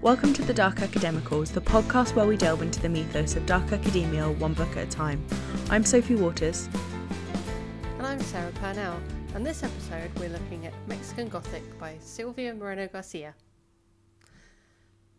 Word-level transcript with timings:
Welcome 0.00 0.32
to 0.34 0.42
the 0.42 0.54
Dark 0.54 0.76
Academicals, 0.76 1.50
the 1.50 1.60
podcast 1.60 2.14
where 2.14 2.24
we 2.24 2.36
delve 2.36 2.62
into 2.62 2.80
the 2.80 2.88
mythos 2.88 3.34
of 3.34 3.44
dark 3.46 3.72
academia 3.72 4.30
one 4.30 4.54
book 4.54 4.76
at 4.76 4.86
a 4.86 4.88
time. 4.88 5.26
I'm 5.70 5.84
Sophie 5.84 6.14
Waters. 6.14 6.68
And 7.98 8.06
I'm 8.06 8.20
Sarah 8.20 8.52
Purnell, 8.52 9.00
and 9.34 9.44
this 9.44 9.64
episode 9.64 10.16
we're 10.20 10.28
looking 10.28 10.66
at 10.66 10.72
Mexican 10.86 11.28
Gothic 11.28 11.64
by 11.80 11.96
Silvia 11.98 12.54
Moreno 12.54 12.86
Garcia. 12.86 13.34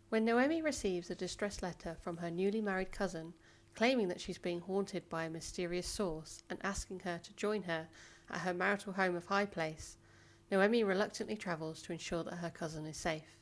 When 0.08 0.24
Noemi 0.24 0.62
receives 0.62 1.10
a 1.10 1.14
distress 1.14 1.60
letter 1.60 1.98
from 2.00 2.16
her 2.16 2.30
newly 2.30 2.62
married 2.62 2.90
cousin, 2.90 3.34
claiming 3.74 4.08
that 4.08 4.20
she's 4.22 4.38
being 4.38 4.60
haunted 4.60 5.10
by 5.10 5.24
a 5.24 5.30
mysterious 5.30 5.86
source 5.86 6.42
and 6.48 6.58
asking 6.64 7.00
her 7.00 7.20
to 7.22 7.36
join 7.36 7.64
her 7.64 7.86
at 8.30 8.40
her 8.40 8.54
marital 8.54 8.94
home 8.94 9.14
of 9.14 9.26
High 9.26 9.44
Place, 9.44 9.98
Noemi 10.50 10.84
reluctantly 10.84 11.36
travels 11.36 11.82
to 11.82 11.92
ensure 11.92 12.24
that 12.24 12.36
her 12.36 12.50
cousin 12.50 12.86
is 12.86 12.96
safe. 12.96 13.39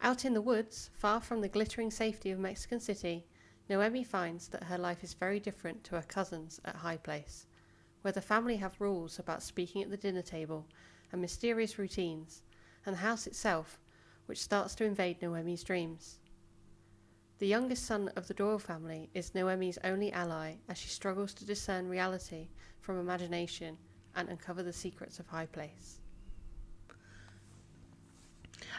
Out 0.00 0.24
in 0.24 0.32
the 0.32 0.40
woods, 0.40 0.90
far 0.94 1.20
from 1.20 1.40
the 1.40 1.48
glittering 1.48 1.90
safety 1.90 2.30
of 2.30 2.38
Mexican 2.38 2.78
City, 2.78 3.26
Noemi 3.68 4.04
finds 4.04 4.48
that 4.48 4.64
her 4.64 4.78
life 4.78 5.02
is 5.02 5.14
very 5.14 5.40
different 5.40 5.82
to 5.84 5.96
her 5.96 6.02
cousin's 6.02 6.60
at 6.64 6.76
High 6.76 6.96
Place, 6.96 7.46
where 8.02 8.12
the 8.12 8.20
family 8.20 8.56
have 8.56 8.80
rules 8.80 9.18
about 9.18 9.42
speaking 9.42 9.82
at 9.82 9.90
the 9.90 9.96
dinner 9.96 10.22
table 10.22 10.66
and 11.10 11.20
mysterious 11.20 11.78
routines, 11.78 12.42
and 12.86 12.94
the 12.94 13.00
house 13.00 13.26
itself, 13.26 13.80
which 14.26 14.40
starts 14.40 14.74
to 14.76 14.84
invade 14.84 15.20
Noemi's 15.20 15.64
dreams. 15.64 16.20
The 17.38 17.46
youngest 17.46 17.84
son 17.84 18.08
of 18.16 18.28
the 18.28 18.34
Doyle 18.34 18.58
family 18.58 19.10
is 19.14 19.34
Noemi's 19.34 19.78
only 19.84 20.12
ally 20.12 20.54
as 20.68 20.78
she 20.78 20.88
struggles 20.88 21.34
to 21.34 21.44
discern 21.44 21.88
reality 21.88 22.48
from 22.80 22.98
imagination 23.00 23.76
and 24.14 24.28
uncover 24.28 24.62
the 24.62 24.72
secrets 24.72 25.18
of 25.18 25.26
High 25.26 25.46
Place. 25.46 26.00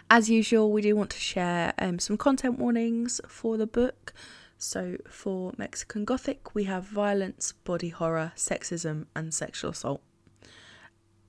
As 0.10 0.30
usual, 0.30 0.72
we 0.72 0.82
do 0.82 0.96
want 0.96 1.10
to 1.12 1.20
share 1.20 1.74
um, 1.78 2.00
some 2.00 2.18
content 2.18 2.60
warnings 2.60 3.22
for 3.28 3.58
the 3.58 3.68
book. 3.68 4.14
So, 4.58 4.98
for 5.10 5.54
Mexican 5.58 6.04
Gothic, 6.04 6.54
we 6.54 6.66
have 6.66 6.84
violence, 6.84 7.54
body 7.54 7.90
horror, 7.90 8.34
sexism, 8.36 9.06
and 9.16 9.34
sexual 9.34 9.72
assault. 9.72 10.02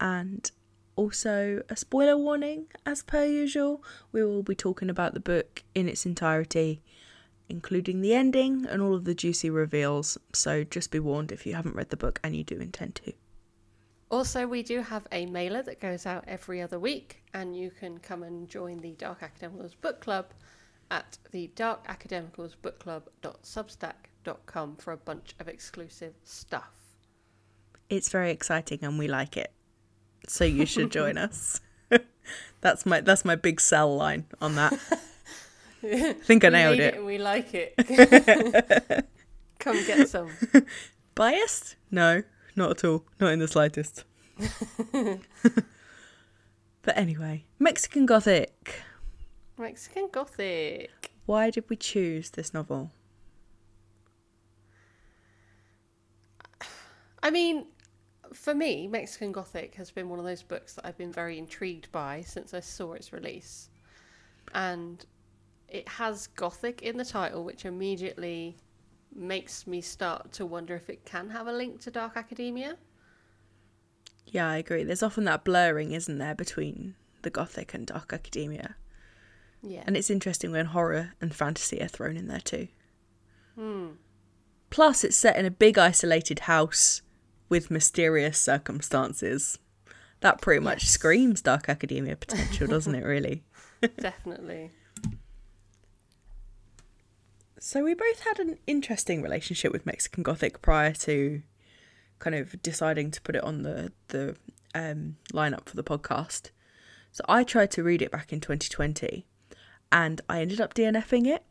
And 0.00 0.50
also 0.96 1.62
a 1.68 1.76
spoiler 1.76 2.16
warning, 2.16 2.66
as 2.84 3.02
per 3.02 3.24
usual. 3.24 3.84
We 4.12 4.24
will 4.24 4.42
be 4.42 4.54
talking 4.54 4.90
about 4.90 5.14
the 5.14 5.20
book 5.20 5.62
in 5.74 5.88
its 5.88 6.04
entirety, 6.04 6.82
including 7.48 8.00
the 8.00 8.14
ending 8.14 8.66
and 8.66 8.82
all 8.82 8.94
of 8.94 9.04
the 9.04 9.14
juicy 9.14 9.48
reveals. 9.48 10.18
So, 10.32 10.64
just 10.64 10.90
be 10.90 10.98
warned 10.98 11.30
if 11.30 11.46
you 11.46 11.54
haven't 11.54 11.76
read 11.76 11.90
the 11.90 11.96
book 11.96 12.18
and 12.24 12.34
you 12.34 12.42
do 12.42 12.56
intend 12.56 12.96
to. 12.96 13.12
Also, 14.10 14.46
we 14.46 14.62
do 14.62 14.82
have 14.82 15.06
a 15.12 15.24
mailer 15.26 15.62
that 15.62 15.80
goes 15.80 16.04
out 16.04 16.24
every 16.26 16.60
other 16.60 16.80
week, 16.80 17.22
and 17.32 17.56
you 17.56 17.70
can 17.70 17.98
come 17.98 18.24
and 18.24 18.48
join 18.48 18.78
the 18.78 18.90
Dark 18.92 19.22
Academicals 19.22 19.74
Book 19.80 20.00
Club 20.00 20.26
at 20.90 21.16
the 21.30 21.48
Dark 21.54 21.86
Academicals 21.86 22.56
darkacademicalsbookclub.substack.com 22.60 24.76
for 24.76 24.92
a 24.92 24.96
bunch 24.96 25.36
of 25.38 25.46
exclusive 25.46 26.14
stuff. 26.24 26.72
It's 27.88 28.08
very 28.08 28.32
exciting 28.32 28.80
and 28.82 28.98
we 28.98 29.06
like 29.06 29.36
it. 29.36 29.52
So 30.26 30.44
you 30.44 30.66
should 30.66 30.90
join 30.90 31.16
us. 31.28 31.60
that's 32.60 32.84
my 32.84 33.00
that's 33.00 33.24
my 33.24 33.36
big 33.36 33.60
sell 33.60 33.96
line 33.96 34.26
on 34.40 34.56
that. 34.56 34.72
I 35.82 36.12
think 36.24 36.44
I 36.44 36.48
nailed 36.48 36.80
it. 36.80 36.94
it. 36.94 37.04
We 37.04 37.18
like 37.18 37.54
it. 37.54 39.06
Come 39.60 39.86
get 39.86 40.08
some. 40.08 40.30
Biased? 41.14 41.76
No, 41.90 42.22
not 42.56 42.70
at 42.70 42.84
all. 42.84 43.04
Not 43.18 43.32
in 43.32 43.38
the 43.38 43.48
slightest. 43.48 44.04
but 44.92 45.20
anyway, 46.96 47.44
Mexican 47.58 48.06
Gothic. 48.06 48.82
Mexican 49.58 50.08
Gothic. 50.10 51.10
Why 51.26 51.50
did 51.50 51.68
we 51.68 51.76
choose 51.76 52.30
this 52.30 52.54
novel? 52.54 52.90
I 57.22 57.30
mean, 57.30 57.66
for 58.32 58.54
me, 58.54 58.88
Mexican 58.88 59.32
Gothic 59.32 59.74
has 59.74 59.90
been 59.90 60.08
one 60.08 60.18
of 60.18 60.24
those 60.24 60.42
books 60.42 60.74
that 60.74 60.86
I've 60.86 60.96
been 60.96 61.12
very 61.12 61.38
intrigued 61.38 61.90
by 61.92 62.22
since 62.22 62.54
I 62.54 62.60
saw 62.60 62.92
its 62.92 63.12
release. 63.12 63.68
And 64.54 65.04
it 65.68 65.88
has 65.88 66.28
Gothic 66.28 66.82
in 66.82 66.96
the 66.96 67.04
title, 67.04 67.44
which 67.44 67.64
immediately 67.64 68.56
makes 69.14 69.66
me 69.66 69.80
start 69.80 70.32
to 70.32 70.46
wonder 70.46 70.74
if 70.74 70.88
it 70.88 71.04
can 71.04 71.30
have 71.30 71.46
a 71.46 71.52
link 71.52 71.80
to 71.82 71.90
Dark 71.90 72.16
Academia. 72.16 72.76
Yeah, 74.26 74.48
I 74.48 74.58
agree. 74.58 74.84
There's 74.84 75.02
often 75.02 75.24
that 75.24 75.44
blurring, 75.44 75.92
isn't 75.92 76.18
there, 76.18 76.34
between 76.34 76.94
the 77.22 77.30
Gothic 77.30 77.74
and 77.74 77.86
Dark 77.86 78.12
Academia. 78.12 78.76
Yeah. 79.62 79.82
And 79.86 79.96
it's 79.96 80.10
interesting 80.10 80.52
when 80.52 80.66
horror 80.66 81.12
and 81.20 81.34
fantasy 81.34 81.82
are 81.82 81.88
thrown 81.88 82.16
in 82.16 82.28
there 82.28 82.40
too. 82.40 82.68
Hmm. 83.56 83.88
Plus, 84.70 85.02
it's 85.04 85.16
set 85.16 85.36
in 85.36 85.44
a 85.44 85.50
big 85.50 85.76
isolated 85.76 86.40
house 86.40 87.02
with 87.48 87.70
mysterious 87.70 88.38
circumstances. 88.38 89.58
That 90.20 90.40
pretty 90.40 90.60
much 90.60 90.84
Yes. 90.84 90.92
screams 90.92 91.42
Dark 91.42 91.68
Academia 91.68 92.14
potential, 92.16 92.68
doesn't 92.68 92.94
it, 92.94 93.04
really? 93.04 93.42
Definitely. 93.98 94.70
So, 97.62 97.84
we 97.84 97.92
both 97.92 98.20
had 98.20 98.38
an 98.38 98.56
interesting 98.66 99.20
relationship 99.20 99.70
with 99.70 99.84
Mexican 99.84 100.22
Gothic 100.22 100.62
prior 100.62 100.94
to 100.94 101.42
kind 102.18 102.34
of 102.34 102.60
deciding 102.62 103.10
to 103.10 103.20
put 103.20 103.36
it 103.36 103.44
on 103.44 103.64
the, 103.64 103.92
the 104.08 104.34
um, 104.74 105.16
lineup 105.34 105.68
for 105.68 105.76
the 105.76 105.84
podcast. 105.84 106.52
So, 107.12 107.22
I 107.28 107.44
tried 107.44 107.70
to 107.72 107.82
read 107.82 108.00
it 108.00 108.10
back 108.10 108.32
in 108.32 108.40
2020 108.40 109.26
and 109.92 110.22
I 110.26 110.40
ended 110.40 110.58
up 110.58 110.72
DNFing 110.72 111.26
it. 111.26 111.44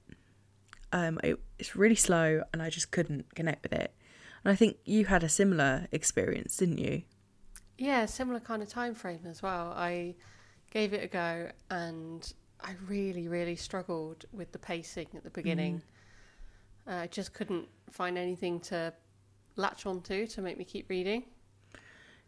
Um, 0.92 1.20
it, 1.24 1.40
it's 1.60 1.76
really 1.76 1.94
slow 1.94 2.42
and 2.52 2.64
I 2.64 2.72
just 2.72 2.90
couldn't 2.90 3.36
connect 3.36 3.62
with 3.62 3.74
it. 3.74 3.94
And 4.44 4.52
I 4.52 4.56
think 4.56 4.78
you 4.86 5.06
had 5.06 5.24
a 5.24 5.30
similar 5.30 5.88
experience, 5.92 6.58
didn't 6.58 6.80
you? 6.80 7.04
Yeah, 7.78 8.08
similar 8.08 8.40
kind 8.40 8.64
of 8.64 8.68
time 8.68 8.96
frame 8.96 9.28
as 9.28 9.44
well. 9.44 9.74
I 9.78 10.16
gave 10.72 10.92
it 10.92 11.04
a 11.04 11.08
go 11.08 11.52
and 11.70 12.34
I 12.62 12.72
really, 12.88 13.28
really 13.28 13.56
struggled 13.56 14.26
with 14.34 14.52
the 14.54 14.60
pacing 14.60 15.10
at 15.16 15.24
the 15.24 15.30
beginning. 15.30 15.84
Uh, 15.86 15.99
Uh, 16.90 16.94
I 17.04 17.08
just 17.08 17.34
couldn't 17.34 17.68
find 17.92 18.18
anything 18.18 18.60
to 18.62 18.94
latch 19.56 19.86
onto 19.86 20.26
to 20.26 20.42
make 20.42 20.58
me 20.58 20.64
keep 20.66 20.90
reading. 20.90 21.26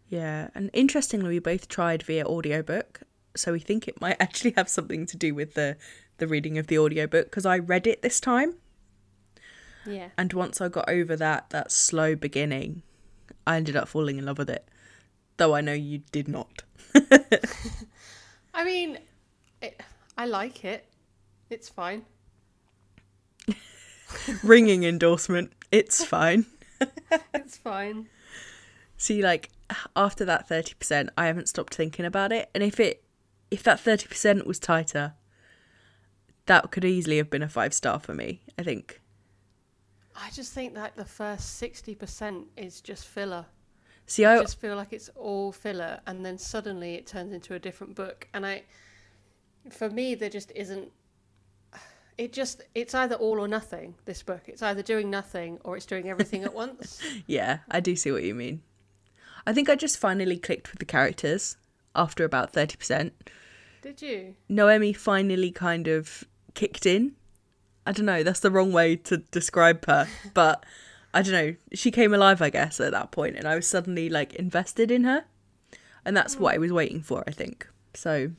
Yeah, 0.08 0.50
and 0.54 0.70
interestingly, 0.74 1.30
we 1.30 1.40
both 1.40 1.68
tried 1.68 2.04
via 2.04 2.26
audiobook, 2.26 3.02
so 3.36 3.54
we 3.54 3.60
think 3.60 3.88
it 3.88 4.00
might 4.02 4.18
actually 4.20 4.52
have 4.52 4.70
something 4.70 5.06
to 5.08 5.18
do 5.18 5.34
with 5.34 5.54
the 5.56 5.78
the 6.18 6.28
reading 6.28 6.60
of 6.60 6.68
the 6.68 6.78
audiobook 6.78 7.26
because 7.26 7.48
I 7.48 7.58
read 7.58 7.88
it 7.88 8.04
this 8.04 8.20
time, 8.20 8.56
Yeah. 9.88 10.10
and 10.18 10.32
once 10.34 10.62
I 10.62 10.70
got 10.70 10.88
over 10.88 11.16
that 11.16 11.50
that 11.50 11.72
slow 11.72 12.16
beginning, 12.16 12.84
I 13.48 13.56
ended 13.56 13.76
up 13.76 13.88
falling 13.88 14.18
in 14.20 14.26
love 14.26 14.38
with 14.38 14.50
it. 14.50 14.68
Though 15.38 15.56
I 15.56 15.62
know 15.62 15.74
you 15.74 16.00
did 16.12 16.28
not. 16.28 16.62
I 18.54 18.64
mean, 18.64 19.00
it, 19.62 19.82
I 20.18 20.26
like 20.26 20.64
it. 20.66 20.86
It's 21.50 21.70
fine. 21.70 22.06
Ringing 24.44 24.84
endorsement. 24.84 25.54
It's 25.72 26.04
fine. 26.04 26.46
It's 27.34 27.58
fine. 27.58 28.08
See, 28.98 29.22
like 29.22 29.50
after 29.96 30.26
that 30.26 30.48
thirty 30.48 30.74
percent, 30.74 31.12
I 31.16 31.28
haven't 31.28 31.48
stopped 31.48 31.76
thinking 31.76 32.06
about 32.06 32.32
it, 32.32 32.50
and 32.56 32.64
if 32.64 32.80
it 32.80 33.04
if 33.52 33.62
that 33.64 33.80
thirty 33.80 34.08
percent 34.08 34.48
was 34.48 34.58
tighter, 34.58 35.14
that 36.48 36.72
could 36.72 36.84
easily 36.84 37.18
have 37.18 37.30
been 37.30 37.44
a 37.44 37.50
five 37.50 37.74
star 37.74 38.00
for 38.00 38.16
me. 38.16 38.42
I 38.58 38.64
think. 38.64 39.02
I 40.16 40.30
just 40.32 40.54
think 40.54 40.76
that 40.76 40.96
the 40.96 41.06
first 41.06 41.62
60% 41.62 42.46
is 42.58 42.82
just 42.82 43.08
filler. 43.08 43.46
See, 44.06 44.26
I 44.26 44.36
I 44.36 44.42
just 44.42 44.60
feel 44.60 44.76
like 44.76 44.94
it's 44.94 45.10
all 45.16 45.52
filler 45.52 46.02
and 46.06 46.26
then 46.26 46.38
suddenly 46.38 46.96
it 46.96 47.08
turns 47.08 47.32
into 47.34 47.54
a 47.54 47.60
different 47.60 47.96
book 47.96 48.28
and 48.34 48.46
I 48.46 48.64
for 49.70 49.90
me 49.90 50.16
there 50.16 50.30
just 50.30 50.52
isn't 50.56 50.92
it 52.22 52.32
just 52.32 52.62
it's 52.76 52.94
either 52.94 53.16
all 53.16 53.40
or 53.40 53.48
nothing 53.48 53.96
this 54.06 54.22
book 54.22 54.44
it's 54.46 54.62
either 54.62 54.84
doing 54.84 55.10
nothing 55.10 55.58
or 55.64 55.76
it's 55.76 55.88
doing 55.88 56.08
everything 56.08 56.44
at 56.44 56.54
once 56.64 57.02
Yeah, 57.26 57.60
I 57.70 57.80
do 57.80 57.96
see 57.96 58.12
what 58.12 58.24
you 58.24 58.36
mean. 58.36 58.62
I 59.48 59.54
think 59.54 59.70
I 59.70 59.76
just 59.76 59.98
finally 59.98 60.38
clicked 60.38 60.72
with 60.72 60.80
the 60.80 60.86
characters 60.86 61.58
after 61.96 62.24
about 62.24 62.54
30%. 62.54 63.12
did 63.82 64.02
you 64.02 64.36
Noemi 64.48 64.94
finally 64.94 65.52
kind 65.52 65.88
of 65.88 66.24
kicked 66.54 66.86
in. 66.86 67.14
I 67.88 67.92
don't 67.92 68.06
know, 68.06 68.22
that's 68.22 68.42
the 68.42 68.52
wrong 68.52 68.72
way 68.72 68.98
to 68.98 69.18
describe 69.18 69.84
her, 69.88 70.08
but 70.36 70.64
I 71.14 71.24
don't 71.24 71.34
know. 71.34 71.56
She 71.74 71.90
came 71.90 72.14
alive, 72.14 72.42
I 72.42 72.52
guess, 72.52 72.80
at 72.80 72.92
that 72.92 73.12
point, 73.12 73.36
and 73.36 73.48
I 73.48 73.56
was 73.56 73.68
suddenly 73.68 74.10
like 74.10 74.36
invested 74.36 74.92
in 74.92 75.04
her. 75.06 75.26
And 76.06 76.16
that's 76.16 76.38
what 76.38 76.52
hmm. 76.52 76.56
I 76.56 76.58
was 76.60 76.72
waiting 76.72 77.02
for, 77.02 77.24
I 77.28 77.32
think. 77.32 77.68
So 77.94 78.32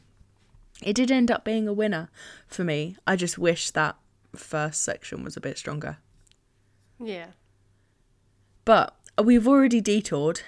it 0.84 0.94
did 0.94 1.10
end 1.10 1.30
up 1.30 1.44
being 1.44 1.66
a 1.68 1.72
winner 1.72 2.10
for 2.46 2.64
me. 2.64 2.96
I 3.06 3.16
just 3.16 3.38
wish 3.38 3.70
that 3.70 3.96
first 4.34 4.82
section 4.82 5.22
was 5.24 5.36
a 5.36 5.40
bit 5.40 5.58
stronger. 5.58 5.98
yeah 6.98 7.28
But 8.64 8.96
we've 9.22 9.46
already 9.48 9.80
detoured 9.80 10.40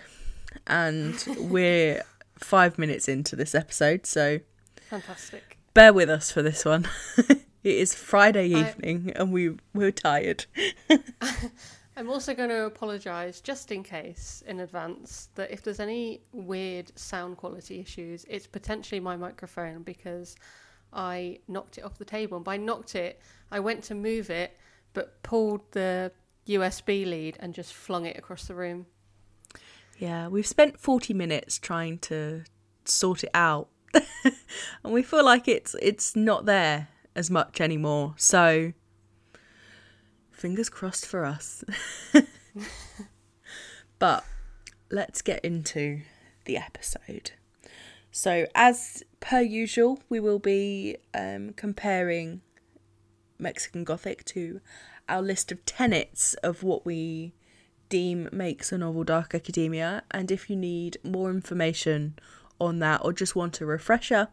and 0.66 1.22
we're 1.38 2.02
five 2.38 2.78
minutes 2.78 3.08
into 3.08 3.36
this 3.36 3.54
episode. 3.54 4.06
So 4.06 4.40
fantastic 4.88 5.58
bear 5.74 5.92
with 5.92 6.08
us 6.08 6.30
for 6.30 6.40
this 6.42 6.64
one. 6.64 6.88
it 7.28 7.38
is 7.64 7.94
Friday 7.94 8.54
I- 8.54 8.68
evening 8.70 9.12
and 9.16 9.32
we 9.32 9.56
we're 9.74 9.90
tired. 9.92 10.46
I'm 11.96 12.10
also 12.10 12.34
going 12.34 12.48
to 12.48 12.64
apologise 12.64 13.40
just 13.40 13.70
in 13.70 13.84
case 13.84 14.42
in 14.46 14.60
advance 14.60 15.28
that 15.36 15.52
if 15.52 15.62
there's 15.62 15.78
any 15.78 16.22
weird 16.32 16.90
sound 16.98 17.36
quality 17.36 17.78
issues, 17.78 18.24
it's 18.28 18.46
potentially 18.48 19.00
my 19.00 19.16
microphone 19.16 19.82
because 19.82 20.34
I 20.92 21.38
knocked 21.46 21.78
it 21.78 21.84
off 21.84 21.98
the 21.98 22.04
table. 22.04 22.36
And 22.38 22.44
by 22.44 22.56
knocked 22.56 22.96
it, 22.96 23.20
I 23.50 23.60
went 23.60 23.84
to 23.84 23.94
move 23.94 24.28
it, 24.28 24.56
but 24.92 25.22
pulled 25.22 25.60
the 25.70 26.10
USB 26.48 27.06
lead 27.06 27.36
and 27.38 27.54
just 27.54 27.72
flung 27.72 28.06
it 28.06 28.16
across 28.16 28.46
the 28.46 28.54
room. 28.54 28.86
Yeah, 29.98 30.26
we've 30.26 30.46
spent 30.46 30.80
40 30.80 31.14
minutes 31.14 31.58
trying 31.58 31.98
to 32.00 32.42
sort 32.84 33.22
it 33.22 33.30
out. 33.34 33.68
and 34.24 34.92
we 34.92 35.04
feel 35.04 35.24
like 35.24 35.46
it's 35.46 35.76
it's 35.80 36.16
not 36.16 36.46
there 36.46 36.88
as 37.14 37.30
much 37.30 37.60
anymore. 37.60 38.14
So 38.16 38.72
fingers 40.34 40.68
crossed 40.68 41.06
for 41.06 41.24
us. 41.24 41.64
but 43.98 44.24
let's 44.90 45.22
get 45.22 45.44
into 45.44 46.02
the 46.44 46.56
episode. 46.56 47.32
So 48.10 48.46
as 48.54 49.02
per 49.20 49.40
usual, 49.40 50.00
we 50.08 50.20
will 50.20 50.38
be 50.38 50.96
um, 51.14 51.52
comparing 51.56 52.42
Mexican 53.38 53.84
Gothic 53.84 54.24
to 54.26 54.60
our 55.08 55.20
list 55.20 55.50
of 55.50 55.64
tenets 55.66 56.34
of 56.34 56.62
what 56.62 56.86
we 56.86 57.34
deem 57.88 58.28
makes 58.32 58.72
a 58.72 58.78
novel 58.78 59.04
dark 59.04 59.34
academia. 59.34 60.02
And 60.10 60.30
if 60.30 60.48
you 60.48 60.56
need 60.56 60.98
more 61.02 61.30
information 61.30 62.18
on 62.60 62.78
that 62.78 63.04
or 63.04 63.12
just 63.12 63.34
want 63.34 63.60
a 63.60 63.66
refresher, 63.66 64.28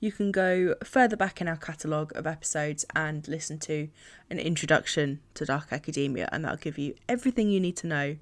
you 0.00 0.12
can 0.12 0.30
go 0.30 0.74
further 0.84 1.16
back 1.16 1.40
in 1.40 1.48
our 1.48 1.56
catalogue 1.56 2.12
of 2.14 2.26
episodes 2.26 2.84
and 2.94 3.26
listen 3.26 3.58
to 3.60 3.88
an 4.30 4.38
introduction 4.38 5.20
to 5.34 5.44
Dark 5.44 5.72
Academia, 5.72 6.28
and 6.30 6.44
that'll 6.44 6.58
give 6.58 6.78
you 6.78 6.94
everything 7.08 7.50
you 7.50 7.60
need 7.60 7.76
to 7.78 7.86
know 7.86 8.16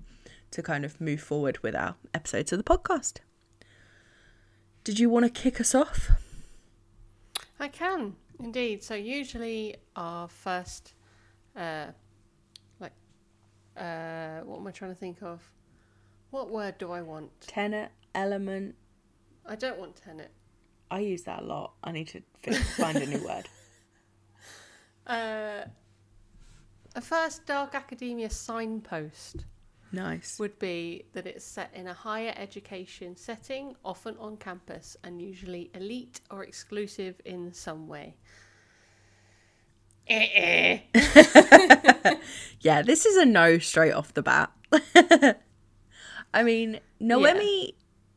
to 0.50 0.62
kind 0.62 0.84
of 0.84 1.00
move 1.00 1.20
forward 1.20 1.58
with 1.62 1.75
our 1.75 1.96
episodes 2.14 2.52
of 2.52 2.58
the 2.58 2.64
podcast. 2.64 3.19
Did 4.84 4.99
you 4.99 5.11
want 5.11 5.25
to 5.25 5.31
kick 5.31 5.61
us 5.61 5.75
off? 5.75 6.11
I 7.58 7.69
can 7.69 8.14
indeed. 8.38 8.82
So 8.82 8.94
usually 8.94 9.76
our 9.94 10.28
first, 10.28 10.94
uh, 11.56 11.87
like, 12.81 12.93
uh, 13.76 14.40
what 14.40 14.58
am 14.58 14.67
I 14.67 14.70
trying 14.70 14.93
to 14.93 14.99
think 14.99 15.23
of? 15.23 15.43
What 16.31 16.50
word 16.50 16.78
do 16.78 16.93
I 16.93 17.02
want? 17.02 17.31
Tenet, 17.40 17.90
element. 18.14 18.75
I 19.44 19.55
don't 19.55 19.78
want 19.78 19.96
tenet. 19.96 20.31
I 20.90 21.00
use 21.00 21.22
that 21.24 21.42
a 21.42 21.44
lot. 21.44 21.72
I 21.82 21.92
need 21.92 22.08
to 22.08 22.22
fi- 22.42 22.52
find 22.52 22.98
a 22.98 23.06
new 23.06 23.24
word. 23.26 23.48
Uh, 25.06 25.64
a 26.96 27.00
first 27.00 27.46
Dark 27.46 27.76
Academia 27.76 28.28
signpost 28.28 29.44
Nice. 29.92 30.36
would 30.40 30.58
be 30.58 31.04
that 31.12 31.28
it's 31.28 31.44
set 31.44 31.70
in 31.72 31.86
a 31.86 31.94
higher 31.94 32.34
education 32.36 33.14
setting, 33.14 33.76
often 33.84 34.16
on 34.18 34.36
campus, 34.36 34.96
and 35.04 35.22
usually 35.22 35.70
elite 35.74 36.20
or 36.28 36.42
exclusive 36.42 37.20
in 37.24 37.52
some 37.52 37.86
way. 37.86 38.16
Eh, 40.08 40.80
eh. 40.94 42.14
Yeah, 42.60 42.82
this 42.82 43.06
is 43.06 43.16
a 43.16 43.24
no 43.24 43.58
straight 43.58 43.92
off 43.92 44.12
the 44.12 44.22
bat. 44.22 44.50
I 46.34 46.42
mean, 46.42 46.80
Noemi 46.98 47.76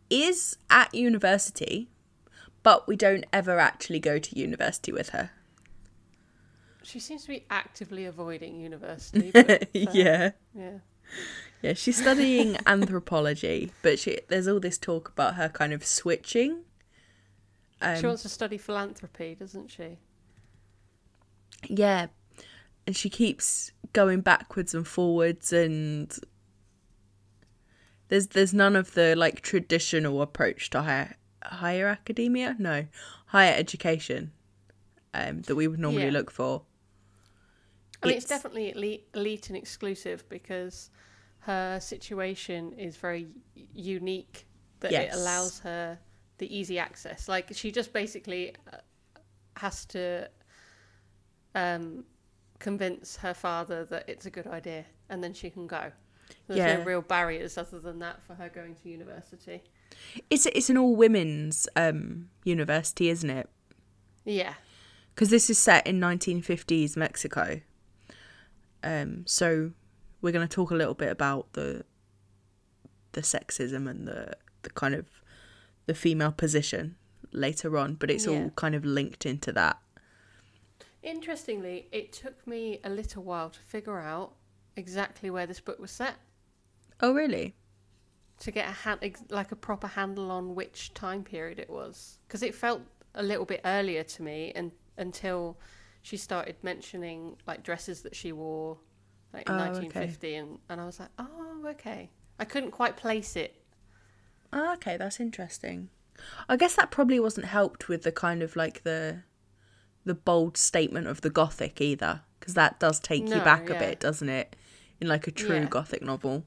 is 0.10 0.57
at 0.72 0.92
university, 0.95 1.89
but 2.64 2.88
we 2.88 2.96
don't 2.96 3.26
ever 3.32 3.60
actually 3.60 4.00
go 4.00 4.20
to 4.20 4.38
university 4.38 4.92
with 4.92 5.10
her. 5.10 5.32
She 6.84 7.00
seems 7.00 7.24
to 7.24 7.28
be 7.30 7.46
actively 7.50 8.06
avoiding 8.06 8.60
university. 8.60 9.32
But, 9.34 9.50
uh, 9.50 9.66
yeah. 9.74 10.32
yeah. 10.54 10.80
Yeah, 11.62 11.74
she's 11.74 11.98
studying 11.98 12.58
anthropology, 12.66 13.72
but 13.82 14.00
she 14.00 14.20
there's 14.30 14.48
all 14.48 14.60
this 14.60 14.78
talk 14.78 15.10
about 15.10 15.36
her 15.36 15.50
kind 15.50 15.74
of 15.74 15.86
switching. 15.86 16.64
Um, 17.82 17.98
she 18.00 18.06
wants 18.06 18.22
to 18.24 18.30
study 18.30 18.58
philanthropy, 18.58 19.36
doesn't 19.36 19.70
she? 19.72 19.98
Yeah. 21.68 22.08
And 22.88 22.96
she 22.96 23.10
keeps 23.10 23.72
going 23.94 24.22
backwards 24.22 24.74
and 24.74 24.88
forwards 24.88 25.52
and 25.52 26.18
there's 28.08 28.28
there's 28.28 28.54
none 28.54 28.76
of 28.76 28.94
the 28.94 29.16
like 29.16 29.42
traditional 29.42 30.22
approach 30.22 30.70
to 30.72 30.82
higher 30.84 31.16
higher 31.44 31.88
academia, 31.88 32.56
no, 32.59 32.86
higher 33.27 33.53
education 33.57 34.31
um 35.13 35.41
that 35.44 35.56
we 35.56 35.68
would 35.68 35.80
normally 35.80 36.06
Yeah. 36.06 36.12
look 36.12 36.31
for. 36.31 36.63
I 38.01 38.07
mean, 38.07 38.15
it's, 38.18 38.25
It's- 38.25 38.38
definitely 38.41 38.71
elite, 38.71 39.07
elite 39.13 39.50
and 39.50 39.57
exclusive 39.57 40.27
because 40.30 40.89
her 41.39 41.80
situation 41.81 42.74
is 42.74 42.95
very 42.97 43.27
unique. 43.74 44.45
That 44.81 44.91
Yes. 44.91 45.13
it 45.13 45.19
allows 45.19 45.59
her 45.59 46.00
the 46.38 46.47
easy 46.57 46.80
access. 46.80 47.27
Like 47.27 47.53
she 47.53 47.71
just 47.71 47.91
basically 47.91 48.56
uh, 48.71 48.77
has 49.57 49.86
to 49.88 50.30
um, 51.56 52.06
convince 52.59 53.18
her 53.18 53.33
father 53.33 53.86
that 53.86 54.07
it's 54.07 54.25
a 54.25 54.30
good 54.30 54.47
idea, 54.47 54.86
and 55.09 55.24
then 55.24 55.33
she 55.33 55.50
can 55.50 55.68
go. 55.68 55.91
There's 56.47 56.59
Yeah. 56.59 56.77
no 56.77 56.83
real 56.83 57.01
barriers 57.01 57.57
other 57.57 57.80
than 57.80 58.00
that 58.00 58.21
for 58.24 58.36
her 58.36 58.50
going 58.50 58.75
to 58.75 58.89
university. 58.89 59.63
It's 60.30 60.45
it's 60.47 60.69
an 60.69 60.77
all 60.77 60.95
women's 60.95 61.68
um 61.75 62.30
university, 62.44 63.09
isn't 63.09 63.30
it? 63.30 63.50
Yeah, 64.25 64.53
Because 65.15 65.30
this 65.30 65.50
is 65.50 65.57
set 65.57 65.88
in 65.88 66.00
1950s 66.00 66.95
Mexico. 66.97 67.62
Um, 68.83 69.24
so 69.25 69.71
we're 70.21 70.31
going 70.33 70.47
to 70.47 70.53
talk 70.53 70.71
a 70.71 70.75
little 70.75 70.94
bit 70.94 71.09
about 71.12 71.53
the 71.53 71.83
the 73.13 73.21
sexism 73.21 73.89
and 73.89 74.07
the 74.07 74.33
the 74.62 74.69
kind 74.69 74.94
of 74.94 75.07
the 75.88 75.94
female 75.95 76.31
position 76.31 76.95
later 77.31 77.77
on, 77.77 77.95
but 77.95 78.12
it's 78.12 78.25
Yeah. 78.27 78.33
all 78.33 78.50
kind 78.51 78.75
of 78.75 78.86
linked 78.86 79.25
into 79.25 79.51
that. 79.53 79.80
Interestingly, 81.01 81.88
it 81.91 82.12
took 82.12 82.45
me 82.45 82.80
a 82.83 82.89
little 82.89 83.24
while 83.24 83.50
to 83.50 83.59
figure 83.62 84.00
out 84.00 84.33
exactly 84.75 85.30
where 85.30 85.47
this 85.47 85.59
book 85.59 85.80
was 85.80 85.91
set. 85.91 86.15
Oh, 87.01 87.13
really? 87.13 87.56
To 88.39 88.51
get 88.51 88.68
a 88.68 88.71
hand, 88.71 89.00
like 89.30 89.51
a 89.51 89.56
proper 89.56 89.88
handle 89.88 90.31
on 90.31 90.56
which 90.56 90.94
time 90.94 91.24
period 91.24 91.59
it 91.59 91.69
was, 91.69 92.19
because 92.27 92.44
it 92.44 92.56
felt 92.56 92.81
a 93.15 93.24
little 93.24 93.45
bit 93.45 93.62
earlier 93.65 94.03
to 94.03 94.24
me, 94.24 94.51
and 94.56 94.71
until 94.97 95.57
she 96.01 96.18
started 96.18 96.56
mentioning 96.63 97.36
like 97.48 97.63
dresses 97.63 98.01
that 98.03 98.15
she 98.15 98.31
wore, 98.31 98.77
like 99.34 99.48
in 99.50 99.55
Oh, 99.55 99.60
okay. 99.81 100.15
1950, 100.15 100.36
and 100.36 100.60
and 100.69 100.81
I 100.81 100.86
was 100.86 101.00
like, 101.00 101.10
oh, 101.19 101.63
okay. 101.67 102.10
I 102.39 102.46
couldn't 102.46 102.72
quite 102.72 102.96
place 102.96 103.36
it. 103.36 103.55
Oh, 104.51 104.74
okay, 104.74 104.98
that's 104.98 105.19
interesting. 105.19 105.89
I 106.48 106.55
guess 106.58 106.75
that 106.75 106.91
probably 106.91 107.19
wasn't 107.19 107.46
helped 107.48 107.88
with 107.88 108.03
the 108.03 108.12
kind 108.12 108.41
of 108.43 108.55
like 108.55 108.84
the 108.84 109.24
the 110.05 110.15
bold 110.15 110.58
statement 110.58 111.08
of 111.08 111.22
the 111.22 111.29
gothic 111.29 111.81
either, 111.81 112.22
because 112.39 112.53
that 112.55 112.79
does 112.79 113.00
take 113.00 113.34
you 113.36 113.41
No, 113.41 113.43
back 113.43 113.69
a 113.69 113.75
bit, 113.75 114.00
doesn't 114.00 114.29
it? 114.29 114.55
In 115.00 115.08
like 115.08 115.27
a 115.27 115.31
true 115.31 115.60
Yeah. 115.60 115.67
gothic 115.67 116.01
novel. 116.01 116.46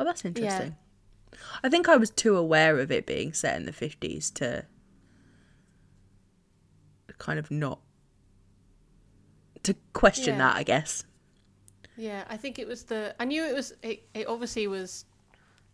Oh, 0.00 0.04
that's 0.04 0.24
interesting. 0.24 0.76
I 1.62 1.68
think 1.68 1.88
I 1.88 1.96
was 1.96 2.10
too 2.10 2.36
aware 2.36 2.78
of 2.78 2.90
it 2.92 3.06
being 3.06 3.32
set 3.32 3.56
in 3.56 3.66
the 3.66 3.72
50s 3.72 4.32
to 4.34 4.66
kind 7.18 7.38
of 7.38 7.50
not 7.50 7.80
to 9.62 9.74
question 9.92 10.34
Yeah. 10.34 10.38
that, 10.38 10.56
I 10.56 10.62
guess. 10.62 11.04
Yeah, 11.96 12.24
I 12.28 12.36
think 12.36 12.58
it 12.58 12.66
was 12.66 12.84
the. 12.84 13.14
I 13.20 13.24
knew 13.26 13.44
it 13.44 13.54
was. 13.54 13.74
It, 13.82 14.08
it 14.14 14.26
obviously 14.26 14.66
was 14.66 15.04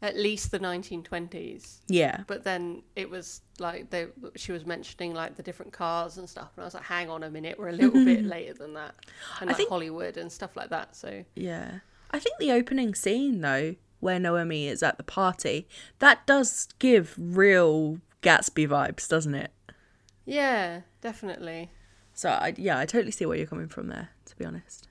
at 0.02 0.16
least 0.16 0.50
the 0.50 0.58
1920s. 0.58 1.78
Yeah. 1.88 2.22
But 2.26 2.44
then 2.44 2.82
it 2.96 3.08
was 3.08 3.40
like 3.58 3.90
they, 3.90 4.08
she 4.36 4.52
was 4.52 4.66
mentioning 4.66 5.14
like 5.14 5.36
the 5.36 5.42
different 5.42 5.72
cars 5.72 6.18
and 6.18 6.28
stuff, 6.28 6.50
and 6.56 6.64
I 6.64 6.66
was 6.66 6.74
like, 6.74 6.82
"Hang 6.84 7.08
on 7.08 7.22
a 7.22 7.30
minute, 7.30 7.58
we're 7.58 7.68
a 7.68 7.72
little 7.72 8.04
bit 8.04 8.24
later 8.24 8.52
than 8.54 8.74
that." 8.74 8.94
And 9.40 9.48
I 9.48 9.52
like 9.52 9.56
think- 9.58 9.68
Hollywood 9.70 10.16
and 10.16 10.30
stuff 10.30 10.56
like 10.56 10.70
that. 10.70 10.96
So 10.96 11.24
Yeah. 11.36 11.78
I 12.10 12.18
think 12.18 12.38
the 12.38 12.52
opening 12.52 12.94
scene 12.94 13.40
though, 13.40 13.76
where 14.00 14.18
Noemi 14.18 14.68
is 14.68 14.82
at 14.82 14.96
the 14.96 15.02
party, 15.04 15.68
that 15.98 16.26
does 16.26 16.68
give 16.78 17.14
real 17.18 17.98
Gatsby 18.22 18.68
vibes, 18.68 19.08
doesn't 19.08 19.34
it? 19.34 19.52
yeah, 20.24 20.82
definitely. 21.00 21.70
So 22.12 22.28
I, 22.30 22.52
yeah, 22.56 22.78
I 22.78 22.84
totally 22.84 23.12
see 23.12 23.24
where 23.26 23.36
you're 23.38 23.46
coming 23.46 23.68
from 23.68 23.88
there, 23.88 24.10
to 24.26 24.36
be 24.36 24.44
honest. 24.44 24.88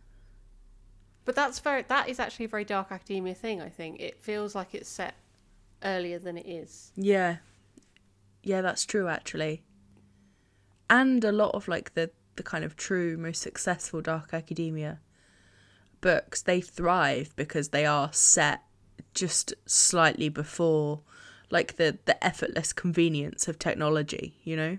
But 1.25 1.35
that's 1.35 1.59
very. 1.59 1.83
That 1.87 2.07
is 2.07 2.19
actually 2.19 2.45
a 2.45 2.47
very 2.47 2.63
dark 2.63 2.87
academia 2.89 3.35
thing. 3.35 3.61
I 3.61 3.69
think 3.69 3.99
it 3.99 4.23
feels 4.23 4.55
like 4.55 4.73
it's 4.73 4.89
set 4.89 5.15
earlier 5.83 6.19
than 6.19 6.37
it 6.37 6.47
is. 6.47 6.91
Yeah. 6.95 7.37
Yeah, 8.43 8.61
that's 8.61 8.85
true 8.85 9.09
actually. 9.09 9.61
And 10.89 11.23
a 11.23 11.33
lot 11.33 11.53
of 11.53 11.67
like 11.67 11.93
the 11.95 12.11
the 12.37 12.43
kind 12.43 12.63
of 12.63 12.77
true 12.77 13.17
most 13.17 13.41
successful 13.41 14.01
dark 14.01 14.33
academia 14.33 14.99
books, 15.99 16.41
they 16.41 16.61
thrive 16.61 17.35
because 17.35 17.69
they 17.69 17.85
are 17.85 18.13
set 18.13 18.61
just 19.13 19.53
slightly 19.65 20.29
before 20.29 21.01
like 21.49 21.77
the 21.77 21.97
the 22.05 22.21
effortless 22.23 22.73
convenience 22.73 23.47
of 23.47 23.57
technology, 23.59 24.35
you 24.43 24.55
know? 24.55 24.77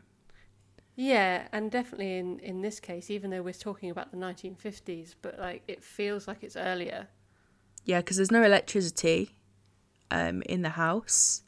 Yeah, 0.96 1.46
and 1.52 1.70
definitely 1.70 2.18
in 2.18 2.38
in 2.40 2.60
this 2.62 2.80
case, 2.80 3.10
even 3.10 3.30
though 3.30 3.42
we're 3.42 3.52
talking 3.52 3.90
about 3.90 4.10
the 4.10 4.16
1950s, 4.16 5.14
but 5.22 5.38
like 5.38 5.62
it 5.68 5.82
feels 5.82 6.26
like 6.26 6.42
it's 6.42 6.56
earlier. 6.56 7.08
Yeah, 7.84 8.00
because 8.00 8.16
there's 8.16 8.30
no 8.32 8.42
electricity 8.42 9.36
um, 10.10 10.42
in 10.42 10.62
the 10.62 10.70
house, 10.70 11.42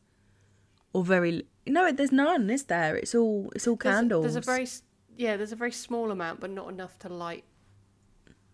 or 0.93 1.05
very 1.05 1.47
no, 1.67 1.93
there's 1.93 2.13
none, 2.13 2.49
is 2.49 2.65
there? 2.65 2.97
It's 2.97 3.15
all 3.15 3.51
it's 3.55 3.67
all 3.67 3.77
There's 3.77 3.97
candles. 3.97 4.23
There's 4.23 4.37
a, 4.37 4.41
very 4.41 4.63
s- 4.63 4.83
yeah, 5.17 5.37
there's 5.37 5.53
a 5.53 5.57
very 5.57 5.73
small 5.73 6.11
amount, 6.11 6.41
but 6.41 6.51
not 6.51 6.69
enough 6.69 6.99
to 7.01 7.09
light 7.09 7.45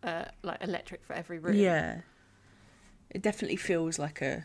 uh 0.02 0.24
like 0.42 0.62
electric 0.62 1.04
for 1.04 1.12
every 1.12 1.38
room. 1.38 1.56
yeah. 1.56 2.00
It 3.16 3.22
definitely 3.22 3.56
feels 3.56 3.98
like 3.98 4.20
a 4.20 4.44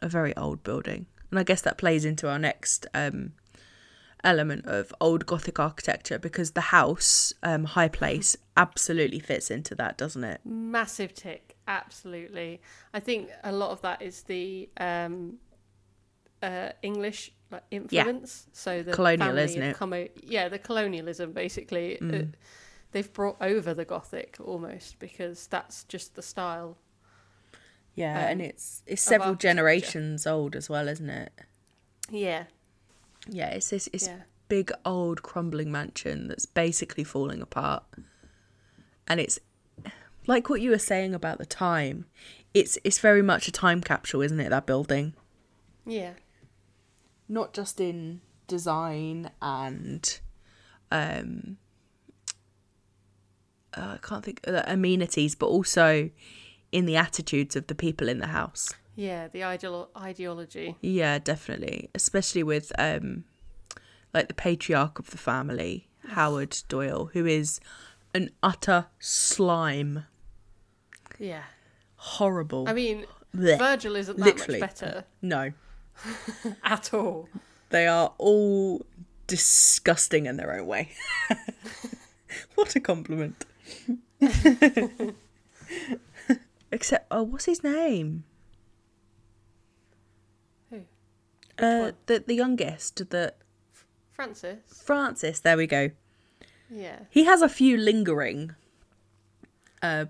a 0.00 0.08
very 0.08 0.36
old 0.36 0.62
building, 0.62 1.06
and 1.32 1.40
I 1.40 1.42
guess 1.42 1.60
that 1.62 1.78
plays 1.78 2.04
into 2.04 2.28
our 2.28 2.38
next 2.38 2.86
um, 2.94 3.32
element 4.22 4.66
of 4.66 4.94
old 5.00 5.26
Gothic 5.26 5.58
architecture 5.58 6.16
because 6.16 6.52
the 6.52 6.60
house, 6.60 7.34
um, 7.42 7.64
High 7.64 7.88
Place, 7.88 8.36
absolutely 8.56 9.18
fits 9.18 9.50
into 9.50 9.74
that, 9.74 9.98
doesn't 9.98 10.22
it? 10.22 10.40
Massive 10.44 11.12
tick, 11.12 11.56
absolutely. 11.66 12.60
I 12.94 13.00
think 13.00 13.30
a 13.42 13.50
lot 13.50 13.72
of 13.72 13.82
that 13.82 14.00
is 14.00 14.22
the 14.22 14.68
um, 14.76 15.38
uh, 16.40 16.68
English 16.82 17.32
like, 17.50 17.64
influence. 17.72 18.46
So 18.52 18.84
the 18.84 18.92
Colonial, 18.92 19.36
isn't 19.38 19.60
it? 19.60 19.76
Come 19.76 19.92
o- 19.92 20.06
yeah, 20.22 20.48
the 20.48 20.60
colonialism 20.60 21.32
basically. 21.32 21.98
Mm. 22.00 22.22
Uh, 22.22 22.26
they've 22.92 23.12
brought 23.12 23.36
over 23.40 23.74
the 23.74 23.84
Gothic 23.84 24.36
almost 24.42 24.98
because 24.98 25.46
that's 25.46 25.84
just 25.84 26.14
the 26.14 26.22
style. 26.22 26.78
Yeah, 27.94 28.26
um, 28.26 28.30
and 28.32 28.42
it's 28.42 28.82
it's 28.86 29.02
several 29.02 29.34
generations 29.34 30.26
old 30.26 30.54
as 30.54 30.68
well, 30.68 30.88
isn't 30.88 31.08
it? 31.10 31.32
Yeah, 32.10 32.44
Yeah, 33.28 33.50
it's 33.50 33.70
this 33.70 33.88
it's 33.92 34.08
yeah, 34.08 34.22
big 34.48 34.70
old 34.84 35.22
crumbling 35.22 35.70
mansion 35.72 36.28
that's 36.28 36.46
basically 36.46 37.04
falling 37.04 37.40
apart. 37.42 37.84
And 39.08 39.20
it's 39.20 39.38
like 40.26 40.48
what 40.48 40.60
you 40.60 40.70
were 40.70 40.78
saying 40.78 41.14
about 41.14 41.38
the 41.38 41.46
time. 41.46 42.06
It's 42.54 42.78
it's 42.84 42.98
very 42.98 43.22
much 43.22 43.48
a 43.48 43.52
time 43.52 43.80
capsule, 43.82 44.22
isn't 44.22 44.40
it, 44.40 44.50
that 44.50 44.66
building? 44.66 45.14
yeah, 45.86 46.14
Not 47.28 47.52
just 47.54 47.80
in 47.80 48.20
design 48.46 49.30
and 49.42 50.20
um 50.92 51.56
uh, 53.76 53.94
I 53.94 53.98
can't 54.06 54.24
think 54.24 54.40
uh, 54.46 54.52
the 54.52 54.72
amenities, 54.72 55.34
but 55.34 55.46
also 55.46 56.10
in 56.72 56.86
the 56.86 56.96
attitudes 56.96 57.56
of 57.56 57.66
the 57.68 57.74
people 57.74 58.08
in 58.08 58.18
the 58.18 58.28
house. 58.28 58.72
yeah. 58.96 59.28
The 59.28 59.42
ideal 59.44 59.88
ideology. 59.96 60.76
Yeah, 60.80 61.18
definitely. 61.18 61.90
Especially 61.94 62.42
with 62.42 62.72
um 62.78 63.24
like 64.14 64.28
the 64.28 64.34
patriarch 64.34 64.98
of 64.98 65.10
the 65.10 65.18
family, 65.18 65.88
Howard 66.08 66.56
Doyle, 66.68 67.10
who 67.12 67.26
is 67.26 67.60
an 68.14 68.30
utter 68.42 68.86
slime. 68.98 70.04
Yeah, 71.18 71.42
Horrible. 71.96 72.68
I 72.68 72.72
mean, 72.72 73.04
Blech. 73.34 73.58
Virgil 73.58 73.96
isn't 73.96 74.18
that 74.18 74.24
Literally. 74.24 74.60
much 74.60 74.70
better 74.80 75.04
no. 75.22 75.52
at 76.64 76.94
all. 76.94 77.28
They 77.70 77.86
are 77.86 78.12
all 78.18 78.84
disgusting 79.26 80.26
in 80.26 80.36
their 80.36 80.52
own 80.54 80.66
way. 80.66 80.90
what 82.54 82.74
a 82.76 82.80
compliment. 82.80 83.44
Except 86.72 87.06
oh 87.10 87.22
what's 87.22 87.44
his 87.44 87.62
name? 87.62 88.24
Who? 90.70 90.80
Uh 91.58 91.92
the 92.06 92.24
the 92.26 92.34
youngest, 92.34 93.10
the 93.10 93.34
Francis. 94.12 94.82
Francis, 94.84 95.40
there 95.40 95.56
we 95.56 95.66
go. 95.66 95.90
Yeah, 96.70 97.00
He 97.10 97.24
has 97.24 97.42
a 97.42 97.48
few 97.48 97.76
lingering 97.76 98.54
uh 99.82 100.06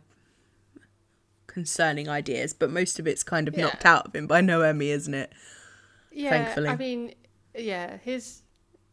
concerning 1.47 2.09
ideas, 2.09 2.55
but 2.55 2.71
most 2.71 2.99
of 2.99 3.07
it's 3.07 3.23
kind 3.23 3.49
of 3.49 3.55
Yeah. 3.57 3.65
knocked 3.65 3.85
out 3.85 4.07
of 4.07 4.15
him 4.17 4.27
by 4.27 4.41
Noemi, 4.41 4.91
isn't 4.91 5.15
it? 5.15 5.33
yeah. 6.11 6.31
Thankfully. 6.31 6.69
I 6.71 6.77
mean, 6.77 7.15
yeah. 7.55 7.99
His 7.99 8.43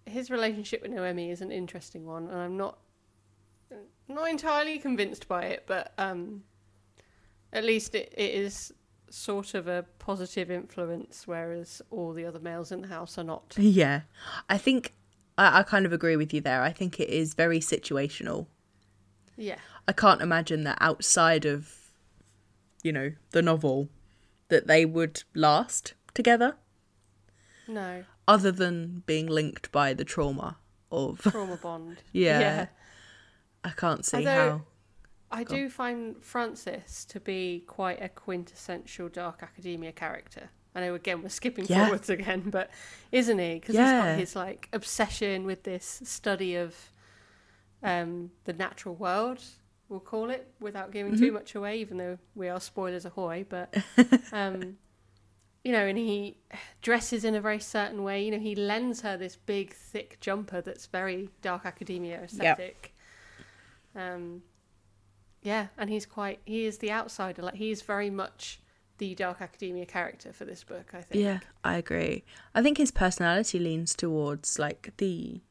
his 0.05 0.29
relationship 0.29 0.81
with 0.81 0.91
Noemi 0.91 1.31
is 1.31 1.39
an 1.41 1.51
interesting 1.51 2.05
one, 2.05 2.27
and 2.27 2.35
I'm 2.37 2.57
not 2.57 2.77
not 4.07 4.29
entirely 4.29 4.79
convinced 4.79 5.27
by 5.27 5.43
it, 5.43 5.63
but 5.67 5.93
um, 5.97 6.43
at 7.51 7.63
least 7.63 7.95
it, 7.95 8.13
it 8.15 8.31
is 8.33 8.73
sort 9.09 9.53
of 9.53 9.67
a 9.67 9.85
positive 9.99 10.49
influence, 10.49 11.27
whereas 11.27 11.81
all 11.91 12.13
the 12.13 12.25
other 12.25 12.39
males 12.39 12.71
in 12.71 12.81
the 12.81 12.87
house 12.87 13.17
are 13.17 13.23
not. 13.23 13.55
Yeah. 13.57 14.01
I 14.49 14.57
think 14.57 14.93
I, 15.37 15.59
I 15.59 15.63
kind 15.63 15.85
of 15.85 15.93
agree 15.93 16.15
with 16.15 16.33
you 16.33 16.41
there. 16.41 16.61
I 16.61 16.71
think 16.71 16.99
it 16.99 17.09
is 17.09 17.33
very 17.33 17.59
situational. 17.59 18.47
Yeah, 19.35 19.57
I 19.87 19.93
can't 19.93 20.21
imagine 20.21 20.63
that 20.65 20.77
outside 20.79 21.45
of 21.45 21.83
you 22.83 22.91
know, 22.91 23.13
the 23.31 23.41
novel 23.41 23.89
that 24.49 24.67
they 24.67 24.85
would 24.85 25.23
last 25.33 25.93
together 26.13 26.55
no 27.67 28.03
other 28.27 28.51
than 28.51 29.01
being 29.05 29.25
linked 29.25 29.71
by 29.71 29.93
the 29.93 30.03
trauma 30.03 30.57
of 30.91 31.21
trauma 31.21 31.57
bond. 31.57 31.97
Yeah. 32.11 32.67
I 33.63 33.69
can't 33.71 34.05
see 34.05 34.17
Although- 34.17 34.49
how. 34.49 34.61
I 35.31 35.43
Go 35.43 35.55
on. 35.55 35.61
do 35.61 35.69
find 35.69 36.23
Francis 36.23 37.05
to 37.05 37.19
be 37.19 37.63
quite 37.65 37.99
a 38.01 38.07
quintessential 38.09 39.09
dark 39.09 39.41
academia 39.41 39.91
character. 39.91 40.49
I 40.75 40.81
know 40.81 40.93
again 40.93 41.23
we're 41.23 41.29
skipping 41.29 41.65
Yeah. 41.67 41.85
forwards 41.85 42.09
again, 42.09 42.49
but 42.51 42.69
isn't 43.11 43.39
he? 43.39 43.55
Because 43.55 43.73
Yeah. 43.75 44.01
he's 44.01 44.11
got 44.11 44.19
his 44.19 44.35
like 44.35 44.69
obsession 44.73 45.45
with 45.45 45.63
this 45.63 46.01
study 46.03 46.55
of 46.55 46.75
um, 47.81 48.31
the 48.45 48.53
natural 48.53 48.95
world, 48.95 49.41
we'll 49.89 49.99
call 49.99 50.29
it, 50.29 50.47
without 50.59 50.91
giving 50.91 51.17
too 51.17 51.31
much 51.31 51.53
away, 51.55 51.79
even 51.79 51.97
though 51.97 52.17
we 52.35 52.47
are 52.47 52.59
spoilers 52.61 53.03
ahoy. 53.05 53.45
But 53.49 53.75
um, 54.31 54.77
you 55.63 55.71
know, 55.71 55.85
and 55.85 55.97
he 55.97 56.37
dresses 56.81 57.25
in 57.25 57.35
a 57.35 57.41
very 57.41 57.59
certain 57.59 58.03
way. 58.03 58.23
You 58.23 58.31
know, 58.31 58.39
he 58.39 58.55
lends 58.55 59.01
her 59.01 59.17
this 59.17 59.35
big, 59.35 59.73
thick 59.73 60.19
jumper 60.21 60.61
that's 60.61 60.85
very 60.85 61.29
dark 61.41 61.65
academia 61.65 62.21
aesthetic. 62.21 62.92
Um, 63.95 64.43
yeah, 65.41 65.67
and 65.77 65.89
he's 65.89 66.05
quite. 66.05 66.39
He 66.45 66.65
is 66.65 66.77
the 66.77 66.91
outsider. 66.91 67.41
Like 67.41 67.55
he 67.55 67.71
is 67.71 67.81
very 67.81 68.09
much 68.09 68.59
the 68.97 69.15
dark 69.15 69.41
academia 69.41 69.85
character 69.85 70.31
for 70.33 70.45
this 70.45 70.63
book. 70.63 70.91
I 70.93 71.01
think. 71.01 71.23
Yeah, 71.23 71.39
I 71.63 71.77
agree. 71.77 72.23
I 72.55 72.61
think 72.61 72.77
his 72.77 72.91
personality 72.91 73.59
leans 73.59 73.95
towards 73.95 74.57
like 74.59 74.93
the 74.97 75.41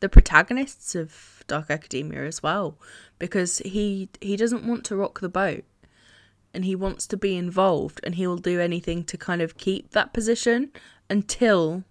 the 0.00 0.08
protagonists 0.08 0.96
of 0.96 1.44
Dark 1.46 1.70
Academia 1.70 2.24
as 2.24 2.42
well 2.42 2.76
because 3.18 3.58
he 3.58 4.08
he 4.20 4.36
doesn't 4.36 4.66
want 4.66 4.84
to 4.86 4.96
rock 4.96 5.20
the 5.20 5.28
boat 5.28 5.64
and 6.52 6.64
he 6.64 6.74
wants 6.74 7.06
to 7.06 7.16
be 7.16 7.36
involved 7.36 8.00
and 8.02 8.16
he 8.16 8.26
will 8.26 8.36
do 8.36 8.60
anything 8.60 9.04
to 9.04 9.16
kind 9.16 9.40
of 9.40 9.56
keep 9.56 9.92
that 9.92 10.12
position 10.12 10.70
until 11.08 11.84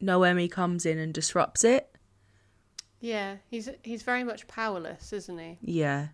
Noemi 0.00 0.48
comes 0.48 0.86
in 0.86 0.98
and 0.98 1.12
disrupts 1.12 1.64
it. 1.64 1.91
Yeah, 3.02 3.38
he's 3.50 3.68
he's 3.82 4.04
very 4.04 4.22
much 4.22 4.46
powerless, 4.46 5.12
isn't 5.12 5.36
he? 5.36 5.58
Yeah. 5.60 6.08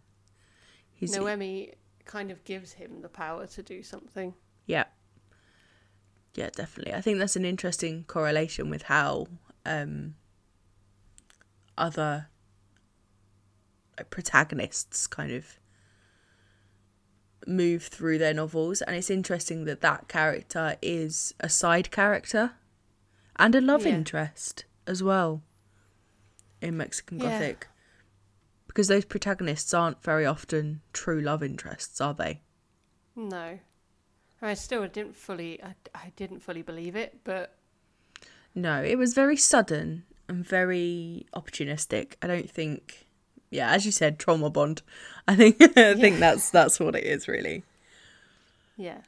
He's 0.90 1.14
Noemi 1.14 1.74
kind 2.06 2.30
of 2.30 2.42
gives 2.44 2.72
him 2.72 3.02
the 3.02 3.10
power 3.10 3.46
to 3.46 3.62
do 3.62 3.82
something. 3.82 4.32
Yeah. 4.64 4.84
Yeah, 6.34 6.48
definitely. 6.56 6.94
I 6.94 7.02
think 7.02 7.18
that's 7.18 7.36
an 7.36 7.44
interesting 7.44 8.04
correlation 8.04 8.70
with 8.70 8.84
how 8.84 9.26
um, 9.66 10.14
other 11.76 12.28
protagonists 14.08 15.06
kind 15.06 15.32
of 15.32 15.58
move 17.46 17.82
through 17.82 18.16
their 18.16 18.32
novels. 18.32 18.80
And 18.80 18.96
it's 18.96 19.10
interesting 19.10 19.66
that 19.66 19.82
that 19.82 20.08
character 20.08 20.76
is 20.80 21.34
a 21.38 21.50
side 21.50 21.90
character 21.90 22.52
and 23.36 23.54
a 23.54 23.60
love 23.60 23.84
Yeah. 23.84 23.96
interest 23.96 24.64
as 24.86 25.02
well 25.02 25.42
in 26.60 26.76
Mexican 26.76 27.18
Yeah. 27.18 27.28
Gothic. 27.30 27.68
Because 28.68 28.88
those 28.88 29.04
protagonists 29.04 29.74
aren't 29.74 30.02
very 30.02 30.24
often 30.24 30.82
true 30.92 31.20
love 31.20 31.42
interests, 31.42 32.00
are 32.00 32.14
they? 32.14 32.40
No, 33.16 33.58
I 34.42 34.54
still 34.54 34.86
didn't 34.88 35.16
fully. 35.16 35.62
I, 35.62 35.74
I 35.94 36.12
didn't 36.16 36.40
fully 36.40 36.62
believe 36.62 36.96
it, 36.96 37.20
but 37.24 37.54
No, 38.54 38.82
it 38.82 38.96
was 38.98 39.14
very 39.14 39.36
sudden 39.36 40.04
and 40.28 40.44
very 40.46 41.26
opportunistic. 41.34 42.14
I 42.22 42.26
don't 42.26 42.50
think 42.50 43.06
yeah, 43.50 43.70
as 43.72 43.86
you 43.86 43.92
said, 43.92 44.18
trauma 44.18 44.50
bond. 44.50 44.82
I 45.28 45.34
think 45.36 45.56
I 45.78 45.94
think 45.94 46.18
that's 46.18 46.50
that's 46.50 46.78
what 46.80 46.94
it 46.96 47.04
is 47.04 47.28
really. 47.28 47.64
yeah, 48.76 48.98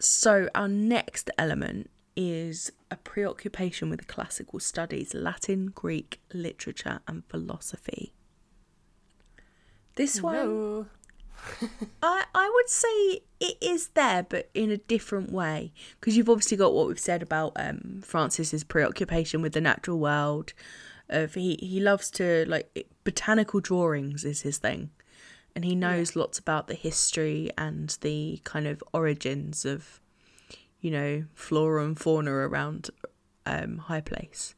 So 0.00 0.48
our 0.54 0.68
next 0.68 1.30
element 1.38 1.90
is 2.20 2.72
a 2.90 2.96
preoccupation 2.96 3.88
with 3.88 4.08
classical 4.08 4.58
studies, 4.58 5.14
Latin, 5.14 5.66
Greek, 5.66 6.20
literature 6.34 6.98
and 7.06 7.24
philosophy. 7.26 8.12
This 9.94 10.20
one 10.20 10.88
I 12.02 12.24
I 12.34 12.50
would 12.52 12.68
say 12.68 13.20
it 13.38 13.56
is 13.60 13.90
there, 13.94 14.26
but 14.28 14.50
in 14.52 14.72
a 14.72 14.76
different 14.76 15.30
way. 15.30 15.72
Because 16.00 16.16
you've 16.16 16.28
obviously 16.28 16.56
got 16.56 16.74
what 16.74 16.88
we've 16.88 16.98
said 16.98 17.22
about 17.22 17.52
um, 17.54 18.00
Francis's 18.04 18.64
preoccupation 18.64 19.40
with 19.40 19.52
the 19.52 19.60
natural 19.60 20.00
world. 20.00 20.52
Of 21.08 21.34
he 21.34 21.56
he 21.60 21.78
loves 21.78 22.10
to 22.12 22.44
like 22.48 22.88
botanical 23.04 23.60
drawings 23.60 24.24
is 24.24 24.42
his 24.42 24.58
thing, 24.58 24.90
and 25.54 25.64
he 25.64 25.76
knows 25.76 26.16
yeah. 26.16 26.22
lots 26.22 26.40
about 26.40 26.66
the 26.66 26.74
history 26.74 27.50
and 27.56 27.96
the 28.00 28.40
kind 28.42 28.66
of 28.66 28.82
origins 28.92 29.64
of, 29.64 30.00
you 30.80 30.90
know, 30.90 31.24
flora 31.34 31.84
and 31.84 31.98
fauna 31.98 32.32
around 32.32 32.90
um, 33.46 33.78
High 33.78 34.00
Place. 34.00 34.54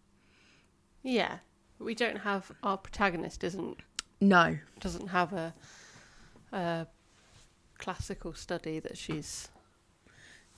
Yeah, 1.02 1.38
we 1.78 1.94
don't 1.94 2.18
have 2.18 2.52
our 2.62 2.76
protagonist 2.76 3.42
isn't 3.42 3.78
no 4.20 4.58
doesn't 4.80 5.08
have 5.08 5.32
a, 5.32 5.54
a 6.52 6.86
classical 7.78 8.34
study 8.34 8.78
that 8.78 8.96
she's 8.98 9.48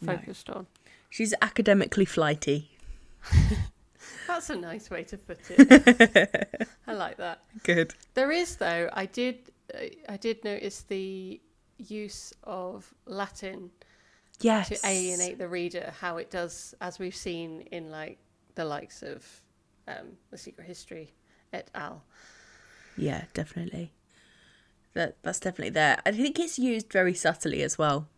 focused 0.04 0.48
no. 0.48 0.54
on. 0.54 0.66
She's 1.10 1.34
academically 1.40 2.04
flighty. 2.04 2.70
That's 4.26 4.50
a 4.50 4.56
nice 4.56 4.90
way 4.90 5.04
to 5.04 5.18
put 5.18 5.38
it. 5.50 6.68
I 6.86 6.94
like 6.94 7.18
that. 7.18 7.42
Good. 7.62 7.94
There 8.14 8.32
is 8.32 8.56
though. 8.56 8.88
I 8.92 9.06
did. 9.06 9.50
I 10.08 10.16
did 10.16 10.42
notice 10.44 10.82
the 10.82 11.40
use 11.78 12.32
of 12.44 12.92
Latin. 13.06 13.70
Yes. 14.42 14.68
To 14.68 14.78
alienate 14.86 15.38
the 15.38 15.48
reader, 15.48 15.92
how 16.00 16.16
it 16.16 16.30
does, 16.30 16.74
as 16.80 16.98
we've 16.98 17.14
seen 17.14 17.62
in 17.72 17.90
like 17.90 18.18
the 18.54 18.64
likes 18.64 19.02
of 19.02 19.24
um, 19.88 20.16
the 20.30 20.38
Secret 20.38 20.66
History 20.66 21.12
et 21.52 21.70
al. 21.74 22.02
Yeah, 22.96 23.24
definitely. 23.34 23.92
That 24.94 25.16
that's 25.22 25.40
definitely 25.40 25.70
there. 25.70 26.00
I 26.04 26.12
think 26.12 26.38
it's 26.38 26.58
used 26.58 26.92
very 26.92 27.14
subtly 27.14 27.62
as 27.62 27.78
well. 27.78 28.08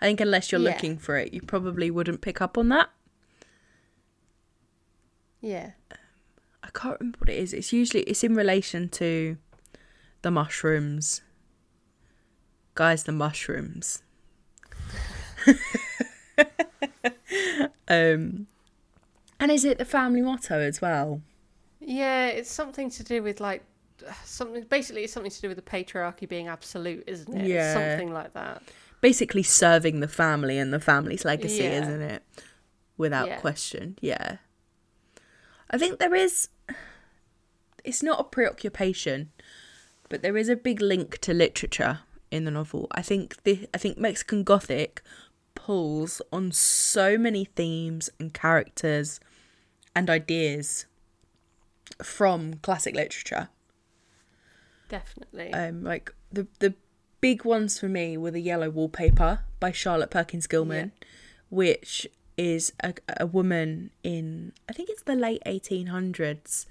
I 0.00 0.06
think 0.06 0.20
unless 0.20 0.52
you're 0.52 0.60
yeah. 0.60 0.70
looking 0.70 0.98
for 0.98 1.16
it, 1.16 1.32
you 1.32 1.40
probably 1.40 1.90
wouldn't 1.90 2.20
pick 2.20 2.40
up 2.40 2.58
on 2.58 2.68
that. 2.68 2.90
Yeah. 5.40 5.72
Um, 5.90 5.98
I 6.62 6.68
can't 6.72 7.00
remember 7.00 7.18
what 7.20 7.30
it 7.30 7.38
is. 7.38 7.52
It's 7.52 7.72
usually 7.72 8.02
it's 8.02 8.22
in 8.22 8.34
relation 8.34 8.88
to 8.90 9.36
the 10.22 10.30
mushrooms. 10.30 11.22
Guys, 12.74 13.04
the 13.04 13.12
mushrooms. 13.12 14.02
um 17.88 18.46
and 19.42 19.50
is 19.50 19.64
it 19.64 19.78
the 19.78 19.84
family 19.84 20.22
motto 20.22 20.60
as 20.60 20.80
well? 20.80 21.20
Yeah, 21.80 22.28
it's 22.28 22.50
something 22.50 22.90
to 22.90 23.02
do 23.02 23.24
with 23.24 23.40
like 23.40 23.64
something. 24.24 24.62
Basically, 24.64 25.02
it's 25.02 25.12
something 25.12 25.32
to 25.32 25.40
do 25.40 25.48
with 25.48 25.56
the 25.56 25.62
patriarchy 25.62 26.28
being 26.28 26.46
absolute, 26.46 27.04
isn't 27.08 27.36
it? 27.36 27.48
Yeah, 27.48 27.72
something 27.72 28.12
like 28.12 28.34
that. 28.34 28.62
Basically, 29.00 29.42
serving 29.42 29.98
the 29.98 30.06
family 30.06 30.58
and 30.58 30.72
the 30.72 30.78
family's 30.78 31.24
legacy, 31.24 31.64
yeah. 31.64 31.82
isn't 31.82 32.02
it? 32.02 32.22
Without 32.96 33.26
yeah. 33.26 33.40
question, 33.40 33.98
yeah. 34.00 34.36
I 35.70 35.76
think 35.76 35.98
there 35.98 36.14
is. 36.14 36.48
It's 37.82 38.02
not 38.02 38.20
a 38.20 38.24
preoccupation, 38.24 39.32
but 40.08 40.22
there 40.22 40.36
is 40.36 40.48
a 40.48 40.54
big 40.54 40.80
link 40.80 41.18
to 41.18 41.34
literature 41.34 42.00
in 42.30 42.44
the 42.44 42.52
novel. 42.52 42.86
I 42.92 43.02
think 43.02 43.42
the 43.42 43.68
I 43.74 43.78
think 43.78 43.98
Mexican 43.98 44.44
Gothic 44.44 45.02
pulls 45.54 46.22
on 46.32 46.52
so 46.52 47.16
many 47.18 47.44
themes 47.44 48.10
and 48.18 48.32
characters 48.32 49.20
and 49.94 50.08
ideas 50.08 50.86
from 52.02 52.54
classic 52.54 52.94
literature. 52.94 53.48
Definitely. 54.88 55.52
Um, 55.52 55.84
like 55.84 56.14
the 56.30 56.46
the 56.58 56.74
big 57.20 57.44
ones 57.44 57.78
for 57.78 57.88
me 57.88 58.16
were 58.16 58.30
the 58.30 58.40
Yellow 58.40 58.68
Wallpaper 58.68 59.40
by 59.60 59.72
Charlotte 59.72 60.10
Perkins 60.10 60.46
Gilman, 60.46 60.92
yeah. 61.00 61.08
which 61.48 62.06
is 62.36 62.72
a, 62.82 62.94
a 63.18 63.26
woman 63.26 63.90
in 64.02 64.52
I 64.68 64.72
think 64.72 64.90
it's 64.90 65.02
the 65.02 65.14
late 65.14 65.42
eighteen 65.46 65.86
hundreds, 65.86 66.66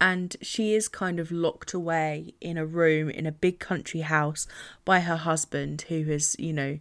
and 0.00 0.36
she 0.42 0.74
is 0.74 0.88
kind 0.88 1.18
of 1.18 1.32
locked 1.32 1.72
away 1.72 2.34
in 2.40 2.58
a 2.58 2.66
room 2.66 3.08
in 3.08 3.26
a 3.26 3.32
big 3.32 3.58
country 3.58 4.00
house 4.00 4.46
by 4.84 5.00
her 5.00 5.16
husband, 5.16 5.86
who 5.88 6.04
has 6.04 6.36
you 6.38 6.52
know 6.52 6.78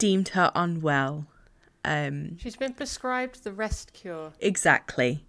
deemed 0.00 0.30
her 0.30 0.50
unwell 0.56 1.28
um, 1.84 2.36
She's 2.38 2.56
been 2.56 2.74
prescribed 2.74 3.44
the 3.44 3.52
rest 3.52 3.92
cure. 3.92 4.32
Exactly. 4.40 5.24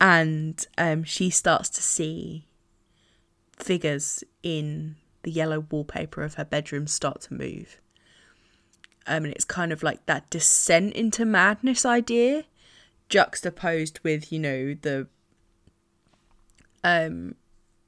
And 0.00 0.64
um, 0.78 1.04
she 1.04 1.30
starts 1.30 1.68
to 1.70 1.82
see 1.82 2.46
figures 3.58 4.24
in 4.42 4.96
the 5.22 5.30
yellow 5.30 5.66
wallpaper 5.70 6.22
of 6.22 6.34
her 6.34 6.44
bedroom 6.44 6.86
start 6.86 7.22
to 7.22 7.34
move. 7.34 7.80
Um, 9.06 9.24
and 9.24 9.34
it's 9.34 9.44
kind 9.44 9.72
of 9.72 9.82
like 9.82 10.04
that 10.06 10.30
descent 10.30 10.94
into 10.94 11.24
madness 11.24 11.84
idea 11.84 12.44
juxtaposed 13.08 13.98
with, 14.04 14.30
you 14.32 14.38
know, 14.38 14.74
the 14.74 15.08
um 16.84 17.34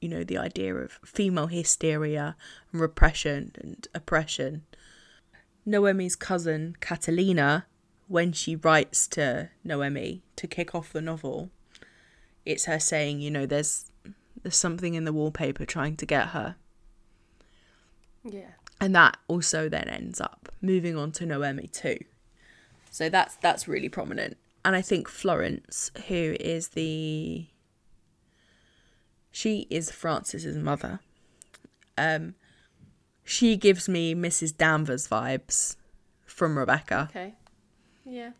you 0.01 0.09
know, 0.09 0.23
the 0.23 0.37
idea 0.37 0.75
of 0.75 0.99
female 1.05 1.47
hysteria 1.47 2.35
and 2.71 2.81
repression 2.81 3.53
and 3.55 3.87
oppression. 3.95 4.63
Noemi's 5.65 6.15
cousin, 6.15 6.75
Catalina, 6.79 7.65
when 8.07 8.31
she 8.31 8.55
writes 8.55 9.07
to 9.07 9.49
Noemi 9.63 10.23
to 10.35 10.47
kick 10.47 10.75
off 10.75 10.91
the 10.91 11.01
novel, 11.01 11.49
it's 12.45 12.65
her 12.65 12.79
saying, 12.79 13.21
you 13.21 13.31
know, 13.31 13.45
there's 13.45 13.91
there's 14.41 14.57
something 14.57 14.93
in 14.93 15.05
the 15.05 15.13
wallpaper 15.13 15.65
trying 15.65 15.95
to 15.97 16.05
get 16.05 16.29
her. 16.29 16.57
Yeah. 18.23 18.51
And 18.79 18.93
that 18.95 19.17
also 19.27 19.69
then 19.69 19.87
ends 19.87 20.19
up 20.19 20.49
moving 20.61 20.97
on 20.97 21.11
to 21.13 21.25
Noemi 21.25 21.67
too. 21.67 21.97
So 22.91 23.09
that's 23.09 23.35
that's 23.37 23.67
really 23.67 23.89
prominent. 23.89 24.37
And 24.65 24.75
I 24.75 24.81
think 24.81 25.07
Florence, 25.07 25.91
who 26.07 26.35
is 26.39 26.69
the 26.69 27.47
she 29.31 29.67
is 29.69 29.91
Francis's 29.91 30.57
mother. 30.57 30.99
Um 31.97 32.35
she 33.23 33.55
gives 33.55 33.87
me 33.87 34.13
Mrs. 34.13 34.55
Danvers 34.55 35.07
vibes 35.07 35.75
from 36.25 36.57
Rebecca. 36.57 37.07
Okay. 37.09 37.35
Yeah, 38.05 38.31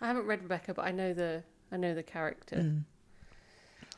I 0.00 0.06
haven't 0.06 0.26
read 0.26 0.42
Rebecca, 0.42 0.74
but 0.74 0.84
I 0.84 0.92
know 0.92 1.12
the 1.12 1.42
I 1.72 1.76
know 1.76 1.94
the 1.94 2.02
character. 2.02 2.56
Mm. 2.56 2.84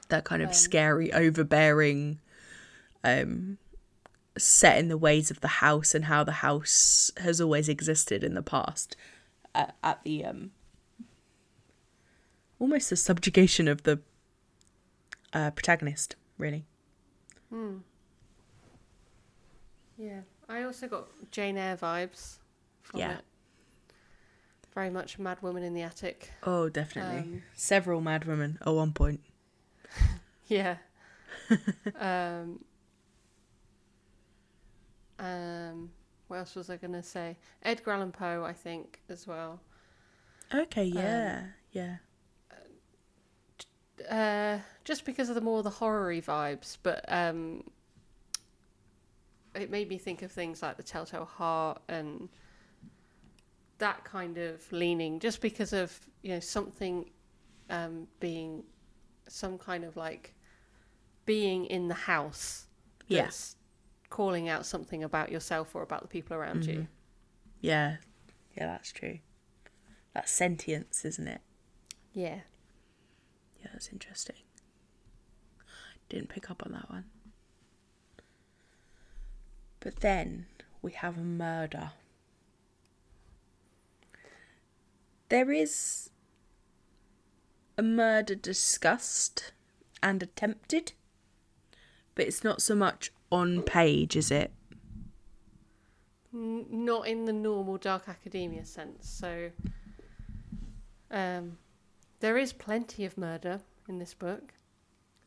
That 0.08 0.24
kind 0.24 0.40
of 0.40 0.48
um, 0.48 0.54
scary, 0.54 1.12
overbearing, 1.12 2.20
um, 3.02 3.58
set 4.38 4.78
in 4.78 4.88
the 4.88 4.96
ways 4.96 5.30
of 5.30 5.40
the 5.40 5.48
house 5.48 5.94
and 5.94 6.04
how 6.04 6.22
the 6.22 6.32
house 6.32 7.10
has 7.18 7.40
always 7.40 7.68
existed 7.68 8.22
in 8.22 8.34
the 8.34 8.42
past. 8.42 8.96
At, 9.54 9.74
at 9.82 10.02
the 10.04 10.24
um, 10.24 10.52
almost 12.58 12.90
the 12.90 12.96
subjugation 12.96 13.68
of 13.68 13.82
the 13.82 14.00
uh, 15.32 15.50
protagonist, 15.50 16.16
really. 16.38 16.64
Hmm. 17.50 17.78
Yeah, 19.98 20.20
I 20.48 20.62
also 20.62 20.88
got 20.88 21.08
Jane 21.30 21.56
Eyre 21.56 21.76
vibes. 21.76 22.38
yeah. 22.94 23.12
It 23.12 23.24
very 24.76 24.90
much 24.90 25.18
Mad 25.18 25.38
Woman 25.40 25.62
in 25.62 25.72
the 25.72 25.82
Attic. 25.82 26.30
Oh, 26.42 26.68
definitely. 26.68 27.18
Um, 27.20 27.42
Several 27.54 28.02
Mad 28.02 28.26
Women 28.26 28.58
at 28.60 28.74
one 28.74 28.92
point. 28.92 29.20
yeah. 30.48 30.76
um, 31.98 32.60
um, 35.18 35.90
what 36.28 36.36
else 36.36 36.54
was 36.54 36.68
I 36.68 36.76
going 36.76 36.92
to 36.92 37.02
say? 37.02 37.38
Edgar 37.62 37.92
Allan 37.92 38.12
Poe, 38.12 38.44
I 38.44 38.52
think, 38.52 39.00
as 39.08 39.26
well. 39.26 39.60
Okay, 40.54 40.84
yeah, 40.84 41.40
um, 41.40 41.48
yeah. 41.72 41.96
Uh, 44.10 44.58
just 44.84 45.06
because 45.06 45.30
of 45.30 45.34
the 45.34 45.40
more 45.40 45.62
the 45.62 45.70
horror 45.70 46.12
vibes, 46.12 46.76
but 46.82 47.02
um, 47.08 47.64
it 49.56 49.70
made 49.70 49.88
me 49.88 49.98
think 49.98 50.22
of 50.22 50.30
things 50.30 50.62
like 50.62 50.76
the 50.76 50.82
Telltale 50.82 51.24
Heart 51.24 51.82
and 51.88 52.28
that 53.78 54.04
kind 54.04 54.38
of 54.38 54.70
leaning 54.72 55.18
just 55.20 55.40
because 55.40 55.72
of 55.72 55.98
you 56.22 56.30
know 56.30 56.40
something 56.40 57.10
um, 57.70 58.06
being 58.20 58.62
some 59.28 59.58
kind 59.58 59.84
of 59.84 59.96
like 59.96 60.34
being 61.24 61.66
in 61.66 61.88
the 61.88 61.94
house 61.94 62.66
yes 63.08 63.56
yeah. 63.56 64.06
calling 64.08 64.48
out 64.48 64.64
something 64.64 65.04
about 65.04 65.30
yourself 65.30 65.74
or 65.74 65.82
about 65.82 66.02
the 66.02 66.08
people 66.08 66.36
around 66.36 66.62
mm-hmm. 66.62 66.70
you 66.70 66.86
yeah. 67.60 67.96
Yeah 68.56 68.66
that's 68.66 68.92
true. 68.92 69.18
That's 70.14 70.30
sentience 70.30 71.04
isn't 71.04 71.26
it? 71.26 71.40
Yeah. 72.12 72.40
Yeah 73.60 73.68
that's 73.72 73.88
interesting. 73.88 74.36
Didn't 76.08 76.28
pick 76.28 76.50
up 76.50 76.62
on 76.64 76.72
that 76.72 76.88
one 76.88 77.04
but 79.80 80.00
then 80.00 80.46
we 80.82 80.92
have 80.92 81.16
a 81.16 81.22
murder 81.22 81.92
there 85.28 85.50
is 85.50 86.10
a 87.76 87.82
murder 87.82 88.34
discussed 88.34 89.52
and 90.02 90.22
attempted, 90.22 90.92
but 92.14 92.26
it's 92.26 92.44
not 92.44 92.62
so 92.62 92.74
much 92.74 93.12
on 93.30 93.62
page, 93.62 94.16
is 94.16 94.30
it? 94.30 94.52
Not 96.32 97.06
in 97.08 97.24
the 97.24 97.32
normal 97.32 97.76
dark 97.76 98.08
academia 98.08 98.64
sense. 98.64 99.08
So, 99.08 99.50
um, 101.10 101.58
there 102.20 102.36
is 102.36 102.52
plenty 102.52 103.04
of 103.04 103.18
murder 103.18 103.60
in 103.88 103.98
this 103.98 104.14
book, 104.14 104.52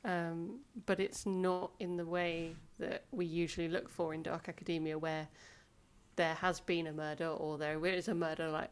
um, 0.05 0.59
but 0.85 0.99
it's 0.99 1.25
not 1.25 1.71
in 1.79 1.97
the 1.97 2.05
way 2.05 2.55
that 2.79 3.05
we 3.11 3.25
usually 3.25 3.67
look 3.67 3.89
for 3.89 4.13
in 4.13 4.23
dark 4.23 4.47
academia, 4.49 4.97
where 4.97 5.27
there 6.15 6.35
has 6.35 6.59
been 6.59 6.87
a 6.87 6.93
murder 6.93 7.27
or 7.27 7.57
there 7.57 7.85
is 7.85 8.07
a 8.07 8.15
murder 8.15 8.49
like 8.49 8.71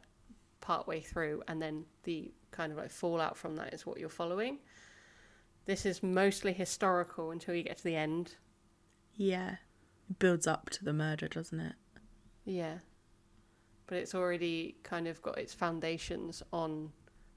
part 0.62 0.88
way 0.88 1.02
through, 1.02 1.44
and 1.48 1.62
then 1.62 1.86
the 2.04 2.32
kind 2.52 2.72
of 2.72 2.78
like 2.78 2.92
fallout 2.92 3.38
from 3.38 3.56
that 3.56 3.74
is 3.74 3.86
what 3.86 4.00
you're 4.00 4.10
following. 4.10 4.60
This 5.66 5.86
is 5.86 6.02
mostly 6.02 6.54
historical 6.54 7.32
until 7.32 7.54
you 7.54 7.64
get 7.64 7.78
to 7.78 7.84
the 7.84 7.96
end. 7.96 8.36
Yeah. 9.16 9.56
It 10.10 10.20
builds 10.20 10.48
up 10.48 10.70
to 10.72 10.86
the 10.86 10.94
murder, 10.94 11.28
doesn't 11.28 11.60
it? 11.60 11.74
Yeah. 12.46 12.76
But 13.88 13.98
it's 13.98 14.16
already 14.16 14.78
kind 14.84 15.08
of 15.08 15.22
got 15.22 15.38
its 15.38 15.54
foundations 15.54 16.42
on 16.54 16.92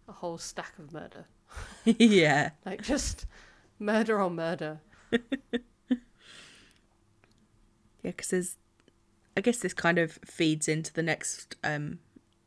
a 0.09 0.12
whole 0.12 0.38
stack 0.38 0.79
of 0.79 0.92
murder. 0.92 1.26
yeah. 1.85 2.50
Like 2.64 2.83
just 2.83 3.26
murder 3.81 4.21
on 4.21 4.37
murder. 4.37 4.81
Yeah, 8.03 8.12
because 8.12 8.29
there's, 8.29 8.57
I 9.37 9.40
guess 9.40 9.59
this 9.59 9.75
kind 9.75 9.99
of 9.99 10.12
feeds 10.25 10.69
into 10.69 10.93
the 10.93 11.03
next 11.03 11.57
um, 11.62 11.99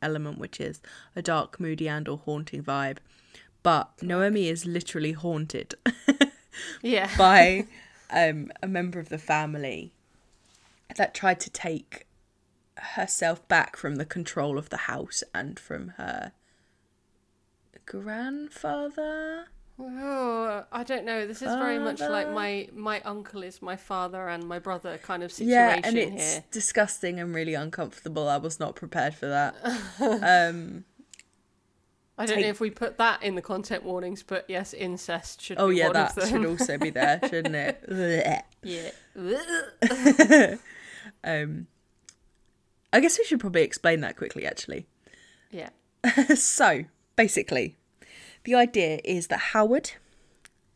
element, 0.01 0.39
which 0.39 0.59
is 0.59 0.81
a 1.15 1.21
dark, 1.21 1.59
moody, 1.59 1.87
and 1.87 2.07
or 2.07 2.17
haunting 2.17 2.63
vibe. 2.63 2.97
But 3.61 3.91
Noemi 4.01 4.49
is 4.49 4.65
literally 4.65 5.13
haunted 5.13 5.75
Yeah. 6.81 7.09
by 7.17 7.67
um, 8.09 8.51
a 8.61 8.67
member 8.67 8.99
of 8.99 9.09
the 9.09 9.17
family 9.17 9.93
that 10.95 11.13
tried 11.13 11.39
to 11.41 11.49
take 11.49 12.07
herself 12.77 13.47
back 13.47 13.77
from 13.77 13.95
the 13.95 14.05
control 14.05 14.57
of 14.57 14.69
the 14.69 14.77
house 14.77 15.23
and 15.33 15.59
from 15.59 15.89
her 15.97 16.31
grandfather. 17.85 19.45
Oh, 19.85 20.63
I 20.71 20.83
don't 20.83 21.03
know. 21.05 21.27
This 21.27 21.41
is 21.41 21.53
very 21.55 21.77
much 21.77 21.99
like 21.99 22.29
my 22.31 22.69
my 22.73 23.01
uncle 23.01 23.43
is 23.43 23.61
my 23.61 23.75
father 23.75 24.29
and 24.29 24.47
my 24.47 24.57
brother 24.59 24.97
kind 24.97 25.23
of 25.23 25.31
situation 25.31 25.51
Yeah, 25.53 25.81
and 25.83 25.97
it's 25.97 26.33
here. 26.33 26.43
disgusting 26.51 27.19
and 27.19 27.35
really 27.35 27.53
uncomfortable. 27.53 28.29
I 28.29 28.37
was 28.37 28.59
not 28.59 28.75
prepared 28.75 29.13
for 29.13 29.27
that. 29.27 29.55
um, 29.99 30.85
I 32.17 32.25
don't 32.25 32.35
take- 32.37 32.45
know 32.45 32.49
if 32.49 32.59
we 32.61 32.69
put 32.69 32.97
that 32.99 33.23
in 33.23 33.35
the 33.35 33.41
content 33.41 33.83
warnings, 33.83 34.23
but 34.23 34.45
yes, 34.47 34.73
incest 34.73 35.41
should 35.41 35.57
oh 35.59 35.69
be 35.69 35.77
yeah, 35.77 35.85
one 35.87 35.93
that 35.93 36.09
of 36.09 36.15
them. 36.15 36.29
should 36.29 36.45
also 36.49 36.77
be 36.77 36.89
there, 36.89 37.19
shouldn't 37.29 37.55
it? 37.55 38.43
Yeah. 38.65 38.91
um, 41.25 41.67
I 42.93 42.99
guess 43.01 43.17
we 43.19 43.25
should 43.25 43.41
probably 43.41 43.63
explain 43.63 43.99
that 44.01 44.15
quickly, 44.15 44.45
actually. 44.45 44.85
yeah. 45.51 45.69
so, 46.35 46.85
basically, 47.17 47.75
the 48.43 48.55
idea 48.55 48.99
is 49.03 49.27
that 49.27 49.39
Howard 49.53 49.91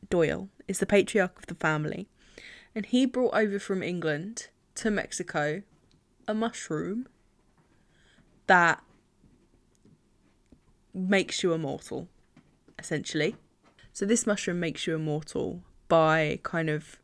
Doyle 0.09 0.49
is 0.67 0.79
the 0.79 0.85
patriarch 0.85 1.37
of 1.37 1.47
the 1.47 1.55
family, 1.55 2.07
and 2.73 2.85
he 2.85 3.05
brought 3.05 3.33
over 3.33 3.59
from 3.59 3.83
England 3.83 4.47
to 4.75 4.91
Mexico 4.91 5.63
a 6.27 6.33
mushroom 6.33 7.07
that 8.47 8.81
makes 10.93 11.43
you 11.43 11.53
immortal, 11.53 12.07
essentially. 12.79 13.35
So, 13.93 14.05
this 14.05 14.27
mushroom 14.27 14.59
makes 14.59 14.87
you 14.87 14.95
immortal 14.95 15.63
by 15.87 16.39
kind 16.43 16.69
of 16.69 16.99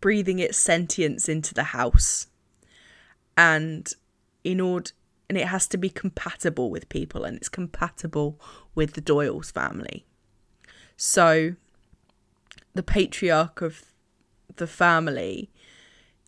breathing 0.00 0.38
its 0.38 0.58
sentience 0.58 1.28
into 1.28 1.54
the 1.54 1.64
house. 1.64 2.26
And 3.36 3.92
in 4.44 4.60
order 4.60 4.90
and 5.32 5.38
it 5.38 5.48
has 5.48 5.66
to 5.66 5.78
be 5.78 5.88
compatible 5.88 6.68
with 6.68 6.90
people 6.90 7.24
and 7.24 7.38
it's 7.38 7.48
compatible 7.48 8.38
with 8.74 8.92
the 8.92 9.00
Doyle's 9.00 9.50
family. 9.50 10.04
So 10.94 11.54
the 12.74 12.82
patriarch 12.82 13.62
of 13.62 13.86
the 14.56 14.66
family 14.66 15.50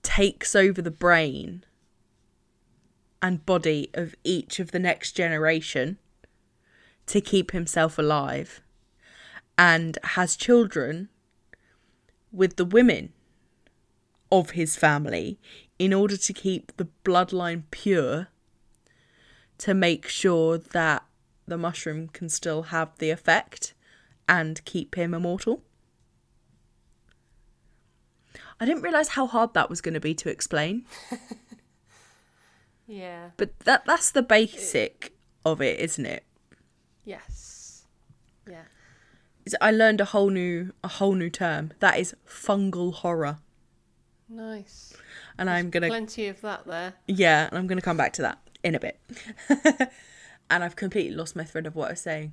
takes 0.02 0.56
over 0.56 0.80
the 0.80 0.90
brain 0.90 1.66
and 3.20 3.44
body 3.44 3.90
of 3.92 4.14
each 4.24 4.58
of 4.58 4.70
the 4.70 4.78
next 4.78 5.12
generation 5.12 5.98
to 7.08 7.20
keep 7.20 7.50
himself 7.50 7.98
alive 7.98 8.62
and 9.58 9.98
has 10.02 10.34
children 10.34 11.10
with 12.32 12.56
the 12.56 12.64
women 12.64 13.12
of 14.32 14.52
his 14.52 14.76
family 14.76 15.38
in 15.78 15.92
order 15.92 16.16
to 16.16 16.32
keep 16.32 16.74
the 16.78 16.88
bloodline 17.04 17.64
pure 17.70 18.28
to 19.64 19.72
make 19.72 20.06
sure 20.06 20.58
that 20.58 21.02
the 21.46 21.56
mushroom 21.56 22.08
can 22.08 22.28
still 22.28 22.64
have 22.64 22.90
the 22.98 23.08
effect 23.08 23.72
and 24.28 24.62
keep 24.66 24.94
him 24.94 25.14
immortal. 25.14 25.62
I 28.60 28.66
didn't 28.66 28.82
realize 28.82 29.08
how 29.08 29.26
hard 29.26 29.54
that 29.54 29.70
was 29.70 29.80
going 29.80 29.94
to 29.94 30.00
be 30.00 30.12
to 30.16 30.28
explain, 30.28 30.84
Yeah. 32.86 33.30
but 33.38 33.58
that 33.60 33.86
that's 33.86 34.10
the 34.10 34.20
basic 34.22 35.14
of 35.46 35.62
it, 35.62 35.80
isn't 35.80 36.04
it? 36.04 36.24
Yes. 37.06 37.86
Yeah. 38.46 38.64
I 39.62 39.70
learned 39.70 40.02
a 40.02 40.06
whole 40.06 40.28
new 40.28 40.74
a 40.84 40.88
whole 40.88 41.14
new 41.14 41.30
term. 41.30 41.72
That 41.80 41.98
is 41.98 42.14
fungal 42.28 42.92
horror. 42.92 43.38
Nice. 44.28 44.92
And 45.38 45.48
I'm 45.48 45.70
going 45.70 45.84
to 45.84 45.88
Plenty 45.88 46.28
of 46.28 46.42
that 46.42 46.66
there. 46.66 46.92
Yeah, 47.06 47.48
and 47.48 47.56
I'm 47.56 47.66
going 47.66 47.78
to 47.78 47.82
come 47.84 47.96
back 47.96 48.12
to 48.14 48.22
that 48.22 48.38
in 48.64 48.74
a 48.74 48.80
bit. 48.80 48.98
and 50.50 50.64
I've 50.64 50.74
completely 50.74 51.14
lost 51.14 51.36
my 51.36 51.44
thread 51.44 51.66
of 51.66 51.76
what 51.76 51.88
I 51.88 51.92
was 51.92 52.00
saying 52.00 52.32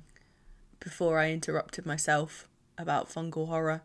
before 0.80 1.18
I 1.18 1.30
interrupted 1.30 1.86
myself 1.86 2.48
about 2.78 3.08
fungal 3.08 3.46
horror. 3.46 3.82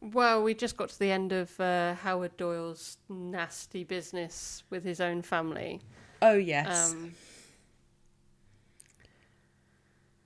Well, 0.00 0.42
we 0.42 0.54
just 0.54 0.76
got 0.76 0.90
to 0.90 0.98
the 0.98 1.10
end 1.10 1.32
of 1.32 1.58
uh, 1.58 1.94
Howard 1.94 2.36
Doyle's 2.36 2.98
nasty 3.08 3.82
business 3.82 4.62
with 4.70 4.84
his 4.84 5.00
own 5.00 5.22
family. 5.22 5.80
Oh, 6.22 6.34
yes. 6.36 6.92
Um, 6.92 7.14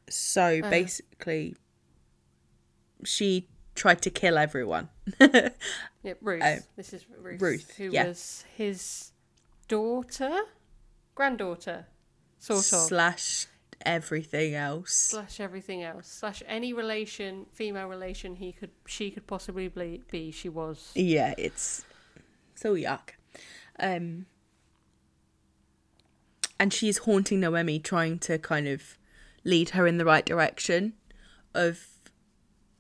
so 0.09 0.61
uh. 0.62 0.69
basically, 0.69 1.55
she 3.05 3.49
tried 3.75 4.03
to 4.03 4.11
kill 4.11 4.37
everyone. 4.37 4.88
yeah, 5.21 5.51
Ruth. 6.21 6.43
Oh. 6.45 6.57
this 6.77 6.93
is 6.93 7.07
Ruth. 7.23 7.40
Ruth, 7.40 7.77
Who 7.77 7.90
yeah. 7.90 8.09
was 8.09 8.45
his 8.57 9.12
daughter? 9.69 10.40
Granddaughter, 11.21 11.87
sort 12.39 12.73
of. 12.73 12.89
Slash 12.89 13.47
everything 13.85 14.55
else. 14.55 14.93
slash 14.95 15.39
everything 15.39 15.83
else 15.83 16.07
slash 16.07 16.43
any 16.47 16.73
relation 16.73 17.45
female 17.53 17.89
relation 17.89 18.37
he 18.37 18.53
could 18.53 18.71
she 18.87 19.11
could 19.11 19.27
possibly 19.27 19.69
be, 19.69 20.31
she 20.31 20.49
was 20.49 20.91
Yeah, 20.95 21.35
it's 21.37 21.85
so 22.55 22.75
yuck. 22.75 23.11
Um, 23.79 24.25
and 26.59 26.73
she's 26.73 26.97
haunting 26.97 27.41
Noemi, 27.41 27.81
trying 27.81 28.19
to 28.21 28.39
kind 28.39 28.67
of 28.67 28.97
lead 29.45 29.71
her 29.71 29.87
in 29.87 29.99
the 29.99 30.07
right 30.07 30.25
direction 30.25 30.95
of 31.55 31.87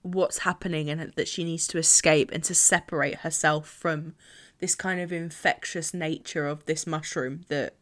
what's 0.00 0.38
happening 0.38 0.88
and 0.88 1.12
that 1.14 1.28
she 1.28 1.44
needs 1.44 1.66
to 1.66 1.76
escape 1.76 2.30
and 2.32 2.42
to 2.44 2.54
separate 2.54 3.16
herself 3.16 3.68
from 3.68 4.14
this 4.60 4.74
kind 4.74 4.98
of 4.98 5.12
infectious 5.12 5.92
nature 5.92 6.46
of 6.46 6.64
this 6.64 6.86
mushroom 6.86 7.42
that 7.48 7.74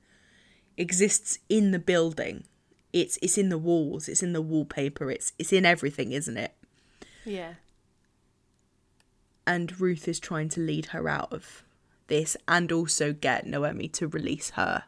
exists 0.78 1.38
in 1.48 1.72
the 1.72 1.78
building. 1.78 2.44
It's 2.92 3.18
it's 3.20 3.36
in 3.36 3.50
the 3.50 3.58
walls, 3.58 4.08
it's 4.08 4.22
in 4.22 4.32
the 4.32 4.40
wallpaper, 4.40 5.10
it's 5.10 5.32
it's 5.38 5.52
in 5.52 5.66
everything, 5.66 6.12
isn't 6.12 6.36
it? 6.36 6.54
yeah 7.24 7.54
and 9.46 9.78
Ruth 9.80 10.08
is 10.08 10.20
trying 10.20 10.48
to 10.50 10.60
lead 10.60 10.86
her 10.86 11.08
out 11.08 11.32
of 11.32 11.62
this 12.06 12.36
and 12.46 12.70
also 12.72 13.12
get 13.12 13.46
Noemi 13.46 13.88
to 13.88 14.06
release 14.06 14.50
her 14.50 14.84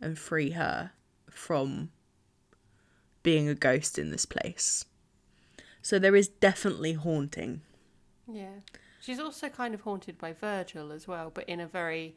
and 0.00 0.18
free 0.18 0.50
her 0.50 0.92
from 1.30 1.90
being 3.22 3.48
a 3.48 3.54
ghost 3.54 3.98
in 3.98 4.10
this 4.10 4.24
place. 4.26 4.84
So 5.82 5.98
there 5.98 6.16
is 6.16 6.28
definitely 6.28 6.92
haunting. 6.94 7.62
yeah 8.30 8.60
she's 9.00 9.18
also 9.20 9.48
kind 9.48 9.74
of 9.74 9.82
haunted 9.82 10.18
by 10.18 10.32
virgil 10.32 10.92
as 10.92 11.06
well 11.08 11.30
but 11.32 11.48
in 11.48 11.60
a 11.60 11.66
very 11.66 12.16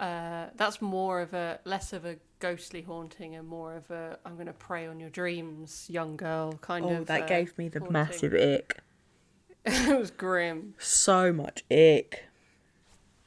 uh, 0.00 0.46
that's 0.56 0.80
more 0.82 1.20
of 1.20 1.32
a 1.34 1.60
less 1.64 1.92
of 1.92 2.04
a 2.04 2.16
ghostly 2.40 2.82
haunting 2.82 3.34
and 3.36 3.46
more 3.46 3.76
of 3.76 3.90
a 3.90 4.18
i'm 4.24 4.34
going 4.34 4.46
to 4.46 4.52
prey 4.54 4.86
on 4.86 4.98
your 4.98 5.10
dreams 5.10 5.86
young 5.90 6.16
girl 6.16 6.52
kind 6.62 6.84
oh, 6.86 6.96
of 6.96 7.06
that 7.06 7.22
uh, 7.24 7.26
gave 7.26 7.56
me 7.58 7.68
the 7.68 7.78
haunting. 7.80 7.92
massive 7.92 8.32
ick. 8.34 8.78
it 9.66 9.98
was 9.98 10.10
grim 10.10 10.74
So 10.78 11.32
much 11.32 11.62
ick. 11.70 12.24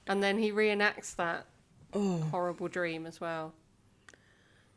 and 0.07 0.21
then 0.23 0.39
he 0.39 0.51
reenacts 0.51 1.15
that 1.15 1.45
Oh. 1.95 2.17
horrible 2.31 2.67
dream 2.67 3.05
as 3.05 3.21
well 3.21 3.53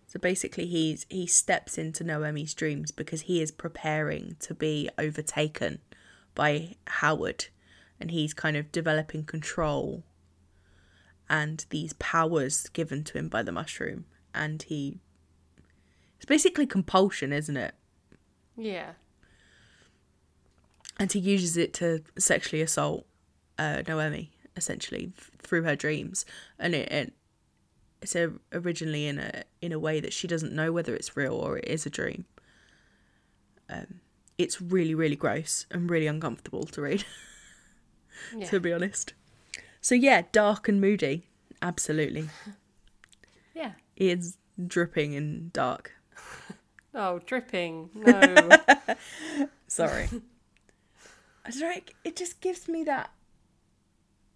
So 0.06 0.18
basically 0.18 0.66
he's 0.66 1.06
he 1.08 1.26
steps 1.26 1.78
into 1.78 2.04
Noemi's 2.04 2.52
dreams 2.54 2.90
because 2.92 3.22
he 3.22 3.40
is 3.40 3.50
preparing 3.50 4.36
to 4.40 4.52
be 4.54 4.90
overtaken 4.98 5.78
by 6.34 6.76
Howard 7.00 7.46
and 7.98 8.10
he's 8.10 8.34
kind 8.34 8.56
of 8.58 8.70
developing 8.70 9.24
control 9.24 10.04
and 11.28 11.64
these 11.70 11.92
powers 11.94 12.68
given 12.68 13.04
to 13.04 13.18
him 13.18 13.28
by 13.28 13.42
the 13.42 13.52
mushroom. 13.52 14.04
And 14.34 14.62
he. 14.62 15.00
It's 16.16 16.26
basically 16.26 16.66
compulsion, 16.66 17.32
isn't 17.32 17.56
it? 17.56 17.74
Yeah. 18.56 18.92
And 20.98 21.12
he 21.12 21.18
uses 21.18 21.56
it 21.56 21.74
to 21.74 22.02
sexually 22.18 22.62
assault 22.62 23.06
uh, 23.58 23.82
Noemi, 23.86 24.30
essentially, 24.56 25.12
f- 25.16 25.30
through 25.38 25.64
her 25.64 25.76
dreams. 25.76 26.24
And 26.58 26.74
it, 26.74 26.90
it 26.90 27.12
it's 28.00 28.16
a, 28.16 28.32
originally 28.52 29.06
in 29.06 29.18
a 29.18 29.42
in 29.60 29.72
a 29.72 29.78
way 29.78 30.00
that 30.00 30.12
she 30.12 30.26
doesn't 30.26 30.52
know 30.52 30.72
whether 30.72 30.94
it's 30.94 31.16
real 31.16 31.34
or 31.34 31.58
it 31.58 31.66
is 31.66 31.86
a 31.86 31.90
dream. 31.90 32.24
Um, 33.68 34.00
it's 34.38 34.60
really, 34.60 34.94
really 34.94 35.16
gross 35.16 35.66
and 35.70 35.90
really 35.90 36.06
uncomfortable 36.06 36.64
to 36.64 36.80
read. 36.80 37.04
Yeah. 38.34 38.46
to 38.46 38.60
be 38.60 38.72
honest. 38.72 39.12
So 39.86 39.94
yeah, 39.94 40.22
dark 40.32 40.66
and 40.66 40.80
moody, 40.80 41.28
absolutely. 41.62 42.28
yeah. 43.54 43.74
It's 43.94 44.36
dripping 44.66 45.14
and 45.14 45.52
dark. 45.52 45.92
Oh, 46.92 47.20
dripping. 47.24 47.90
No. 47.94 48.48
Sorry. 49.68 50.08
I 51.44 51.50
don't 51.50 51.60
know. 51.60 51.74
It, 52.04 52.16
just 52.16 52.40
gives 52.40 52.68
me 52.68 52.82
that 52.84 53.10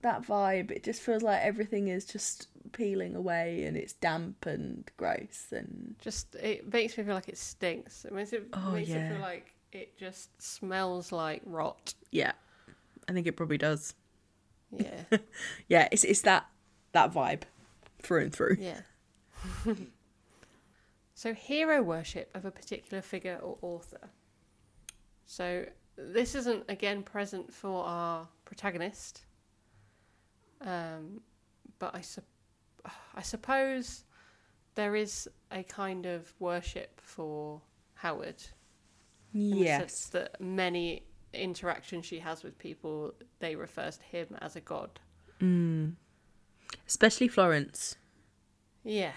that 0.03 0.23
vibe. 0.23 0.71
It 0.71 0.85
just 0.85 1.01
feels 1.03 1.23
like 1.23 1.41
everything 1.43 1.89
is 1.89 2.05
just 2.05 2.47
peeling 2.73 3.17
away 3.17 3.65
and 3.65 3.77
it's 3.79 3.95
damp 3.95 4.45
and 4.47 4.89
gross 4.99 5.47
and 5.53 5.97
just 6.01 6.35
it 6.37 6.73
makes 6.73 6.97
me 6.97 7.03
feel 7.03 7.15
like 7.15 7.29
it 7.31 7.39
stinks. 7.39 8.05
It 8.05 8.13
makes 8.13 8.33
it 8.35 8.47
Oh, 8.53 8.71
makes 8.73 8.91
it 8.91 9.09
feel 9.11 9.21
like 9.23 9.53
it 9.73 9.99
just 9.99 10.41
smells 10.41 11.11
like 11.11 11.43
rot. 11.47 11.95
yeah. 12.13 12.33
I 13.09 13.13
think 13.13 13.27
it 13.27 13.33
probably 13.39 13.59
does. 13.59 13.95
Yeah. 14.73 15.03
Yeah, 15.69 15.89
it's 15.93 16.05
it's 16.05 16.23
that 16.23 16.47
that 16.93 17.13
vibe 17.13 17.43
through 18.03 18.23
and 18.23 18.33
through. 18.35 18.57
yeah. 18.61 18.81
so 21.15 21.35
hero 21.35 21.83
worship 21.83 22.31
of 22.35 22.45
a 22.45 22.51
particular 22.51 23.03
figure 23.03 23.39
or 23.43 23.59
author. 23.63 24.11
So 25.27 25.67
this 25.97 26.35
isn't 26.35 26.65
again 26.69 27.03
present 27.03 27.53
for 27.53 27.85
our 27.85 28.29
protagonist. 28.45 29.23
Um, 30.61 31.21
but 31.79 31.95
I 31.95 32.01
sup- 32.01 32.25
I 33.15 33.23
suppose 33.23 34.05
there 34.75 34.95
is 34.97 35.29
a 35.51 35.63
kind 35.63 36.07
of 36.07 36.33
worship 36.39 37.01
for 37.01 37.61
Howard. 37.95 38.43
in 39.35 39.51
the 39.51 39.57
sense 39.67 39.81
Yes. 39.81 40.07
that 40.09 40.41
many 40.41 41.03
interactions 41.33 42.07
she 42.07 42.19
has 42.21 42.43
with 42.43 42.59
people, 42.59 43.15
they 43.39 43.57
refer 43.57 43.91
to 43.91 44.03
him 44.03 44.37
as 44.41 44.57
a 44.57 44.61
god. 44.61 45.01
Mm. 45.41 45.95
Especially 46.87 47.29
Florence. 47.29 47.97
Yeah. 48.85 49.13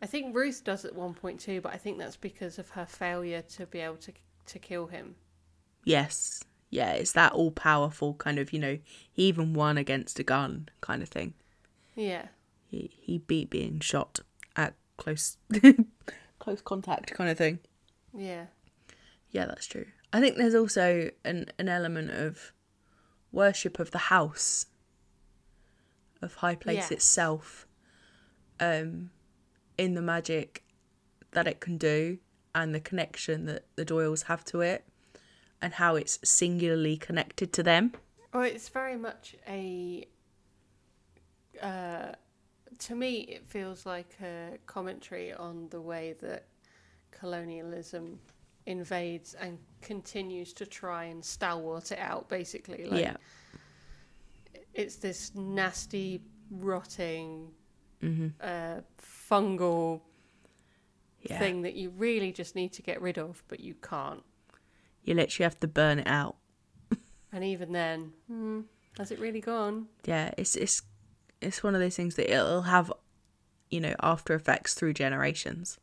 I 0.00 0.06
think 0.06 0.34
Ruth 0.34 0.62
does 0.64 0.84
at 0.84 0.94
one 0.94 1.14
point 1.14 1.40
too, 1.40 1.60
but 1.60 1.72
I 1.72 1.76
think 1.76 1.98
that's 1.98 2.16
because 2.16 2.58
of 2.58 2.70
her 2.70 2.86
failure 2.86 3.42
to 3.42 3.66
be 3.66 3.80
able 3.80 3.96
to 3.96 4.12
to 4.46 4.58
kill 4.58 4.86
him. 4.86 5.16
Yes. 5.84 6.42
Yeah, 6.70 6.92
it's 6.92 7.12
that 7.12 7.32
all 7.32 7.50
powerful 7.50 8.14
kind 8.14 8.38
of, 8.38 8.52
you 8.52 8.58
know, 8.58 8.78
he 9.10 9.24
even 9.24 9.54
won 9.54 9.78
against 9.78 10.18
a 10.18 10.22
gun 10.22 10.68
kind 10.80 11.02
of 11.02 11.08
thing. 11.08 11.34
Yeah. 11.94 12.26
He 12.66 12.90
he 13.00 13.18
beat 13.18 13.50
being 13.50 13.80
shot 13.80 14.20
at 14.56 14.74
close 14.96 15.36
close 16.38 16.60
contact 16.62 17.14
kind 17.14 17.30
of 17.30 17.38
thing. 17.38 17.58
Yeah. 18.14 18.46
Yeah, 19.30 19.46
that's 19.46 19.66
true. 19.66 19.86
I 20.12 20.20
think 20.20 20.36
there's 20.36 20.54
also 20.54 21.10
an 21.24 21.46
an 21.58 21.68
element 21.68 22.10
of 22.10 22.52
worship 23.32 23.78
of 23.78 23.90
the 23.90 23.98
house 23.98 24.66
of 26.22 26.34
High 26.36 26.54
Place 26.54 26.90
Yeah. 26.90 26.96
itself 26.96 27.66
um 28.60 29.10
in 29.76 29.94
the 29.94 30.02
magic 30.02 30.64
that 31.32 31.46
it 31.46 31.60
can 31.60 31.76
do 31.78 32.18
and 32.54 32.74
the 32.74 32.80
connection 32.80 33.44
that 33.46 33.66
the 33.76 33.84
Doyles 33.84 34.24
have 34.24 34.44
to 34.46 34.60
it 34.60 34.84
and 35.60 35.74
how 35.74 35.94
it's 35.96 36.18
singularly 36.24 36.96
connected 36.96 37.52
to 37.52 37.62
them. 37.62 37.92
Well, 38.32 38.42
it's 38.44 38.68
very 38.68 38.96
much 38.96 39.36
a. 39.46 40.06
Uh, 41.62 42.12
to 42.78 42.94
me, 42.94 43.20
it 43.20 43.46
feels 43.46 43.84
like 43.84 44.16
a 44.22 44.58
commentary 44.66 45.32
on 45.32 45.68
the 45.70 45.80
way 45.80 46.14
that 46.20 46.46
colonialism 47.10 48.18
invades 48.68 49.34
and 49.34 49.58
continues 49.82 50.52
to 50.52 50.66
try 50.66 51.04
and 51.04 51.24
stalwart 51.24 51.90
it 51.90 51.98
out. 51.98 52.28
Basically, 52.28 52.84
like, 52.86 53.00
yeah. 53.02 53.16
it's 54.74 54.96
this 54.96 55.34
nasty, 55.34 56.20
rotting, 56.50 57.50
hmm 58.00 58.28
uh, 58.40 58.80
fungal 59.30 60.00
Yeah. 61.22 61.38
thing 61.38 61.62
that 61.62 61.74
you 61.74 61.90
really 61.90 62.32
just 62.32 62.54
need 62.54 62.72
to 62.74 62.82
get 62.82 63.02
rid 63.02 63.18
of, 63.18 63.42
but 63.48 63.58
you 63.60 63.74
can't. 63.74 64.22
You 65.02 65.14
literally 65.14 65.44
have 65.44 65.58
to 65.60 65.66
burn 65.68 65.98
it 65.98 66.06
out. 66.06 66.36
And 67.32 67.44
even 67.44 67.72
then, 67.72 68.12
hmm, 68.26 68.60
has 68.98 69.10
it 69.10 69.18
really 69.18 69.40
gone? 69.40 69.88
Yeah, 70.04 70.32
it's 70.38 70.54
it's 70.56 70.82
it's 71.40 71.62
one 71.62 71.74
of 71.74 71.80
those 71.80 71.96
things 71.96 72.14
that 72.16 72.32
it'll 72.32 72.62
have 72.62 72.90
you 73.70 73.80
know 73.80 73.94
after 74.00 74.34
effects 74.34 74.74
through 74.74 74.94
generations. 74.94 75.78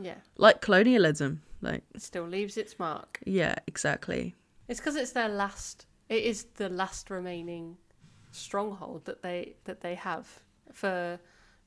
Yeah, 0.00 0.18
Like 0.36 0.60
colonialism. 0.60 1.42
Like 1.60 1.82
still 1.96 2.26
leaves 2.26 2.56
its 2.56 2.78
mark. 2.78 3.18
yeah, 3.24 3.56
exactly. 3.66 4.34
It's 4.68 4.80
because 4.80 4.96
it's 4.96 5.12
their 5.12 5.28
last. 5.28 5.86
It 6.08 6.22
is 6.22 6.44
the 6.54 6.68
last 6.68 7.10
remaining 7.10 7.76
stronghold 8.30 9.04
that 9.06 9.22
they 9.22 9.56
that 9.64 9.80
they 9.80 9.94
have 9.94 10.28
for 10.72 11.18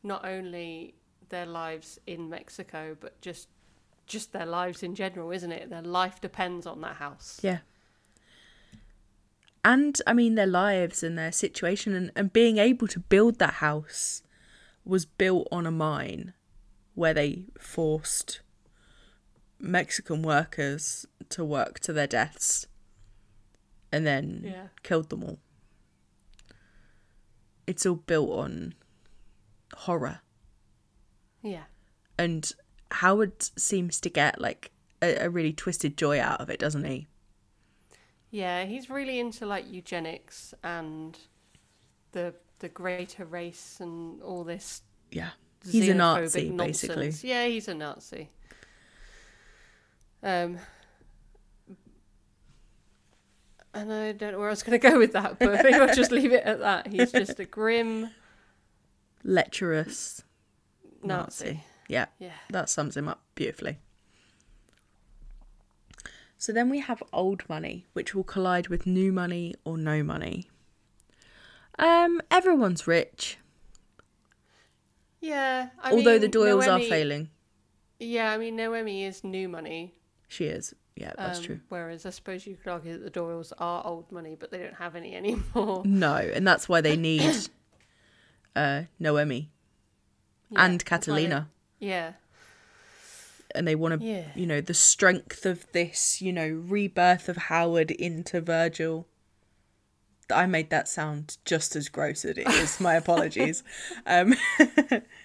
not 0.04 0.26
only 0.26 0.96
their 1.30 1.46
lives 1.46 2.00
in 2.08 2.30
Mexico, 2.30 2.96
but 3.00 3.20
just 3.22 3.50
just 4.06 4.34
their 4.34 4.46
lives 4.46 4.84
in 4.84 4.96
general, 4.96 5.32
isn't 5.32 5.52
it? 5.52 5.70
Their 5.70 5.82
life 5.82 6.22
depends 6.22 6.66
on 6.66 6.82
that 6.82 6.96
house. 6.98 7.40
Yeah. 7.42 7.60
And 9.64 10.00
I 10.08 10.14
mean 10.14 10.36
their 10.36 10.48
lives 10.48 11.04
and 11.04 11.18
their 11.18 11.32
situation 11.32 11.94
and, 11.94 12.12
and 12.16 12.34
being 12.34 12.58
able 12.58 12.88
to 12.88 13.00
build 13.00 13.40
that 13.40 13.56
house 13.56 14.24
was 14.84 15.06
built 15.06 15.48
on 15.52 15.66
a 15.66 15.72
mine 15.72 16.34
where 16.96 17.14
they 17.14 17.46
forced 17.60 18.42
Mexican 19.62 20.22
workers 20.24 21.06
to 21.30 21.46
work 21.46 21.80
to 21.82 21.94
their 21.94 22.08
deaths 22.08 22.68
and 23.92 24.06
then 24.06 24.42
Yeah. 24.46 24.68
killed 24.84 25.10
them 25.10 25.24
all. 25.24 25.40
It's 27.68 27.86
all 27.86 27.96
built 27.96 28.32
on 28.32 28.74
horror. 29.76 30.22
Yeah. 31.42 31.64
And 32.18 32.52
Howard 32.92 33.42
seems 33.58 34.00
to 34.02 34.10
get 34.10 34.42
like 34.42 34.72
a, 35.02 35.26
a 35.26 35.30
really 35.30 35.54
twisted 35.54 35.98
joy 35.98 36.20
out 36.20 36.42
of 36.42 36.50
it, 36.50 36.60
doesn't 36.60 36.84
he? 36.84 37.08
Yeah, 38.30 38.66
he's 38.66 38.90
really 38.90 39.20
into 39.20 39.46
like 39.46 39.70
eugenics 39.70 40.54
and 40.64 41.18
the 42.14 42.34
the 42.60 42.70
greater 42.70 43.26
race 43.26 43.78
and 43.80 44.22
all 44.22 44.44
this. 44.44 44.84
Yeah. 45.12 45.32
He's 45.70 45.90
a 45.90 45.94
Nazi, 45.94 46.50
nonsense. 46.50 46.88
basically. 46.88 47.30
Yeah, 47.30 47.46
he's 47.48 47.68
a 47.68 47.74
Nazi. 47.74 48.30
Um, 50.24 50.58
and 53.74 53.92
I 53.92 54.12
don't 54.12 54.34
know 54.34 54.40
where 54.40 54.48
I 54.48 54.52
was 54.52 54.64
going 54.64 54.80
to 54.80 54.90
go 54.90 54.98
with 54.98 55.14
that, 55.14 55.40
but 55.40 55.64
maybe 55.64 55.74
I'll 55.76 55.94
just 55.96 56.12
leave 56.12 56.32
it 56.34 56.44
at 56.44 56.60
that. 56.60 56.88
He's 56.88 57.12
just 57.12 57.40
a 57.40 57.46
grim 57.46 58.10
Lecherous 59.24 60.24
Nazi. 61.04 61.46
Nazi. 61.46 61.64
Yeah, 61.88 62.06
Yeah. 62.20 62.34
that 62.50 62.70
sums 62.70 62.96
him 62.98 63.08
up 63.08 63.22
beautifully. 63.36 63.80
So 66.38 66.52
then 66.52 66.70
we 66.70 66.80
have 66.80 67.04
old 67.14 67.48
money, 67.48 67.86
which 67.94 68.14
will 68.16 68.24
collide 68.24 68.68
with 68.68 68.86
new 68.88 69.12
money 69.12 69.54
or 69.64 69.78
no 69.78 70.04
money. 70.04 70.50
Um, 71.80 72.22
everyone's 72.30 72.88
rich, 72.88 73.38
Yeah. 75.20 75.70
I 75.82 75.92
although 75.92 76.14
mean, 76.14 76.22
the 76.22 76.30
Doyles 76.30 76.66
Noemi- 76.66 76.86
are 76.86 76.90
failing. 76.90 77.30
Yeah, 78.00 78.32
I 78.32 78.38
mean, 78.38 78.56
Noemi 78.56 79.04
is 79.06 79.24
new 79.24 79.48
money. 79.48 79.94
She 80.32 80.46
is. 80.46 80.74
Yeah, 80.96 81.12
that's 81.18 81.40
um, 81.40 81.44
true. 81.46 81.60
Whereas 81.68 82.06
I 82.06 82.10
suppose 82.12 82.48
you 82.48 82.56
could 82.56 82.72
argue 82.72 82.94
that 82.98 83.04
the 83.14 83.20
Doyles 83.20 83.52
are 83.58 83.86
old 83.86 84.10
money, 84.14 84.38
but 84.40 84.50
they 84.50 84.60
don't 84.60 84.76
have 84.76 84.96
any 84.96 85.14
anymore. 85.14 85.84
No, 85.86 86.16
and 86.16 86.48
that's 86.48 86.70
why 86.70 86.80
they 86.80 86.96
need 86.96 87.50
uh 88.56 88.84
Noemi 88.98 89.50
Yeah, 90.50 90.64
and 90.64 90.74
why 90.74 90.78
they- 90.78 90.84
Catalina. 90.86 91.50
Yeah. 91.80 92.14
and 93.54 93.68
they 93.68 93.76
want 93.76 94.00
to 94.00 94.06
Yeah. 94.08 94.28
you 94.36 94.46
know 94.48 94.62
the 94.62 94.74
strength 94.74 95.46
of 95.46 95.66
this 95.74 96.22
you 96.22 96.32
know 96.32 96.48
rebirth 96.48 97.28
of 97.28 97.36
howard 97.38 97.92
into 97.92 98.40
virgil 98.40 99.08
i 100.34 100.46
made 100.46 100.70
that 100.70 100.88
sound 100.88 101.38
just 101.44 101.76
as 101.76 101.90
gross 101.90 102.24
as 102.24 102.38
it 102.38 102.48
is 102.48 102.80
my 102.80 102.94
apologies 103.04 103.64
um 104.06 104.36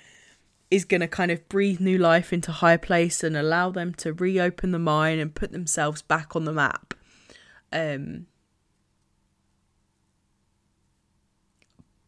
is 0.71 0.85
going 0.85 1.01
to 1.01 1.09
kind 1.09 1.31
of 1.31 1.49
breathe 1.49 1.81
new 1.81 1.97
life 1.99 2.33
into 2.33 2.51
high 2.51 2.77
place 2.77 3.23
and 3.23 3.37
allow 3.37 3.71
them 3.71 3.95
to 3.95 4.13
reopen 4.13 4.73
the 4.73 4.79
mine 4.79 5.19
and 5.19 5.35
put 5.35 5.53
themselves 5.53 6.03
back 6.03 6.35
on 6.35 6.45
the 6.45 6.53
map 6.53 6.93
um 7.73 8.27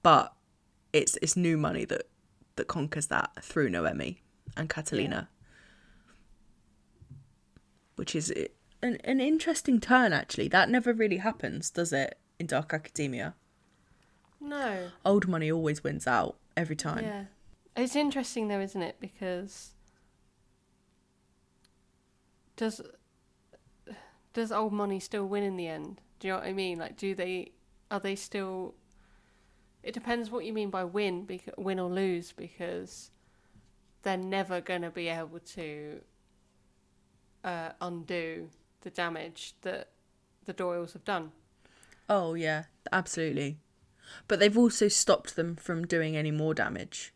but 0.03 0.33
it's 0.92 1.16
it's 1.23 1.37
new 1.37 1.57
money 1.57 1.85
that 1.85 2.03
that 2.57 2.66
conquers 2.68 3.07
that 3.09 3.31
through 3.42 3.68
Noemi 3.68 4.23
and 4.57 4.68
Catalina, 4.68 5.29
which 7.97 8.14
is 8.16 8.33
an 8.83 8.97
an 9.05 9.21
interesting 9.21 9.81
turn. 9.81 10.12
Actually, 10.12 10.49
that 10.49 10.68
never 10.68 10.92
really 10.92 11.18
happens, 11.18 11.71
does 11.71 11.92
it? 11.92 12.18
In 12.38 12.47
Dark 12.47 12.73
Academia, 12.73 13.35
No. 14.40 14.90
old 15.05 15.27
money 15.29 15.51
always 15.51 15.83
wins 15.83 16.07
out 16.07 16.37
every 16.57 16.77
time. 16.77 17.05
Yeah. 17.05 17.25
It's 17.79 17.95
interesting 17.95 18.49
though, 18.49 18.61
isn't 18.61 18.83
it? 18.83 18.97
Because 18.99 19.71
does 22.57 22.81
does 24.33 24.51
old 24.51 24.73
money 24.73 24.99
still 24.99 25.27
win 25.27 25.45
in 25.45 25.57
the 25.57 25.69
end? 25.69 26.01
Do 26.19 26.27
you 26.27 26.35
know 26.35 26.41
what 26.41 26.49
I 26.49 26.53
mean? 26.53 26.79
Like, 26.79 26.97
do 26.97 27.14
they 27.14 27.53
are 27.91 28.01
they 28.01 28.17
still? 28.17 28.75
It 29.85 29.95
depends 29.95 30.29
what 30.29 30.45
you 30.45 30.53
mean 30.53 30.71
by 30.71 30.83
win, 30.83 31.25
because 31.25 31.55
win 31.57 31.79
or 31.79 31.88
lose, 31.88 32.33
because 32.33 33.12
they're 34.03 34.17
never 34.17 34.61
going 34.61 34.83
to 34.83 34.91
be 34.91 35.07
able 35.07 35.38
to 35.38 36.01
uh, 37.45 37.71
undo 37.81 38.51
the 38.81 38.91
damage 38.91 39.55
that 39.62 39.91
the 40.47 40.53
Doyles 40.53 40.95
have 40.95 41.05
done. 41.05 41.31
Oh 42.09 42.35
yeah, 42.35 42.64
absolutely. 42.91 43.59
But 44.27 44.41
they've 44.41 44.59
also 44.59 44.88
stopped 44.88 45.37
them 45.37 45.55
from 45.55 45.87
doing 45.87 46.17
any 46.17 46.33
more 46.33 46.55
damage. 46.55 47.12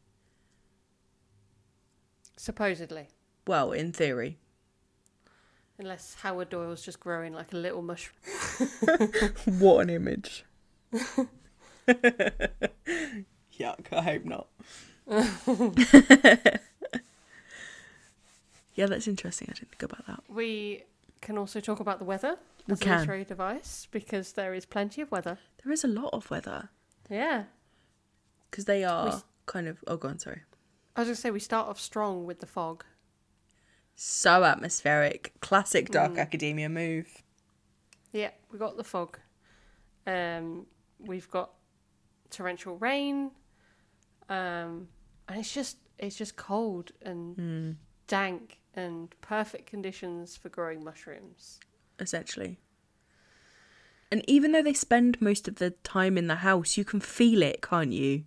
Supposedly, 2.37 3.09
Well, 3.47 3.73
in 3.73 3.93
theory. 3.93 4.39
unless 5.79 6.15
Howard 6.23 6.49
Doyle's 6.51 6.83
just 6.85 6.99
growing 7.01 7.33
like 7.35 7.53
a 7.53 7.57
little 7.57 7.83
mushroom. 7.83 8.17
what 9.59 9.83
an 9.83 9.91
image. 9.91 10.45
Yuck, 13.59 13.93
I 13.93 14.03
hope 14.03 14.25
not. 14.25 14.47
yeah, 18.75 18.87
that's 18.87 19.07
interesting. 19.09 19.49
I 19.51 19.55
didn't 19.55 19.71
think 19.71 19.83
about 19.83 20.07
that. 20.07 20.23
We 20.29 20.85
can 21.21 21.37
also 21.39 21.61
talk 21.61 21.81
about 21.81 21.99
the 21.99 22.05
weather 22.05 22.37
We 22.67 22.73
as 22.73 22.81
a 22.81 22.85
can. 22.85 22.99
literary 23.01 23.25
device 23.25 23.87
because 23.91 24.33
there 24.33 24.55
is 24.55 24.65
plenty 24.67 25.01
of 25.03 25.11
weather. 25.11 25.39
There 25.63 25.73
is 25.73 25.85
a 25.85 25.89
lot 25.89 26.11
of 26.13 26.31
weather 26.31 26.71
Yeah. 27.11 27.45
because 28.51 28.65
they 28.65 28.85
are 28.85 29.09
s- 29.09 29.25
kind 29.47 29.69
of. 29.69 29.83
Oh, 29.87 29.97
go 29.97 30.09
on, 30.09 30.19
sorry. 30.19 30.43
I 30.95 31.01
was 31.01 31.09
going 31.09 31.15
to 31.17 31.21
say 31.21 31.31
we 31.31 31.41
start 31.41 31.69
off 31.69 31.81
strong 31.81 32.27
with 32.27 32.41
the 32.41 32.47
fog. 32.47 32.85
So 33.95 34.45
atmospheric. 34.45 35.33
Classic 35.41 35.91
Dark 35.91 36.19
Academia 36.19 36.69
move. 36.69 37.23
Yeah, 38.13 38.31
we 38.51 38.59
got 38.59 38.77
the 38.77 38.85
fog. 38.85 39.19
Um, 40.07 40.67
we've 40.99 41.31
got 41.31 41.51
torrential 42.31 42.77
rain. 42.77 43.31
Um, 44.29 44.89
and 45.29 45.39
it's 45.39 45.53
just 45.53 45.77
it's 45.99 46.17
just 46.17 46.37
cold 46.37 46.93
and 47.03 47.77
dank 48.07 48.61
and 48.75 49.15
perfect 49.21 49.67
conditions 49.67 50.37
for 50.37 50.49
growing 50.49 50.83
mushrooms. 50.85 51.61
essentially. 52.01 52.59
And 54.11 54.23
even 54.29 54.53
though 54.53 54.63
they 54.63 54.75
spend 54.75 55.23
most 55.23 55.49
of 55.49 55.57
the 55.57 55.71
time 55.71 56.19
in 56.19 56.27
the 56.27 56.37
house, 56.37 56.77
you 56.77 56.85
can 56.85 57.01
feel 57.01 57.43
it, 57.43 57.63
can't 57.63 57.93
you? 57.93 58.25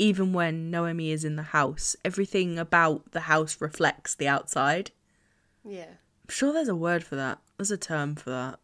Even 0.00 0.32
when 0.32 0.70
Noemi 0.70 1.10
is 1.10 1.24
in 1.26 1.36
the 1.36 1.42
house, 1.42 1.94
everything 2.06 2.58
about 2.58 3.10
the 3.12 3.20
house 3.20 3.60
reflects 3.60 4.14
the 4.14 4.26
outside. 4.26 4.92
Yeah. 5.62 5.84
I'm 6.24 6.30
sure 6.30 6.54
there's 6.54 6.68
a 6.68 6.74
word 6.74 7.04
for 7.04 7.16
that. 7.16 7.38
There's 7.58 7.70
a 7.70 7.76
term 7.76 8.14
for 8.16 8.30
that. 8.30 8.58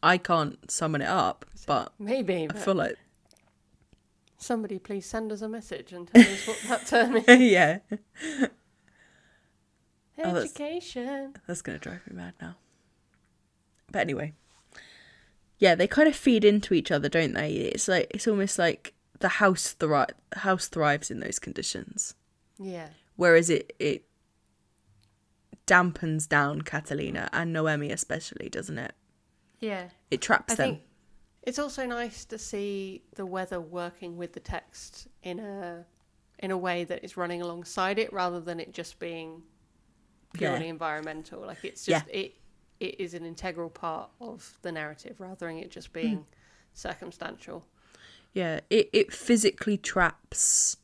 I 0.00 0.16
can't 0.16 0.70
summon 0.70 1.02
it 1.02 1.08
up, 1.08 1.44
but 1.66 1.92
Maybe. 1.98 2.44
I 2.44 2.46
But 2.46 2.58
feel 2.58 2.74
like 2.74 2.96
somebody 4.36 4.78
please 4.78 5.06
send 5.06 5.32
us 5.32 5.42
a 5.42 5.48
message 5.48 5.92
and 5.92 6.06
tell 6.06 6.22
us 6.22 6.46
what 6.46 6.58
that 6.68 6.86
term 6.86 7.16
is. 7.28 7.40
yeah, 7.40 7.78
Oh, 10.18 10.34
that's- 10.34 10.44
Education. 10.44 11.34
that's 11.48 11.62
gonna 11.62 11.78
drive 11.80 12.06
me 12.08 12.14
mad 12.14 12.34
now. 12.40 12.54
But 13.90 14.00
anyway, 14.02 14.34
yeah, 15.62 15.76
they 15.76 15.86
kind 15.86 16.08
of 16.08 16.16
feed 16.16 16.44
into 16.44 16.74
each 16.74 16.90
other, 16.90 17.08
don't 17.08 17.34
they? 17.34 17.52
It's 17.52 17.86
like 17.86 18.08
it's 18.10 18.26
almost 18.26 18.58
like 18.58 18.94
the 19.20 19.28
house 19.28 19.70
thri- 19.74 20.14
house 20.34 20.66
thrives 20.66 21.08
in 21.08 21.20
those 21.20 21.38
conditions, 21.38 22.16
Yeah. 22.58 22.88
whereas 23.14 23.48
it 23.48 23.72
it 23.78 24.04
dampens 25.68 26.28
down 26.28 26.62
Catalina 26.62 27.28
and 27.32 27.52
Noemi 27.52 27.92
especially, 27.92 28.48
doesn't 28.48 28.76
it? 28.78 28.92
Yeah. 29.60 29.90
It 30.10 30.20
traps 30.20 30.54
I 30.54 30.56
them. 30.56 30.68
think 30.74 30.82
it's 31.42 31.60
also 31.60 31.86
nice 31.86 32.24
to 32.24 32.38
see 32.38 33.04
the 33.14 33.24
weather 33.24 33.60
working 33.60 34.16
with 34.16 34.32
the 34.32 34.40
text 34.40 35.06
in 35.22 35.38
a 35.38 35.86
in 36.40 36.50
a 36.50 36.58
way 36.58 36.82
that 36.82 37.04
is 37.04 37.16
running 37.16 37.40
alongside 37.40 38.00
it 38.00 38.12
rather 38.12 38.40
than 38.40 38.58
it 38.58 38.72
just 38.74 38.98
being 38.98 39.44
purely 40.34 40.64
Yeah. 40.64 40.70
environmental. 40.70 41.46
Like 41.46 41.64
it's 41.64 41.86
just 41.86 42.08
it 42.08 42.34
it 42.82 42.96
is 43.00 43.14
an 43.14 43.24
integral 43.24 43.70
part 43.70 44.10
of 44.20 44.58
the 44.62 44.72
narrative 44.72 45.20
rather 45.20 45.46
than 45.46 45.58
it 45.58 45.70
just 45.70 45.92
being 45.92 46.16
Hmm. 46.16 46.22
circumstantial. 46.74 47.64
Yeah, 48.32 48.60
it, 48.70 48.88
it 48.92 49.12
physically 49.12 49.76
traps 49.76 50.76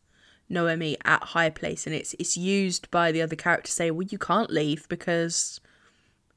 Noemi 0.48 0.96
at 1.04 1.22
high 1.34 1.50
place 1.50 1.87
and 1.87 1.94
it's 1.94 2.14
it's 2.18 2.37
used 2.37 2.90
by 2.90 3.11
the 3.12 3.20
other 3.22 3.37
character 3.37 3.66
to 3.66 3.72
say, 3.72 3.90
Well, 3.90 4.06
you 4.11 4.18
can't 4.18 4.50
leave 4.50 4.88
because 4.88 5.61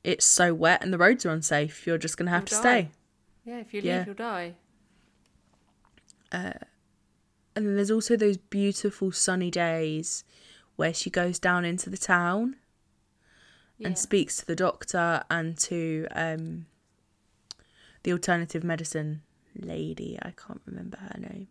it's 0.03 0.25
so 0.25 0.53
wet 0.53 0.83
and 0.83 0.91
the 0.93 0.97
roads 0.97 1.25
are 1.25 1.29
unsafe. 1.29 1.85
You're 1.85 1.97
just 1.97 2.17
gonna 2.17 2.31
have 2.31 2.41
You'll 2.43 2.47
to 2.47 2.55
die. 2.55 2.61
stay. 2.61 2.91
Yeah, 3.45 3.59
if 3.59 3.73
you 3.73 3.81
leave 3.81 3.85
Yeah. 3.85 4.05
you'll 4.05 4.15
die. 4.15 4.55
And 6.33 7.65
then 7.67 7.75
there's 7.75 7.91
also 7.91 8.15
those 8.15 8.37
beautiful 8.37 9.11
sunny 9.11 9.51
days 9.51 10.23
where 10.77 10.93
she 10.93 11.09
goes 11.09 11.37
down 11.39 11.65
into 11.65 11.89
the 11.89 11.97
town 11.97 12.55
Yeah. 13.81 13.87
and 13.87 13.97
speaks 13.97 14.37
to 14.37 14.45
the 14.45 14.55
doctor 14.55 15.23
and 15.29 15.57
to 15.59 16.07
um 16.15 16.65
the 18.03 18.11
alternative 18.13 18.63
medicine 18.63 19.21
lady. 19.55 20.17
I 20.21 20.31
can't 20.31 20.61
remember 20.65 20.97
her 20.97 21.19
name. 21.19 21.47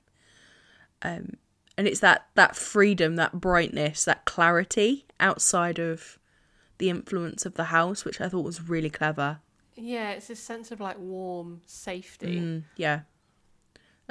Um 1.03 1.35
and 1.77 1.87
it's 1.87 2.01
that 2.01 2.27
that 2.35 2.57
freedom, 2.57 3.17
that 3.17 3.41
brightness, 3.41 4.05
that 4.05 4.25
clarity 4.25 5.07
outside 5.19 5.79
of 5.79 6.19
the 6.79 6.89
influence 6.91 7.45
of 7.45 7.55
the 7.55 7.65
house, 7.65 8.05
which 8.05 8.21
I 8.21 8.29
thought 8.29 8.45
was 8.45 8.69
really 8.69 8.91
clever. 8.91 9.41
yeah, 9.77 10.11
it's 10.13 10.29
this 10.29 10.41
sense 10.41 10.71
of 10.71 10.81
like 10.81 10.99
warm 10.99 11.61
safety, 11.67 12.37
Mm, 12.39 12.63
yeah. 12.77 13.01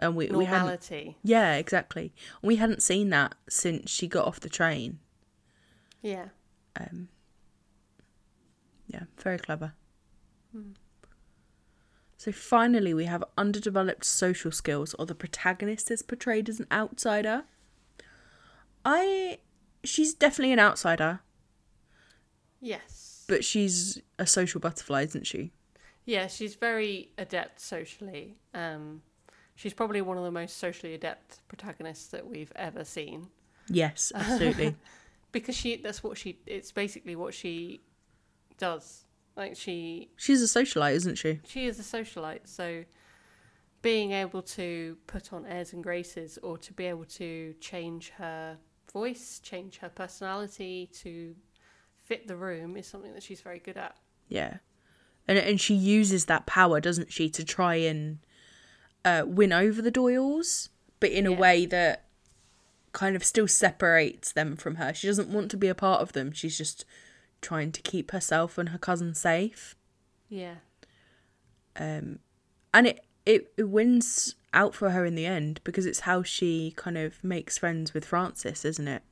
And 0.01 0.15
we, 0.15 0.27
we 0.27 0.45
hadn't. 0.45 0.89
Yeah, 1.23 1.55
exactly. 1.55 2.13
We 2.41 2.55
hadn't 2.55 2.81
seen 2.81 3.09
that 3.09 3.35
since 3.49 3.91
she 3.91 4.07
got 4.07 4.25
off 4.25 4.39
the 4.39 4.47
train. 4.49 4.99
Yeah. 6.01 6.29
Um, 6.79 7.09
yeah, 8.89 9.03
very 9.17 9.37
clever. 9.37 9.73
So 12.17 12.31
finally, 12.33 12.93
we 12.93 13.05
have 13.05 13.23
underdeveloped 13.37 14.03
social 14.03 14.51
skills, 14.51 14.93
or 14.95 15.05
the 15.05 15.15
protagonist 15.15 15.89
is 15.89 16.01
portrayed 16.01 16.49
as 16.49 16.59
an 16.59 16.67
outsider. 16.71 17.43
I, 18.83 19.37
she's 19.83 20.13
definitely 20.13 20.51
an 20.51 20.59
outsider, 20.59 21.21
Yes. 22.59 23.23
but 23.29 23.45
she's 23.45 24.01
a 24.17 24.25
social 24.25 24.59
butterfly, 24.59 25.03
isn't 25.03 25.27
she? 25.27 25.51
Yeah, 26.05 26.27
she's 26.27 26.55
very 26.55 27.11
adept 27.17 27.61
socially. 27.61 28.35
Um, 28.53 29.01
she's 29.55 29.73
probably 29.73 30.01
one 30.01 30.17
of 30.17 30.23
the 30.23 30.31
most 30.31 30.57
socially 30.57 30.93
adept 30.95 31.47
protagonists 31.47 32.07
that 32.07 32.27
we've 32.27 32.51
ever 32.55 32.83
seen 32.83 33.27
Yes, 33.69 34.11
absolutely. 34.15 34.75
because 35.31 35.55
she 35.55 35.75
that's 35.77 36.01
what 36.03 36.17
she 36.17 36.39
it's 36.47 36.71
basically 36.71 37.15
what 37.15 37.35
she 37.35 37.81
does. 38.59 39.05
Like 39.35 39.55
she 39.55 40.09
she's 40.17 40.41
a 40.43 40.59
socialite, 40.63 40.93
isn't 40.95 41.15
she? 41.17 41.39
she 41.47 41.65
is 41.65 41.79
a 41.79 41.83
socialite, 41.83 42.41
so 42.45 42.83
being 43.81 44.11
able 44.11 44.41
to 44.41 44.97
put 45.07 45.31
on 45.31 45.45
airs 45.45 45.71
and 45.71 45.81
graces 45.81 46.37
or 46.43 46.57
to 46.57 46.73
be 46.73 46.85
able 46.85 47.05
to 47.05 47.53
change 47.61 48.09
her 48.17 48.57
voice, 48.91 49.39
change 49.41 49.77
her 49.77 49.87
personality 49.87 50.89
to 50.93 51.33
fit 51.95 52.27
the 52.27 52.35
room 52.35 52.75
is 52.75 52.85
something 52.85 53.13
that 53.13 53.23
she's 53.23 53.39
very 53.39 53.59
good 53.59 53.77
at. 53.77 53.95
Yeah. 54.27 54.57
And 55.27 55.37
and 55.37 55.61
she 55.61 55.73
uses 55.75 56.25
that 56.25 56.45
power, 56.45 56.81
doesn't 56.81 57.13
she, 57.13 57.29
to 57.29 57.45
try 57.45 57.75
and 57.75 58.19
uh, 59.05 59.23
win 59.25 59.53
over 59.53 59.81
the 59.81 59.91
Doyles, 59.91 60.69
but 60.99 61.11
in 61.11 61.25
a 61.25 61.31
Yeah. 61.31 61.37
way 61.39 61.65
that 61.67 62.05
kind 62.91 63.15
of 63.15 63.23
still 63.23 63.47
separates 63.47 64.31
them 64.33 64.57
from 64.57 64.75
her. 64.75 64.93
She 64.93 65.07
doesn't 65.07 65.29
want 65.29 65.49
to 65.51 65.57
be 65.57 65.67
a 65.69 65.75
part 65.75 66.01
of 66.01 66.11
them. 66.13 66.31
She's 66.33 66.57
just 66.57 66.83
trying 67.41 67.71
to 67.71 67.81
keep 67.81 68.11
herself 68.11 68.57
and 68.57 68.69
her 68.69 68.77
cousin 68.77 69.13
safe. 69.15 69.75
Yeah. 70.27 70.55
Um, 71.75 72.19
and 72.73 72.87
it, 72.87 73.05
it 73.25 73.51
it 73.57 73.69
wins 73.69 74.35
out 74.53 74.73
for 74.73 74.89
her 74.91 75.05
in 75.05 75.15
the 75.15 75.25
end 75.25 75.61
because 75.63 75.85
it's 75.85 76.01
how 76.01 76.23
she 76.23 76.73
kind 76.75 76.97
of 76.97 77.23
makes 77.23 77.57
friends 77.57 77.93
with 77.93 78.05
Francis, 78.05 78.65
isn't 78.65 78.87
it? 78.87 79.03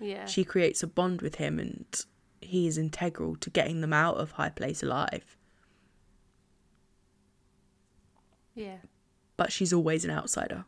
Yeah. 0.00 0.26
She 0.26 0.44
creates 0.44 0.82
a 0.82 0.86
bond 0.86 1.22
with 1.22 1.36
him 1.36 1.58
and 1.58 1.86
he 2.40 2.66
is 2.66 2.76
integral 2.78 3.36
to 3.36 3.50
getting 3.50 3.80
them 3.80 3.92
out 3.92 4.16
of 4.16 4.32
High 4.32 4.50
Place 4.50 4.82
alive. 4.82 5.36
yeah. 8.54 8.78
But 9.36 9.50
she's 9.50 9.72
always 9.72 10.04
an 10.04 10.12
outsider. 10.12 10.64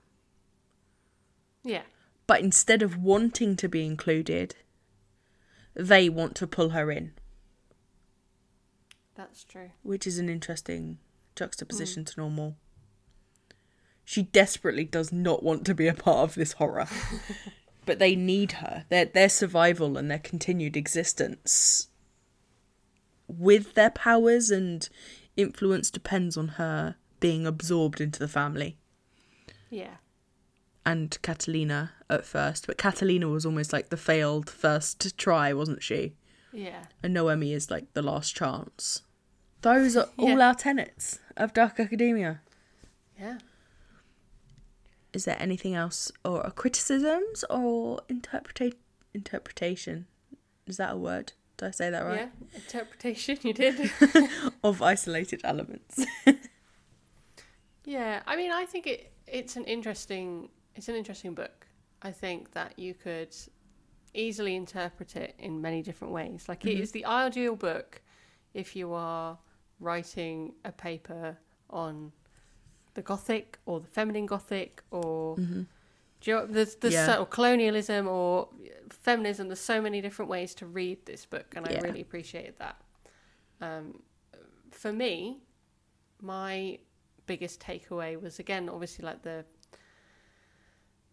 Yeah. 1.62 1.82
But 2.26 2.40
instead 2.40 2.82
of 2.82 2.96
wanting 2.96 3.54
to 3.56 3.68
be 3.68 3.86
included, 3.86 4.56
they 5.76 6.08
want 6.08 6.34
to 6.36 6.46
pull 6.46 6.70
her 6.70 6.90
in, 6.90 7.12
That's 9.14 9.44
true. 9.44 9.70
which 9.82 10.06
is 10.06 10.18
an 10.18 10.28
interesting 10.28 10.98
juxtaposition 11.34 12.02
hmm. 12.02 12.06
to 12.06 12.20
normal. 12.20 12.56
She 14.04 14.22
desperately 14.22 14.84
does 14.84 15.12
not 15.12 15.42
want 15.42 15.66
to 15.66 15.74
be 15.74 15.88
a 15.88 15.94
part 15.94 16.28
of 16.30 16.34
this 16.34 16.52
horror. 16.52 16.86
but 17.86 17.98
they 17.98 18.14
need 18.16 18.52
her. 18.52 18.84
Their 18.88 19.06
their 19.06 19.28
survival 19.28 19.96
and 19.96 20.10
their 20.10 20.18
continued 20.18 20.76
existence 20.76 21.88
with 23.28 23.74
their 23.74 23.90
powers 23.90 24.50
and 24.50 24.88
influence 25.36 25.90
depends 25.90 26.36
on 26.36 26.48
her 26.48 26.96
being 27.20 27.46
absorbed 27.46 28.00
into 28.00 28.18
the 28.18 28.28
family. 28.28 28.76
Yeah. 29.70 29.96
And 30.86 31.18
Catalina 31.20 31.90
at 32.08 32.24
first, 32.24 32.66
but 32.66 32.78
Catalina 32.78 33.26
was 33.28 33.44
almost 33.44 33.72
like 33.72 33.90
the 33.90 33.96
failed 33.96 34.48
first 34.48 35.18
try, 35.18 35.52
wasn't 35.52 35.82
she? 35.82 36.14
Yeah. 36.52 36.84
And 37.02 37.12
Noemi 37.12 37.52
is 37.52 37.70
like 37.70 37.92
the 37.92 38.00
last 38.02 38.34
chance. 38.34 39.02
Those 39.62 39.96
are 39.96 40.08
all 40.16 40.38
Yeah. 40.38 40.46
our 40.46 40.54
tenets 40.54 41.18
of 41.36 41.52
Dark 41.52 41.80
Academia. 41.80 42.40
Yeah. 43.18 43.38
Is 45.12 45.24
there 45.24 45.36
anything 45.40 45.74
else, 45.74 46.12
or 46.24 46.42
criticisms, 46.52 47.44
or 47.50 48.00
interpreta- 48.08 48.74
interpretation? 49.14 50.06
Is 50.66 50.76
that 50.76 50.92
a 50.92 50.96
word? 50.96 51.32
Did 51.56 51.68
I 51.68 51.70
say 51.70 51.90
that 51.90 52.04
right? 52.04 52.30
Yeah. 52.52 52.56
Interpretation, 52.56 53.38
you 53.42 53.54
did. 53.54 53.90
Of 54.62 54.82
isolated 54.82 55.40
elements. 55.42 56.04
yeah. 57.84 58.22
I 58.26 58.36
mean, 58.36 58.52
I 58.52 58.66
think 58.66 58.86
it 58.86 59.12
it's 59.26 59.56
an 59.56 59.64
interesting 59.64 60.50
it's 60.76 60.88
an 60.88 60.94
interesting 60.94 61.34
book. 61.34 61.66
I 62.02 62.12
think 62.12 62.52
that 62.52 62.78
you 62.78 62.94
could 62.94 63.34
easily 64.14 64.54
interpret 64.56 65.16
it 65.16 65.34
in 65.38 65.60
many 65.60 65.82
different 65.82 66.12
ways. 66.12 66.48
Like 66.48 66.64
it 66.64 66.78
is 66.78 66.92
the 66.92 67.04
ideal 67.04 67.56
book 67.56 68.00
if 68.54 68.76
you 68.76 68.92
are 68.92 69.38
writing 69.80 70.54
a 70.64 70.72
paper 70.72 71.36
on 71.70 72.12
the 72.94 73.02
Gothic 73.02 73.58
or 73.66 73.80
the 73.80 73.88
feminine 73.88 74.26
Gothic 74.26 74.82
or 74.90 75.36
do 76.20 76.30
you 76.30 76.36
know, 76.36 76.46
there's 76.46 76.76
there's 76.76 76.94
Yeah. 76.94 77.06
so, 77.06 77.20
or 77.22 77.26
colonialism 77.26 78.08
or 78.08 78.48
feminism. 78.90 79.48
There's 79.48 79.60
so 79.60 79.80
many 79.82 80.00
different 80.00 80.30
ways 80.30 80.54
to 80.56 80.66
read 80.66 81.04
this 81.04 81.26
book, 81.26 81.54
and 81.54 81.66
I 81.66 81.78
really 81.82 82.00
appreciated 82.00 82.54
that. 82.58 82.76
Um, 83.60 84.02
for 84.70 84.92
me, 84.92 85.42
my 86.22 86.78
biggest 87.26 87.60
takeaway 87.60 88.20
was 88.20 88.38
again 88.38 88.68
obviously 88.68 89.04
like 89.04 89.22
the 89.22 89.44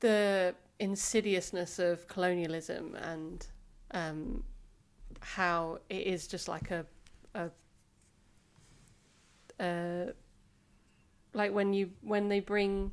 the 0.03 0.53
insidiousness 0.79 1.79
of 1.79 2.05
colonialism 2.09 2.93
and 2.95 3.47
um, 3.91 4.43
how 5.21 5.79
it 5.89 6.05
is 6.05 6.27
just 6.27 6.49
like 6.49 6.71
a, 6.71 6.85
a 7.35 7.49
uh, 9.63 10.11
like 11.33 11.53
when 11.53 11.73
you 11.73 11.91
when 12.01 12.27
they 12.27 12.41
bring 12.41 12.91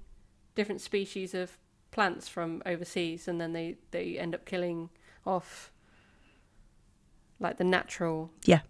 different 0.54 0.80
species 0.80 1.34
of 1.34 1.58
plants 1.90 2.28
from 2.28 2.62
overseas 2.64 3.26
and 3.26 3.40
then 3.40 3.52
they 3.52 3.76
they 3.90 4.16
end 4.16 4.32
up 4.32 4.44
killing 4.46 4.88
off 5.26 5.72
like 7.40 7.56
the 7.56 7.64
natural 7.64 8.30
Yeah. 8.44 8.60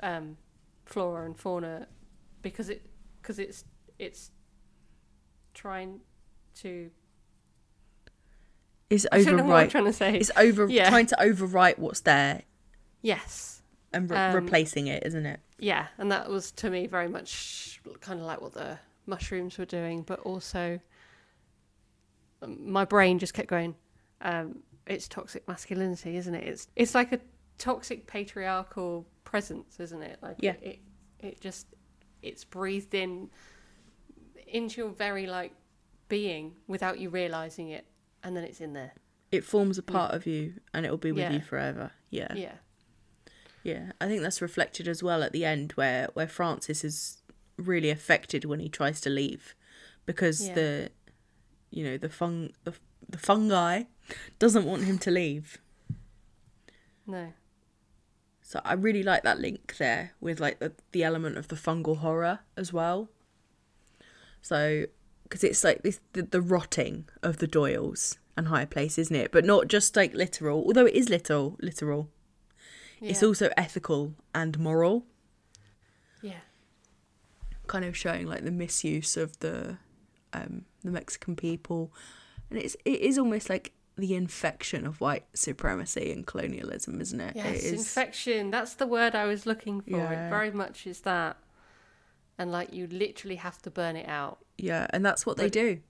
um, 0.00 0.38
flora 0.86 1.26
and 1.26 1.36
fauna 1.38 1.88
because 2.40 2.70
it 2.70 2.86
because 3.20 3.38
it's 3.38 3.64
it's 3.98 4.30
trying 5.52 6.00
to 6.54 6.90
Is 8.90 9.06
I 9.12 9.22
don't 9.22 9.36
know 9.36 9.44
what 9.44 9.56
I'm 9.56 9.66
overwrite. 9.68 9.70
trying 9.70 9.84
to 9.84 9.92
say. 9.92 10.16
It's 10.16 10.30
over 10.36 10.66
Yeah. 10.68 10.88
trying 10.90 11.06
to 11.06 11.16
overwrite 11.20 11.78
what's 11.78 12.00
there 12.00 12.42
Yes, 13.02 13.62
and 13.92 14.10
re- 14.10 14.16
Um, 14.16 14.34
replacing 14.34 14.88
it, 14.88 15.06
isn't 15.06 15.24
it? 15.24 15.40
yeah, 15.58 15.86
and 15.96 16.10
that 16.12 16.28
was 16.28 16.50
to 16.52 16.68
me 16.70 16.86
very 16.86 17.08
much 17.08 17.80
kind 18.00 18.18
of 18.20 18.26
like 18.26 18.40
what 18.40 18.52
the 18.52 18.78
mushrooms 19.06 19.56
were 19.58 19.64
doing, 19.64 20.02
but 20.02 20.18
also 20.20 20.80
um, 22.42 22.70
my 22.72 22.84
brain 22.84 23.18
just 23.18 23.34
kept 23.34 23.48
going. 23.48 23.74
Um, 24.20 24.62
it's 24.86 25.08
toxic 25.08 25.46
masculinity, 25.46 26.16
isn't 26.16 26.34
it? 26.34 26.44
It's 26.46 26.68
it's 26.76 26.94
like 26.94 27.12
a 27.12 27.20
toxic 27.58 28.06
patriarchal 28.06 29.06
presence, 29.24 29.78
isn't 29.78 30.02
it? 30.02 30.18
Like 30.22 30.36
Yeah. 30.40 30.54
it 30.62 30.80
it 31.20 31.40
just 31.40 31.66
it's 32.22 32.44
breathed 32.44 32.94
in 32.94 33.30
into 34.46 34.80
your 34.80 34.90
very 34.90 35.26
like 35.26 35.52
being 36.08 36.56
without 36.66 36.98
you 36.98 37.08
realizing 37.08 37.68
it, 37.68 37.86
and 38.22 38.36
then 38.36 38.44
it's 38.44 38.60
in 38.60 38.72
there. 38.72 38.92
It 39.32 39.44
forms 39.44 39.78
a 39.78 39.82
part 39.82 40.12
of 40.14 40.26
you 40.26 40.54
and 40.74 40.84
it 40.84 40.90
will 40.90 40.98
be 40.98 41.12
with 41.12 41.22
Yeah. 41.22 41.32
you 41.32 41.40
forever. 41.40 41.92
Yeah. 42.10 42.34
Yeah, 42.34 42.54
Yeah, 43.62 43.92
I 44.00 44.06
think 44.08 44.22
that's 44.22 44.40
reflected 44.42 44.88
as 44.88 45.02
well 45.02 45.22
at 45.22 45.32
the 45.32 45.44
end, 45.44 45.72
where 45.72 46.08
where 46.14 46.26
Francis 46.28 46.82
is 46.84 47.22
really 47.56 47.90
affected 47.90 48.44
when 48.44 48.58
he 48.60 48.68
tries 48.68 49.00
to 49.02 49.10
leave, 49.10 49.54
because 50.06 50.48
Yeah. 50.48 50.54
the, 50.54 50.90
you 51.70 51.84
know, 51.84 51.96
the 51.98 52.08
fung 52.08 52.50
the, 52.64 52.74
the 53.08 53.18
fungi 53.18 53.84
doesn't 54.38 54.64
want 54.64 54.84
him 54.84 54.98
to 54.98 55.10
leave. 55.10 55.58
no, 57.06 57.32
So 58.42 58.60
I 58.64 58.72
really 58.74 59.02
like 59.02 59.22
that 59.22 59.38
link 59.38 59.76
there 59.78 60.12
with 60.20 60.40
like 60.40 60.58
the 60.58 60.72
the 60.92 61.04
element 61.04 61.36
of 61.38 61.48
the 61.48 61.56
fungal 61.56 61.98
horror 61.98 62.40
as 62.56 62.72
well. 62.72 63.10
So 64.42 64.86
because 65.30 65.44
it's 65.44 65.64
like 65.64 65.82
this 65.82 66.00
the, 66.12 66.22
the 66.22 66.42
rotting 66.42 67.08
of 67.22 67.38
the 67.38 67.46
Doyles 67.46 68.18
and 68.36 68.48
High 68.48 68.64
Place, 68.66 68.98
isn't 68.98 69.14
it? 69.16 69.30
But 69.32 69.44
not 69.44 69.68
just 69.68 69.96
like 69.96 70.12
literal, 70.12 70.64
although 70.66 70.86
it 70.86 70.94
is 70.94 71.08
literal, 71.08 71.56
literal. 71.62 72.08
It's 73.00 73.22
also 73.22 73.48
ethical 73.56 74.12
and 74.34 74.58
moral. 74.58 75.06
yeah, 76.20 76.40
kind 77.66 77.84
of 77.86 77.96
showing 77.96 78.26
like 78.26 78.44
the 78.44 78.50
misuse 78.50 79.16
of 79.16 79.38
the 79.38 79.78
um 80.34 80.66
the 80.84 80.90
Mexican 80.90 81.34
people 81.36 81.92
and 82.50 82.58
it's 82.58 82.76
it 82.84 83.00
is 83.00 83.16
almost 83.18 83.48
like 83.48 83.72
the 83.96 84.14
infection 84.14 84.86
of 84.86 85.00
white 85.00 85.24
supremacy 85.34 86.10
and 86.12 86.26
colonialism 86.26 87.00
isn't 87.00 87.20
it 87.20 87.36
Yes, 87.36 87.46
it 87.46 87.64
is 87.64 87.72
infection. 87.72 88.50
That's 88.50 88.74
the 88.74 88.86
word 88.86 89.14
I 89.14 89.24
was 89.26 89.46
looking 89.46 89.80
for. 89.80 89.90
Yeah. 89.90 90.26
It 90.26 90.30
very 90.30 90.50
much 90.50 90.86
is 90.86 91.00
that. 91.00 91.36
And 92.38 92.50
like 92.50 92.72
you 92.72 92.86
literally 92.86 93.36
have 93.36 93.60
to 93.62 93.70
burn 93.70 93.96
it 93.96 94.08
out. 94.08 94.38
Yeah 94.62 94.86
and 94.90 95.04
that's 95.04 95.24
what 95.26 95.36
they 95.36 95.44
But- 95.46 95.52
do 95.52 95.80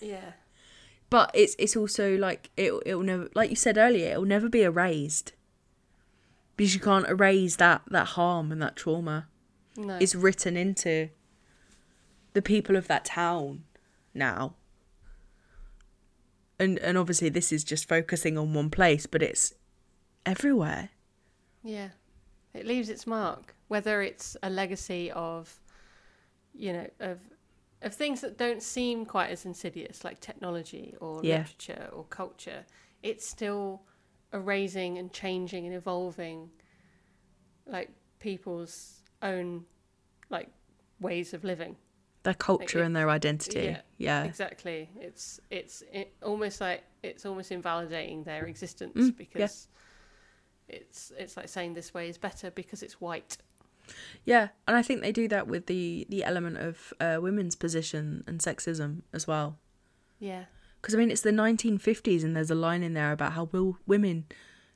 Yeah. 0.00 0.32
but 1.10 1.30
it's 1.34 1.54
it's 1.58 1.76
also 1.76 2.16
like 2.16 2.50
it 2.56 2.72
it'll 2.86 3.02
never 3.02 3.28
like 3.34 3.50
you 3.50 3.56
said 3.56 3.76
earlier 3.78 4.10
it'll 4.12 4.24
never 4.24 4.48
be 4.48 4.62
erased 4.62 5.32
because 6.56 6.74
you 6.74 6.80
can't 6.80 7.08
erase 7.08 7.56
that 7.56 7.82
that 7.90 8.08
harm 8.08 8.52
and 8.52 8.60
that 8.62 8.76
trauma 8.76 9.26
No. 9.76 9.96
it's 10.00 10.14
written 10.14 10.56
into 10.56 11.10
the 12.34 12.42
people 12.42 12.76
of 12.76 12.86
that 12.88 13.04
town 13.04 13.64
now. 14.14 14.54
And 16.58 16.78
and 16.80 16.98
obviously 16.98 17.28
this 17.28 17.52
is 17.52 17.62
just 17.64 17.88
focusing 17.88 18.36
on 18.36 18.52
one 18.54 18.70
place, 18.70 19.06
but 19.06 19.22
it's 19.22 19.54
everywhere. 20.26 20.90
yeah. 21.62 21.90
It 22.54 22.66
leaves 22.66 22.88
its 22.88 23.06
mark. 23.06 23.54
Whether 23.68 24.02
it's 24.02 24.36
a 24.42 24.50
legacy 24.50 25.10
of 25.12 25.60
you 26.54 26.72
know, 26.72 26.90
of 26.98 27.18
of 27.82 27.94
things 27.94 28.20
that 28.22 28.36
don't 28.36 28.62
seem 28.62 29.06
quite 29.06 29.30
as 29.30 29.44
insidious, 29.46 30.04
like 30.04 30.20
technology 30.20 30.94
or 31.00 31.20
Yeah. 31.24 31.38
literature 31.38 31.88
or 31.92 32.04
culture, 32.04 32.64
it's 33.02 33.26
still 33.28 33.82
erasing 34.32 34.98
and 34.98 35.12
changing 35.12 35.66
and 35.66 35.74
evolving 35.74 36.50
like 37.66 37.90
people's 38.18 39.02
own 39.22 39.64
like 40.30 40.48
ways 41.00 41.34
of 41.34 41.44
living. 41.44 41.76
Their 42.24 42.34
culture 42.34 42.80
it- 42.80 42.86
and 42.86 42.96
their 42.96 43.08
identity. 43.10 43.60
yeah, 43.66 43.80
Yeah. 43.96 44.24
Exactly. 44.24 44.90
It's 44.96 45.40
it's 45.50 45.82
it 45.92 46.14
almost 46.22 46.60
like 46.60 46.82
it's 47.02 47.24
almost 47.24 47.52
invalidating 47.52 48.24
their 48.24 48.46
existence 48.46 48.94
Mm, 48.96 49.06
yeah. 49.10 49.12
because 49.16 49.68
it's 50.68 51.12
it's 51.16 51.36
like 51.36 51.48
saying 51.48 51.74
this 51.74 51.94
way 51.94 52.08
is 52.08 52.18
better 52.18 52.50
because 52.50 52.82
it's 52.82 53.00
white. 53.00 53.38
Yeah. 54.24 54.48
And 54.66 54.76
I 54.76 54.82
think 54.82 55.00
they 55.02 55.12
do 55.12 55.28
that 55.28 55.46
with 55.48 55.66
the 55.66 56.06
the 56.08 56.24
element 56.24 56.58
of 56.58 56.92
uh, 57.00 57.18
women's 57.20 57.54
position 57.56 58.24
and 58.26 58.40
sexism 58.40 59.02
as 59.12 59.26
well. 59.26 59.58
Yeah. 60.18 60.44
Because 60.80 60.94
I 60.94 60.98
mean, 60.98 61.10
it's 61.10 61.22
the 61.22 61.30
1950s, 61.30 62.22
and 62.22 62.36
there's 62.36 62.50
a 62.50 62.54
line 62.54 62.82
in 62.82 62.94
there 62.94 63.12
about 63.12 63.32
how 63.32 63.44
will 63.50 63.78
women, 63.86 64.26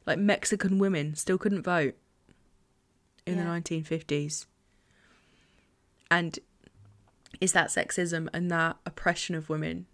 like 0.06 0.18
Mexican 0.18 0.78
women, 0.78 1.14
still 1.14 1.38
couldn't 1.38 1.62
vote 1.62 1.94
in 3.26 3.36
Yeah. 3.36 3.44
the 3.44 3.50
1950s. 3.50 4.46
And 6.10 6.38
it's 7.40 7.52
that 7.52 7.68
sexism 7.68 8.28
and 8.32 8.50
that 8.50 8.76
oppression 8.84 9.34
of 9.34 9.48
women 9.48 9.86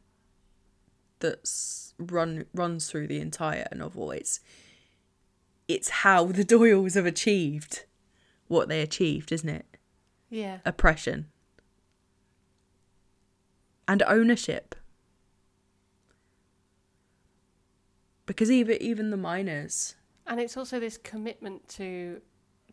that's 1.20 1.94
run 1.98 2.46
runs 2.54 2.88
through 2.90 3.06
the 3.08 3.20
entire 3.20 3.66
novel. 3.74 4.10
It's 4.12 4.40
it's 5.66 5.88
how 5.90 6.24
the 6.26 6.44
Doyles 6.54 6.94
have 6.94 7.06
achieved 7.06 7.84
what 8.49 8.68
they 8.68 8.80
achieved, 8.82 9.30
isn't 9.32 9.49
it? 9.49 9.66
Yeah. 10.28 10.59
Oppression 10.64 11.26
and 13.86 14.03
ownership. 14.03 14.74
because 18.26 18.51
even 18.51 18.76
even 18.82 19.11
the 19.11 19.16
miners, 19.16 19.96
And 20.26 20.38
it's 20.38 20.57
also 20.57 20.78
this 20.78 20.99
commitment 20.99 21.66
to 21.70 22.20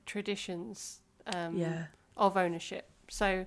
traditions 0.06 1.00
um, 1.34 1.56
yeah, 1.58 1.86
of 2.18 2.36
ownership. 2.36 2.90
So 3.10 3.46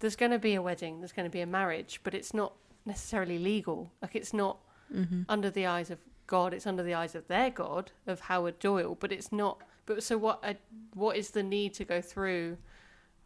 there's 0.00 0.16
going 0.16 0.32
to 0.32 0.38
be 0.38 0.54
a 0.54 0.60
wedding, 0.62 1.00
there's 1.00 1.12
going 1.12 1.30
to 1.30 1.30
be 1.30 1.40
a 1.40 1.46
marriage, 1.46 2.00
but 2.02 2.12
it's 2.12 2.34
not 2.34 2.54
necessarily 2.84 3.38
legal. 3.38 3.92
Like 4.02 4.14
it's 4.16 4.34
not 4.34 4.58
hmm 4.92 5.22
under 5.28 5.48
the 5.48 5.64
eyes 5.64 5.90
of 5.90 5.98
God, 6.26 6.52
it's 6.52 6.66
under 6.66 6.82
the 6.82 6.94
eyes 6.94 7.14
of 7.14 7.28
their 7.28 7.50
God, 7.50 7.92
of 8.06 8.20
Howard 8.20 8.58
Doyle, 8.58 8.96
but 8.98 9.12
it's 9.12 9.30
not. 9.32 9.62
But 9.86 10.02
so 10.02 10.16
what? 10.18 10.40
uh 10.42 10.54
what 10.94 11.16
is 11.16 11.30
the 11.30 11.42
need 11.42 11.74
to 11.74 11.84
go 11.84 12.00
through 12.00 12.56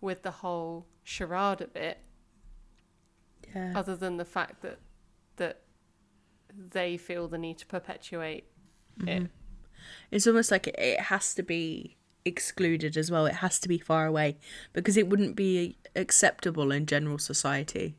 with 0.00 0.22
the 0.22 0.30
whole 0.30 0.86
charade 1.04 1.60
of 1.60 1.74
it, 1.76 1.98
yeah, 3.54 3.72
other 3.74 3.94
than 3.96 4.16
the 4.16 4.24
fact 4.24 4.62
that 4.62 4.78
that 5.36 5.60
they 6.56 6.96
feel 6.96 7.28
the 7.28 7.38
need 7.38 7.58
to 7.58 7.66
perpetuate 7.66 8.44
it? 9.06 9.22
Mhm. 9.22 9.30
It's 10.10 10.26
almost 10.26 10.50
like 10.50 10.66
it, 10.66 10.74
it 10.78 11.00
has 11.02 11.34
to 11.34 11.42
be 11.42 11.96
excluded 12.24 12.96
as 12.96 13.10
well. 13.10 13.26
It 13.26 13.34
has 13.36 13.58
to 13.60 13.68
be 13.68 13.78
far 13.78 14.06
away 14.06 14.36
because 14.72 14.96
it 14.96 15.08
wouldn't 15.08 15.36
be 15.36 15.78
acceptable 15.94 16.72
in 16.72 16.84
general 16.86 17.18
society 17.18 17.96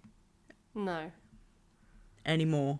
No, 0.76 1.12
anymore. 2.26 2.80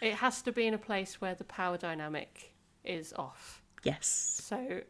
it 0.00 0.14
has 0.14 0.42
to 0.42 0.52
be 0.52 0.66
in 0.66 0.74
a 0.74 0.78
place 0.78 1.20
where 1.20 1.34
the 1.34 1.44
power 1.44 1.78
dynamic 1.78 2.54
is 2.84 3.12
off. 3.14 3.61
Yes. 3.82 4.06
So, 4.44 4.80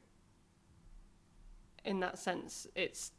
in 1.84 2.00
that 2.00 2.18
sense, 2.18 2.66
it's 2.74 3.12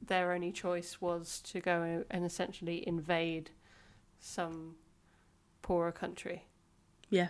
their 0.00 0.32
only 0.32 0.52
choice 0.52 1.00
was 1.00 1.40
to 1.42 1.60
go 1.60 2.04
and 2.10 2.24
essentially 2.24 2.86
invade 2.86 3.50
some 4.20 4.76
poorer 5.62 5.92
country. 5.92 6.44
Yeah, 7.10 7.28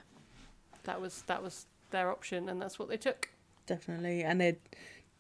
That 0.85 1.01
was 1.01 1.23
that 1.23 1.43
was 1.43 1.67
their 1.91 2.11
option, 2.11 2.49
and 2.49 2.61
that's 2.61 2.79
what 2.79 2.89
they 2.89 2.97
took. 2.97 3.31
definitely. 3.67 4.23
And 4.23 4.41
they're 4.41 4.57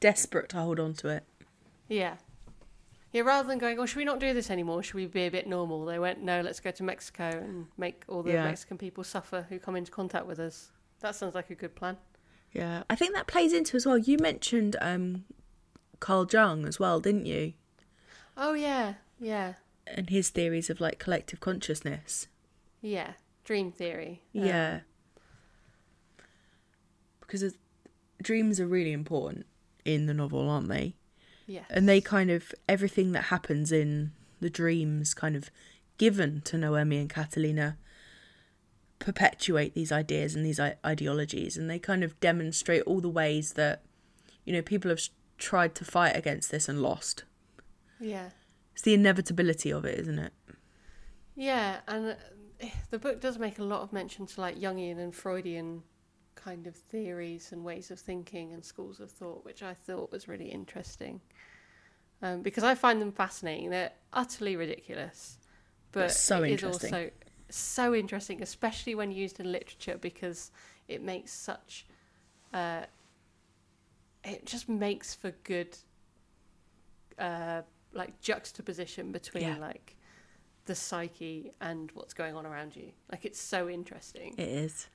desperate 0.00 0.48
to 0.50 0.58
hold 0.58 0.78
on 0.80 0.94
to 0.94 1.08
it. 1.08 1.24
Yeah. 1.88 2.16
Yeah, 3.12 3.22
rather 3.22 3.48
than 3.48 3.58
going, 3.58 3.78
oh, 3.78 3.86
should 3.86 3.96
we 3.96 4.04
not 4.04 4.20
do 4.20 4.34
this 4.34 4.50
anymore? 4.50 4.82
Should 4.82 4.94
we 4.94 5.06
be 5.06 5.22
a 5.26 5.30
bit 5.30 5.46
normal? 5.46 5.84
They 5.86 5.98
went, 5.98 6.20
no, 6.22 6.42
let's 6.42 6.60
go 6.60 6.70
to 6.70 6.82
Mexico 6.82 7.24
and 7.30 7.66
make 7.78 8.04
all 8.06 8.22
the 8.22 8.32
Yeah. 8.32 8.44
Mexican 8.44 8.76
people 8.76 9.02
suffer 9.02 9.46
who 9.48 9.58
come 9.58 9.76
into 9.76 9.90
contact 9.90 10.26
with 10.26 10.38
us. 10.38 10.70
That 11.00 11.14
sounds 11.14 11.34
like 11.34 11.48
a 11.50 11.54
good 11.54 11.74
plan. 11.74 11.96
Yeah, 12.52 12.82
I 12.90 12.94
think 12.96 13.14
that 13.14 13.26
plays 13.26 13.52
into 13.52 13.76
as 13.76 13.84
well. 13.86 13.98
You 13.98 14.18
mentioned 14.18 14.76
um, 14.80 15.24
Carl 16.00 16.26
Jung 16.30 16.66
as 16.66 16.78
well, 16.80 16.98
didn't 17.00 17.26
you? 17.26 17.52
Oh, 18.36 18.54
yeah, 18.54 18.94
yeah, 19.20 19.54
And 19.86 20.08
his 20.10 20.30
theories 20.30 20.70
of 20.70 20.80
like 20.80 20.98
collective 20.98 21.40
consciousness. 21.40 22.26
yeah. 22.80 23.12
Dream 23.44 23.72
theory. 23.72 24.22
Um, 24.36 24.44
Yeah. 24.44 24.80
Because 27.20 27.54
dreams 28.22 28.60
are 28.60 28.66
really 28.66 28.92
important 28.92 29.46
in 29.84 30.06
the 30.06 30.14
novel, 30.14 30.48
aren't 30.48 30.68
they? 30.68 30.94
yeah. 31.46 31.64
And 31.70 31.88
they 31.88 32.00
kind 32.02 32.30
of 32.30 32.52
everything 32.68 33.12
that 33.12 33.24
happens 33.24 33.72
in 33.72 34.12
the 34.40 34.50
dreams 34.50 35.14
kind 35.14 35.34
of 35.34 35.50
given 35.96 36.42
to 36.42 36.58
Noemi 36.58 36.98
and 36.98 37.08
Catalina 37.10 37.78
perpetuate 38.98 39.74
these 39.74 39.92
ideas 39.92 40.34
and 40.34 40.44
these 40.44 40.58
ideologies 40.58 41.56
and 41.56 41.70
they 41.70 41.78
kind 41.78 42.02
of 42.02 42.18
demonstrate 42.20 42.82
all 42.82 43.00
the 43.00 43.08
ways 43.08 43.52
that 43.52 43.82
you 44.44 44.52
know 44.52 44.62
people 44.62 44.88
have 44.88 45.00
tried 45.38 45.74
to 45.76 45.84
fight 45.84 46.16
against 46.16 46.50
this 46.50 46.68
and 46.68 46.82
lost. 46.82 47.24
Yeah. 48.00 48.30
It's 48.72 48.82
the 48.82 48.94
inevitability 48.94 49.72
of 49.72 49.84
it, 49.84 49.98
isn't 49.98 50.18
it? 50.18 50.32
Yeah, 51.34 51.78
and 51.86 52.16
uh, 52.60 52.66
the 52.90 52.98
book 52.98 53.20
does 53.20 53.38
make 53.38 53.58
a 53.58 53.64
lot 53.64 53.82
of 53.82 53.92
mention 53.92 54.26
to 54.26 54.40
like 54.40 54.58
Jungian 54.58 54.98
and 54.98 55.14
Freudian 55.14 55.82
kind 56.34 56.66
of 56.66 56.76
theories 56.76 57.50
and 57.52 57.64
ways 57.64 57.90
of 57.90 57.98
thinking 57.98 58.52
and 58.52 58.64
schools 58.64 59.00
of 59.00 59.10
thought, 59.10 59.44
which 59.44 59.62
I 59.62 59.74
thought 59.74 60.12
was 60.12 60.28
really 60.28 60.48
interesting. 60.48 61.20
Um, 62.22 62.42
because 62.42 62.64
I 62.64 62.74
find 62.74 63.00
them 63.00 63.12
fascinating. 63.12 63.70
They're 63.70 63.92
utterly 64.12 64.56
ridiculous, 64.56 65.38
but 65.92 66.10
so 66.10 66.42
it 66.42 66.46
is 66.46 66.62
interesting. 66.62 66.94
also 66.94 67.10
so 67.50 67.94
interesting, 67.94 68.42
especially 68.42 68.94
when 68.94 69.10
used 69.12 69.40
in 69.40 69.50
literature, 69.50 69.96
because 70.00 70.50
it 70.88 71.02
makes 71.02 71.32
such. 71.32 71.86
Uh, 72.52 72.82
it 74.24 74.44
just 74.46 74.68
makes 74.68 75.14
for 75.14 75.30
good, 75.44 75.76
uh, 77.18 77.62
like 77.92 78.20
juxtaposition 78.20 79.12
between 79.12 79.44
Yeah. 79.44 79.58
like 79.58 79.96
the 80.66 80.74
psyche 80.74 81.52
and 81.60 81.90
what's 81.92 82.12
going 82.14 82.34
on 82.34 82.44
around 82.44 82.76
you. 82.76 82.92
Like 83.10 83.24
it's 83.24 83.40
so 83.40 83.68
interesting. 83.68 84.34
It 84.36 84.48
is. 84.48 84.88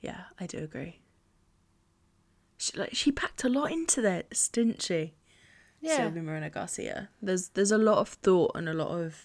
Yeah, 0.00 0.24
I 0.38 0.46
do 0.46 0.58
agree. 0.58 1.00
She, 2.56 2.76
like 2.76 2.94
she 2.94 3.10
packed 3.12 3.44
a 3.44 3.48
lot 3.48 3.70
into 3.72 4.00
this, 4.00 4.48
didn't 4.48 4.82
she? 4.82 5.14
Yeah. 5.80 5.96
Silvia 5.96 6.22
Moreno-Garcia. 6.22 7.08
There's 7.22 7.48
there's 7.50 7.72
a 7.72 7.78
lot 7.78 7.98
of 7.98 8.08
thought 8.08 8.52
and 8.54 8.68
a 8.68 8.74
lot 8.74 8.88
of 8.90 9.24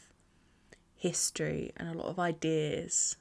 history 1.04 1.74
and 1.76 1.90
a 1.90 1.94
lot 1.94 2.08
of 2.08 2.18
ideas. 2.18 3.18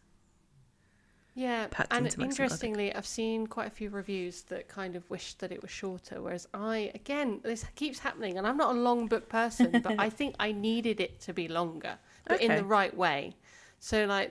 Yeah, 1.34 1.66
and 1.90 2.14
interestingly, 2.20 2.94
I've 2.94 3.06
seen 3.06 3.46
quite 3.48 3.66
a 3.66 3.70
few 3.70 3.90
reviews 3.90 4.42
that 4.42 4.68
kind 4.68 4.94
of 4.94 5.08
wish 5.10 5.34
that 5.34 5.50
it 5.50 5.60
was 5.62 5.70
shorter. 5.70 6.22
Whereas 6.22 6.46
I, 6.54 6.92
again, 6.94 7.40
this 7.42 7.64
keeps 7.74 7.98
happening, 7.98 8.38
and 8.38 8.46
I'm 8.46 8.56
not 8.56 8.76
a 8.76 8.78
long 8.78 9.08
book 9.08 9.28
person, 9.28 9.80
but 9.82 9.98
I 9.98 10.10
think 10.10 10.36
I 10.38 10.52
needed 10.52 11.00
it 11.00 11.20
to 11.22 11.32
be 11.32 11.48
longer, 11.48 11.98
but 12.28 12.40
in 12.40 12.54
the 12.54 12.64
right 12.64 12.96
way. 12.96 13.34
So, 13.80 14.04
like, 14.04 14.30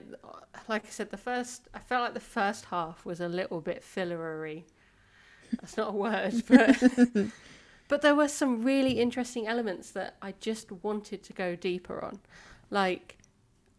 like 0.70 0.86
I 0.86 0.90
said, 0.90 1.10
the 1.10 1.18
first, 1.18 1.68
I 1.74 1.80
felt 1.80 2.04
like 2.04 2.14
the 2.14 2.20
first 2.22 2.66
half 2.66 3.04
was 3.04 3.20
a 3.20 3.28
little 3.28 3.60
bit 3.60 3.84
fillery. 3.84 4.66
That's 5.60 5.76
not 5.76 5.90
a 5.90 5.98
word, 6.08 6.44
but 6.48 6.82
but 7.90 8.02
there 8.02 8.16
were 8.16 8.30
some 8.30 8.62
really 8.64 9.02
interesting 9.02 9.48
elements 9.48 9.92
that 9.92 10.16
I 10.22 10.36
just 10.40 10.72
wanted 10.72 11.24
to 11.24 11.34
go 11.34 11.58
deeper 11.58 12.02
on. 12.02 12.20
Like, 12.70 13.18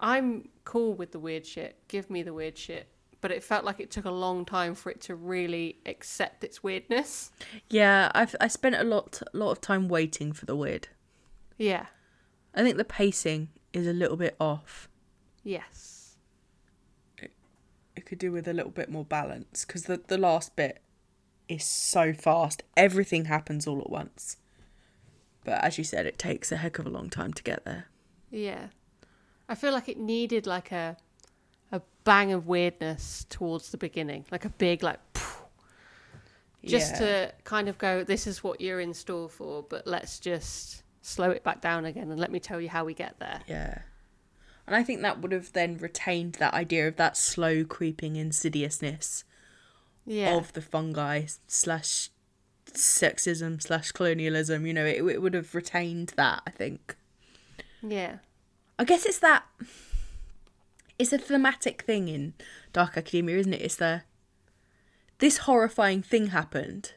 I'm 0.02 0.48
cool 0.64 0.94
with 0.94 1.12
the 1.12 1.20
weird 1.20 1.46
shit. 1.46 1.78
Give 1.88 2.10
me 2.10 2.22
the 2.22 2.34
weird 2.34 2.58
shit. 2.58 2.88
But 3.20 3.30
it 3.30 3.44
felt 3.44 3.64
like 3.64 3.78
it 3.78 3.92
took 3.92 4.04
a 4.04 4.10
long 4.10 4.44
time 4.44 4.74
for 4.74 4.90
it 4.90 5.00
to 5.02 5.14
really 5.14 5.78
accept 5.86 6.42
its 6.42 6.64
weirdness. 6.64 7.30
Yeah, 7.70 8.10
I've 8.16 8.34
I 8.40 8.48
spent 8.48 8.74
a 8.74 8.82
lot 8.82 9.22
a 9.32 9.36
lot 9.36 9.52
of 9.52 9.60
time 9.60 9.88
waiting 9.88 10.32
for 10.32 10.44
the 10.44 10.56
weird. 10.56 10.88
Yeah. 11.56 11.86
I 12.52 12.62
think 12.62 12.76
the 12.76 12.84
pacing 12.84 13.50
is 13.72 13.86
a 13.86 13.92
little 13.92 14.16
bit 14.16 14.34
off. 14.40 14.88
Yes. 15.44 16.16
It 17.94 18.06
could 18.06 18.18
do 18.18 18.32
with 18.32 18.48
a 18.48 18.52
little 18.52 18.72
bit 18.72 18.90
more 18.90 19.04
balance 19.04 19.64
because 19.64 19.84
the 19.84 20.02
the 20.08 20.18
last 20.18 20.56
bit 20.56 20.82
is 21.48 21.62
so 21.62 22.12
fast. 22.12 22.64
Everything 22.76 23.26
happens 23.26 23.68
all 23.68 23.80
at 23.80 23.90
once. 23.90 24.36
But 25.44 25.62
as 25.62 25.78
you 25.78 25.84
said, 25.84 26.06
it 26.06 26.18
takes 26.18 26.50
a 26.50 26.56
heck 26.56 26.80
of 26.80 26.86
a 26.86 26.90
long 26.90 27.08
time 27.08 27.32
to 27.34 27.42
get 27.42 27.64
there. 27.64 27.86
Yeah. 28.30 28.68
I 29.52 29.54
feel 29.54 29.72
like 29.72 29.88
it 29.88 29.98
needed 29.98 30.46
like 30.46 30.72
a 30.72 30.96
a 31.70 31.80
bang 32.04 32.32
of 32.32 32.46
weirdness 32.46 33.26
towards 33.28 33.70
the 33.70 33.76
beginning, 33.78 34.24
like 34.30 34.44
a 34.44 34.48
big 34.50 34.82
like 34.82 34.98
just 36.64 36.92
Yeah. 36.94 36.98
to 37.00 37.32
kind 37.44 37.68
of 37.68 37.76
go 37.78 38.04
this 38.04 38.26
is 38.26 38.42
what 38.42 38.60
you're 38.60 38.80
in 38.80 38.94
store 38.94 39.28
for, 39.28 39.62
but 39.62 39.86
let's 39.86 40.18
just 40.18 40.82
slow 41.02 41.30
it 41.30 41.42
back 41.42 41.60
down 41.60 41.84
again 41.84 42.10
and 42.10 42.20
let 42.20 42.30
me 42.30 42.38
tell 42.40 42.60
you 42.60 42.68
how 42.68 42.84
we 42.84 42.94
get 42.94 43.18
there. 43.18 43.40
Yeah. 43.48 43.78
And 44.66 44.76
I 44.76 44.82
think 44.84 45.02
that 45.02 45.20
would 45.20 45.32
have 45.32 45.52
then 45.52 45.76
retained 45.78 46.34
that 46.34 46.54
idea 46.54 46.86
of 46.88 46.96
that 46.96 47.16
slow 47.16 47.64
creeping 47.64 48.14
insidiousness 48.16 49.24
Yeah. 50.06 50.36
of 50.36 50.52
the 50.52 50.62
fungi 50.62 51.26
slash 51.48 52.10
sexism 52.66 53.60
slash 53.60 53.90
colonialism. 53.92 54.64
You 54.66 54.72
know, 54.74 54.86
it, 54.86 55.02
it 55.02 55.20
would 55.20 55.34
have 55.34 55.54
retained 55.54 56.12
that, 56.16 56.42
I 56.46 56.50
think. 56.50 56.96
yeah. 57.82 58.18
I 58.78 58.84
guess 58.84 59.04
it's 59.06 59.18
that. 59.20 59.44
It's 60.98 61.12
a 61.12 61.18
thematic 61.18 61.82
thing 61.82 62.08
in 62.08 62.34
Dark 62.72 62.96
Academia, 62.96 63.38
isn't 63.38 63.52
it? 63.54 63.62
It's 63.62 63.76
the. 63.76 64.02
This 65.18 65.38
horrifying 65.38 66.02
thing 66.02 66.28
happened, 66.28 66.94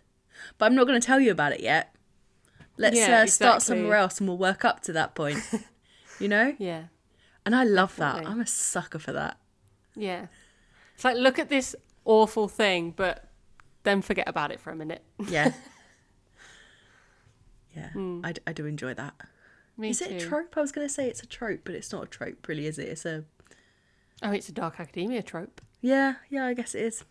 but 0.58 0.66
I'm 0.66 0.76
not 0.76 0.88
going 0.88 1.00
to 1.00 1.06
tell 1.06 1.20
you 1.20 1.30
about 1.32 1.52
it 1.52 1.60
yet. 1.60 1.96
Let's 2.78 2.98
Yeah, 2.98 3.22
uh, 3.22 3.28
start 3.28 3.58
exactly. 3.58 3.82
somewhere 3.82 3.98
else 3.98 4.20
and 4.20 4.28
we'll 4.28 4.38
work 4.40 4.66
up 4.66 4.82
to 4.82 4.94
that 4.94 5.14
point. 5.14 5.40
you 6.20 6.28
know? 6.28 6.56
Yeah. 6.58 6.86
And 7.46 7.56
I 7.56 7.64
love 7.64 7.96
that. 7.98 8.26
I'm 8.26 8.42
a 8.42 8.48
sucker 8.48 8.98
for 8.98 9.14
that. 9.14 9.38
Yeah. 9.96 10.26
It's 10.96 11.04
like 11.06 11.18
look 11.18 11.38
at 11.38 11.50
this 11.50 11.76
awful 12.04 12.48
thing, 12.48 12.94
but 12.96 13.30
then 13.84 14.02
forget 14.02 14.28
about 14.28 14.52
it 14.52 14.60
for 14.60 14.72
a 14.72 14.76
minute. 14.76 15.04
Yeah. 15.30 15.52
yeah, 17.76 17.90
I, 18.24 18.32
d- 18.32 18.42
I 18.48 18.54
do 18.54 18.66
enjoy 18.66 18.94
that. 18.96 19.14
Me 19.78 19.90
is 19.90 20.00
too. 20.00 20.06
it 20.06 20.22
a 20.24 20.26
trope? 20.26 20.54
I 20.58 20.62
was 20.62 20.72
going 20.72 20.88
to 20.88 20.94
say 20.94 21.08
it's 21.08 21.22
a 21.22 21.26
trope, 21.28 21.62
but 21.66 21.76
it's 21.76 21.92
not 21.92 22.04
a 22.04 22.08
trope, 22.08 22.48
really, 22.48 22.66
is 22.66 22.80
it? 22.80 22.88
It's 22.90 23.06
a. 23.06 23.24
Oh, 24.24 24.32
it's 24.32 24.48
a 24.50 24.54
dark 24.54 24.80
academia 24.80 25.22
trope. 25.22 25.62
Yeah, 25.82 26.16
yeah, 26.30 26.46
I 26.46 26.54
guess 26.54 26.74
it 26.76 26.84
is. 26.84 27.04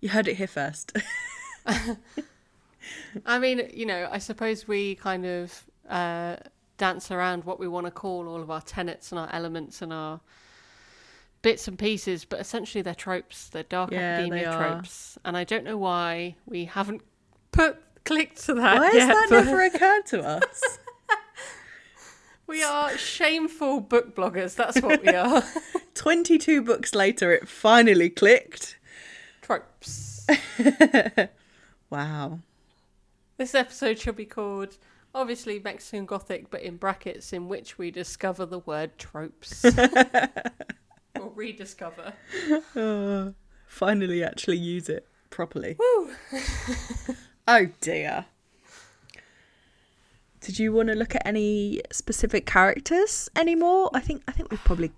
You 0.00 0.08
heard 0.10 0.28
it 0.28 0.36
here 0.36 0.46
first. 0.46 0.96
I 3.26 3.38
mean, 3.38 3.68
you 3.74 3.86
know, 3.86 4.08
I 4.10 4.18
suppose 4.18 4.68
we 4.68 4.94
kind 4.94 5.26
of 5.26 5.64
uh, 5.88 6.36
dance 6.78 7.10
around 7.10 7.44
what 7.44 7.58
we 7.58 7.66
want 7.68 7.86
to 7.86 7.90
call 7.90 8.28
all 8.28 8.40
of 8.40 8.50
our 8.50 8.60
tenets 8.60 9.10
and 9.10 9.18
our 9.18 9.28
elements 9.32 9.82
and 9.82 9.92
our 9.92 10.20
bits 11.42 11.66
and 11.68 11.78
pieces, 11.78 12.24
but 12.24 12.38
essentially 12.40 12.82
they're 12.82 12.94
tropes. 12.94 13.48
They're 13.48 13.62
dark 13.64 13.90
Yeah, 13.90 13.98
academia 14.18 14.50
are. 14.50 14.74
tropes, 14.74 15.18
and 15.24 15.36
I 15.36 15.44
don't 15.44 15.64
know 15.64 15.76
why 15.78 16.36
we 16.46 16.66
haven't 16.66 17.02
put 17.52 17.78
clicked 18.06 18.44
to 18.46 18.54
that. 18.54 18.78
Why 18.78 18.86
has 18.90 19.08
that 19.08 19.26
but 19.28 19.44
never 19.44 19.62
occurred 19.62 20.06
to 20.06 20.22
us? 20.22 20.78
We 22.48 22.62
are 22.62 22.96
shameful 22.96 23.80
book 23.80 24.14
bloggers. 24.14 24.54
That's 24.54 24.80
what 24.80 25.02
we 25.02 25.08
are. 25.08 25.42
22 25.94 26.62
books 26.62 26.94
later, 26.94 27.32
it 27.32 27.48
finally 27.48 28.08
clicked. 28.08 28.78
tropes. 29.42 30.26
Wow. 31.90 32.40
This 33.36 33.54
episode 33.54 33.98
shall 33.98 34.12
be 34.12 34.24
called 34.26 34.76
obviously 35.14 35.58
Mexican 35.60 36.04
Gothic, 36.06 36.50
but 36.50 36.62
in 36.62 36.76
brackets, 36.76 37.32
in 37.32 37.48
which 37.48 37.78
we 37.78 37.90
discover 37.90 38.44
the 38.46 38.58
word 38.60 38.98
tropes. 38.98 39.64
or 39.64 41.30
rediscover. 41.34 42.12
Uh, 42.74 43.30
finally, 43.66 44.22
actually 44.24 44.58
use 44.58 44.88
it 44.88 45.06
properly. 45.30 45.76
Woo! 45.78 46.10
Oh 47.48 47.68
dear. 47.80 48.26
Did 50.40 50.58
you 50.58 50.72
want 50.72 50.88
to 50.88 50.94
look 50.94 51.14
at 51.14 51.26
any 51.26 51.80
specific 51.90 52.46
characters 52.46 53.28
anymore? 53.36 53.90
I 53.94 54.00
think 54.00 54.22
I 54.28 54.32
think 54.32 54.50
we've 54.50 54.62
probably 54.64 54.92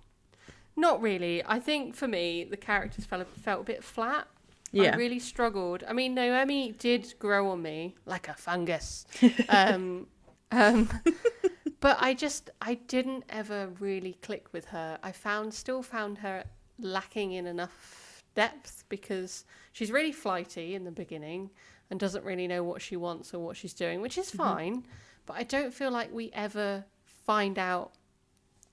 Not 0.75 1.01
really. 1.01 1.43
I 1.45 1.59
think 1.59 1.95
for 1.95 2.07
me, 2.07 2.43
the 2.43 2.57
characters 2.57 3.05
felt, 3.05 3.27
felt 3.27 3.61
a 3.61 3.63
bit 3.63 3.83
flat. 3.83 4.27
yeah 4.71 4.93
I 4.93 4.97
really 4.97 5.19
struggled. 5.19 5.83
I 5.87 5.93
mean, 5.93 6.13
Naomi 6.15 6.73
did 6.77 7.13
grow 7.19 7.49
on 7.49 7.61
me 7.61 7.95
like 8.05 8.27
a 8.27 8.33
fungus. 8.33 9.05
um, 9.49 10.07
um, 10.51 10.89
but 11.79 11.97
I 11.99 12.13
just, 12.13 12.49
I 12.61 12.75
didn't 12.75 13.23
ever 13.29 13.69
really 13.79 14.13
click 14.21 14.47
with 14.51 14.65
her. 14.65 14.97
I 15.03 15.11
found, 15.11 15.53
still 15.53 15.83
found 15.83 16.19
her 16.19 16.43
lacking 16.79 17.33
in 17.33 17.45
enough 17.45 18.23
depth 18.35 18.83
because 18.89 19.45
she's 19.73 19.91
really 19.91 20.11
flighty 20.11 20.75
in 20.75 20.83
the 20.83 20.91
beginning 20.91 21.49
and 21.89 21.99
doesn't 21.99 22.23
really 22.23 22.47
know 22.47 22.63
what 22.63 22.81
she 22.81 22.95
wants 22.95 23.33
or 23.33 23.39
what 23.39 23.57
she's 23.57 23.73
doing, 23.73 24.01
which 24.01 24.17
is 24.17 24.29
fine. 24.31 24.85
But 25.25 25.37
I 25.37 25.43
don't 25.43 25.73
feel 25.73 25.91
like 25.91 26.13
we 26.13 26.31
ever 26.33 26.85
find 27.25 27.57
out 27.59 27.93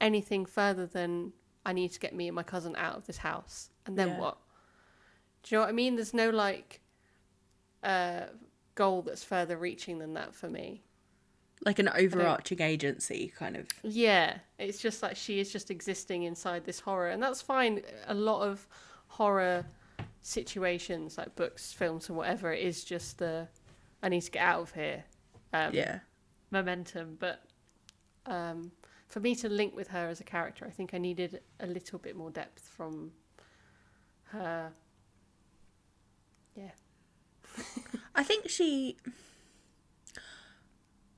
anything 0.01 0.47
further 0.47 0.87
than 0.87 1.33
I 1.65 1.73
need 1.73 1.93
to 1.93 1.99
get 2.01 2.15
me 2.15 2.29
and 2.29 2.35
my 2.35 2.43
cousin 2.43 2.75
out 2.77 2.97
of 2.97 3.07
this 3.07 3.19
house. 3.19 3.71
And 3.87 3.97
then 3.99 4.09
Yeah. 4.09 4.19
what? 4.19 4.39
Do 5.43 5.55
you 5.55 5.59
know 5.59 5.63
what 5.65 5.69
I 5.71 5.73
mean? 5.73 5.97
There's 5.97 6.15
no 6.15 6.31
like 6.31 6.81
uh, 7.83 8.27
goal 8.75 9.03
that's 9.03 9.25
further 9.25 9.57
reaching 9.57 9.99
than 9.99 10.15
that 10.15 10.35
for 10.35 10.49
me. 10.49 10.83
like 11.65 11.79
an 11.79 11.89
overarching 11.89 12.61
agency 12.61 13.33
kind 13.35 13.57
of. 13.57 13.67
Yeah, 13.83 14.39
it's 14.59 14.79
just 14.79 15.03
like 15.03 15.17
she 15.17 15.41
is 15.41 15.51
just 15.51 15.71
existing 15.71 16.25
inside 16.25 16.65
this 16.67 16.81
horror, 16.81 17.09
and 17.09 17.23
that's 17.23 17.41
fine. 17.41 17.81
A 18.07 18.15
lot 18.15 18.43
of 18.43 18.67
horror 19.07 19.65
situations, 20.27 21.17
like 21.17 21.37
books, 21.37 21.73
films, 21.73 22.09
and 22.09 22.19
whatever, 22.19 22.53
it 22.53 22.63
is 22.63 22.85
just 22.85 23.19
the 23.19 23.49
I 24.03 24.09
need 24.09 24.23
to 24.23 24.31
get 24.31 24.43
out 24.43 24.61
of 24.61 24.73
here 24.73 25.05
um, 25.53 25.73
Yeah. 25.73 26.01
momentum. 26.51 27.17
But 27.19 27.43
um, 28.27 28.73
for 29.09 29.21
me 29.21 29.35
to 29.37 29.49
link 29.49 29.75
with 29.75 29.89
her 29.89 30.09
as 30.09 30.21
a 30.21 30.25
character, 30.25 30.65
I 30.67 30.71
think 30.71 30.93
I 30.95 30.99
needed 30.99 31.41
a 31.61 31.67
little 31.67 31.99
bit 31.99 32.17
more 32.17 32.31
depth 32.31 32.69
from 32.69 33.13
her. 34.25 34.73
Yeah. 36.55 36.73
I 38.15 38.23
think 38.23 38.49
she 38.49 38.97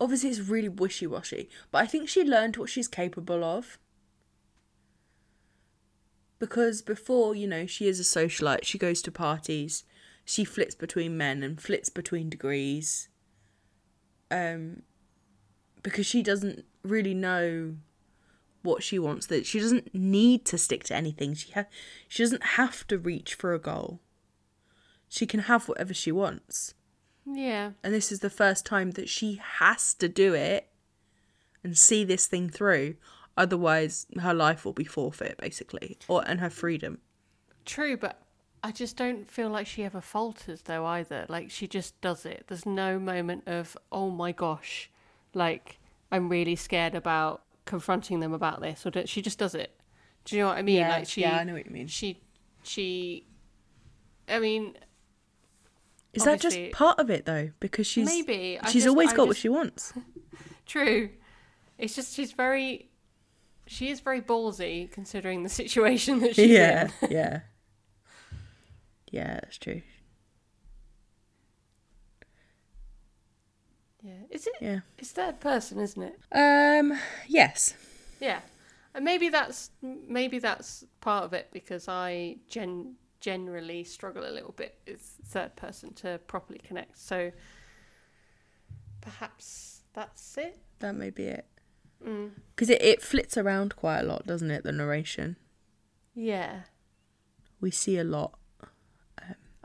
obviously 0.00 0.30
it's 0.30 0.40
really 0.40 0.68
wishy-washy, 0.68 1.48
but 1.70 1.78
I 1.78 1.86
think 1.86 2.08
she 2.08 2.22
learned 2.22 2.56
what 2.56 2.68
she's 2.68 2.88
capable 2.88 3.42
of. 3.42 3.78
Because 6.38 6.82
before, 6.82 7.34
you 7.34 7.46
know, 7.48 7.66
she 7.66 7.88
is 7.88 7.98
a 7.98 8.02
socialite, 8.04 8.64
she 8.64 8.78
goes 8.78 9.02
to 9.02 9.10
parties, 9.10 9.84
she 10.24 10.44
flits 10.44 10.74
between 10.74 11.16
men 11.16 11.42
and 11.42 11.60
flits 11.60 11.88
between 11.88 12.28
degrees. 12.30 13.08
Um 14.30 14.82
because 15.82 16.06
she 16.06 16.22
doesn't 16.22 16.64
really 16.82 17.14
know 17.14 17.76
what 18.62 18.82
she 18.82 18.98
wants 18.98 19.26
that 19.26 19.46
she 19.46 19.60
doesn't 19.60 19.94
need 19.94 20.44
to 20.44 20.58
stick 20.58 20.84
to 20.84 20.94
anything. 20.94 21.32
She 21.34 21.52
ha- 21.52 21.66
she 22.08 22.22
doesn't 22.24 22.42
have 22.58 22.86
to 22.88 22.98
reach 22.98 23.34
for 23.34 23.54
a 23.54 23.58
goal. 23.58 24.00
She 25.08 25.24
can 25.26 25.40
have 25.40 25.68
whatever 25.68 25.94
she 25.94 26.12
wants 26.12 26.74
Yeah. 27.24 27.72
and 27.82 27.94
this 27.94 28.12
is 28.12 28.20
the 28.20 28.28
first 28.28 28.66
time 28.66 28.90
that 28.92 29.08
she 29.08 29.40
has 29.42 29.94
to 29.94 30.08
do 30.08 30.34
it 30.34 30.68
and 31.64 31.78
see 31.78 32.04
this 32.04 32.26
thing 32.26 32.50
through 32.50 32.96
otherwise 33.38 34.06
her 34.20 34.34
life 34.34 34.64
will 34.64 34.74
be 34.74 34.84
forfeit 34.84 35.36
basically 35.40 35.96
or 36.08 36.22
and 36.26 36.40
her 36.40 36.50
freedom 36.50 36.98
True, 37.64 37.98
but 37.98 38.22
I 38.64 38.72
just 38.72 38.96
don't 38.96 39.30
feel 39.30 39.50
like 39.50 39.66
she 39.66 39.84
ever 39.84 40.00
falters 40.00 40.62
though 40.62 40.86
either. 40.86 41.26
Like 41.28 41.50
she 41.50 41.68
just 41.68 42.00
does 42.00 42.24
it. 42.24 42.44
There's 42.48 42.64
no 42.64 42.98
moment 42.98 43.44
of 43.46 43.76
oh 43.92 44.08
my 44.10 44.32
gosh, 44.32 44.90
like 45.34 45.78
I'm 46.10 46.30
really 46.30 46.56
scared 46.56 46.94
about 46.94 47.42
confronting 47.66 48.20
them 48.20 48.32
about 48.32 48.62
this, 48.62 48.86
or 48.86 48.90
do, 48.90 49.06
she 49.06 49.20
just 49.20 49.38
does 49.38 49.54
it. 49.54 49.78
Do 50.24 50.36
you 50.36 50.42
know 50.42 50.48
what 50.48 50.56
I 50.56 50.62
mean? 50.62 50.80
like 50.80 51.06
she, 51.06 51.20
yeah 51.20 51.36
i 51.36 51.44
know 51.44 51.52
what 51.52 51.66
you 51.66 51.72
mean 51.72 51.88
she, 51.88 52.22
she. 52.62 53.26
I 54.28 54.38
mean, 54.38 54.74
is 56.14 56.24
that 56.24 56.40
just 56.40 56.58
part 56.72 56.98
of 56.98 57.10
it 57.10 57.26
though 57.26 57.50
because 57.60 57.86
she's 57.86 58.06
maybe 58.06 58.58
I 58.60 58.70
she's 58.70 58.84
just- 58.84 58.88
always 58.88 59.12
I 59.12 59.16
got 59.16 59.26
what 59.26 59.36
she 59.36 59.50
wants 59.50 59.92
True. 60.66 61.10
It's 61.76 61.94
just 61.94 62.14
she's 62.14 62.32
very. 62.32 62.88
She 63.68 63.90
is 63.90 64.00
very 64.00 64.20
ballsy 64.20 64.90
considering 64.90 65.42
the 65.42 65.48
situation 65.62 66.20
that 66.20 66.34
she's 66.34 66.50
yeah 66.50 66.84
in. 66.84 66.92
yeah 67.02 67.08
yeah 67.10 67.40
Yeah, 69.10 69.34
that's 69.42 69.58
true 69.58 69.82
Yeah. 74.02 74.12
Is 74.30 74.46
it? 74.46 74.54
yeah 74.60 74.80
It's 74.98 75.10
third 75.10 75.40
person, 75.40 75.78
isn't 75.80 76.02
it? 76.02 76.18
um 76.32 76.98
yes 77.26 77.74
Yeah, 78.20 78.40
and 78.94 79.04
maybe 79.04 79.28
that's 79.28 79.70
maybe 79.82 80.38
that's 80.38 80.84
part 81.00 81.24
of 81.24 81.32
it 81.32 81.48
because 81.52 81.88
I 81.88 82.36
gen 82.48 82.94
generally 83.20 83.82
struggle 83.82 84.24
a 84.24 84.30
little 84.30 84.52
bit 84.52 84.78
with 84.86 85.00
third 85.26 85.56
person 85.56 85.92
to 85.94 86.20
properly 86.28 86.60
connect. 86.60 86.96
So 86.98 87.32
perhaps 89.00 89.82
that's 89.92 90.38
it. 90.38 90.58
that 90.78 90.94
may 90.94 91.10
be 91.10 91.24
it 91.24 91.46
Mm. 92.06 92.30
because 92.54 92.70
it, 92.70 92.80
it 92.80 93.02
flits 93.02 93.36
around 93.36 93.74
quite 93.74 94.00
a 94.00 94.04
lot 94.04 94.24
doesn't 94.26 94.50
it 94.52 94.62
the 94.62 94.70
narration 94.72 95.36
Yeah, 96.14 96.60
we 97.60 97.70
see 97.72 97.98
a 97.98 98.04
lot 98.04 98.38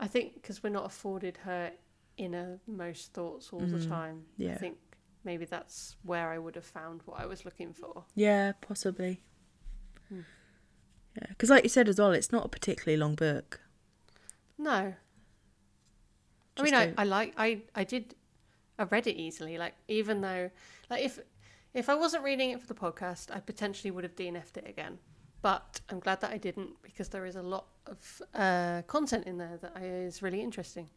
I 0.00 0.08
think 0.08 0.34
because 0.34 0.62
we're 0.62 0.70
not 0.70 0.84
afforded 0.86 1.38
her 1.44 1.70
innermost 2.16 3.12
thoughts 3.12 3.50
all 3.52 3.60
the 3.60 3.84
time. 3.86 4.24
Yeah. 4.36 4.52
I 4.52 4.56
think 4.56 4.76
maybe 5.24 5.44
that's 5.44 5.96
where 6.02 6.30
I 6.30 6.38
would 6.38 6.56
have 6.56 6.64
found 6.64 7.00
what 7.06 7.20
I 7.20 7.26
was 7.26 7.44
looking 7.44 7.72
for. 7.72 8.04
Yeah, 8.14 8.52
possibly. 8.60 9.22
Hmm. 10.08 10.20
Yeah, 11.16 11.26
because 11.28 11.48
like 11.48 11.62
you 11.62 11.68
said 11.70 11.88
as 11.88 11.98
well, 11.98 12.10
it's 12.12 12.32
not 12.32 12.44
a 12.44 12.48
particularly 12.48 12.96
long 12.98 13.14
book. 13.14 13.60
No. 14.58 14.72
I 14.72 14.94
Just 16.56 16.64
mean, 16.64 16.74
I, 16.74 16.84
a- 16.86 16.94
I 16.98 17.04
like 17.04 17.34
I 17.36 17.62
I 17.74 17.84
did 17.84 18.14
I 18.78 18.82
read 18.84 19.06
it 19.06 19.16
easily. 19.16 19.56
Like 19.58 19.74
even 19.88 20.20
though 20.20 20.50
like 20.90 21.04
if 21.04 21.20
if 21.74 21.88
I 21.88 21.94
wasn't 21.94 22.24
reading 22.24 22.50
it 22.50 22.60
for 22.60 22.66
the 22.66 22.74
podcast, 22.74 23.34
I 23.34 23.40
potentially 23.40 23.90
would 23.90 24.04
have 24.04 24.14
DNF'd 24.16 24.56
it 24.56 24.66
again. 24.68 24.98
But 25.42 25.80
I'm 25.90 26.00
glad 26.00 26.20
that 26.22 26.30
I 26.30 26.38
didn't 26.38 26.70
because 26.82 27.08
there 27.10 27.26
is 27.26 27.36
a 27.36 27.42
lot 27.42 27.66
of 27.86 28.22
uh, 28.34 28.82
content 28.86 29.26
in 29.26 29.36
there 29.36 29.58
that 29.60 29.76
is 29.82 30.22
really 30.22 30.40
interesting. 30.40 30.88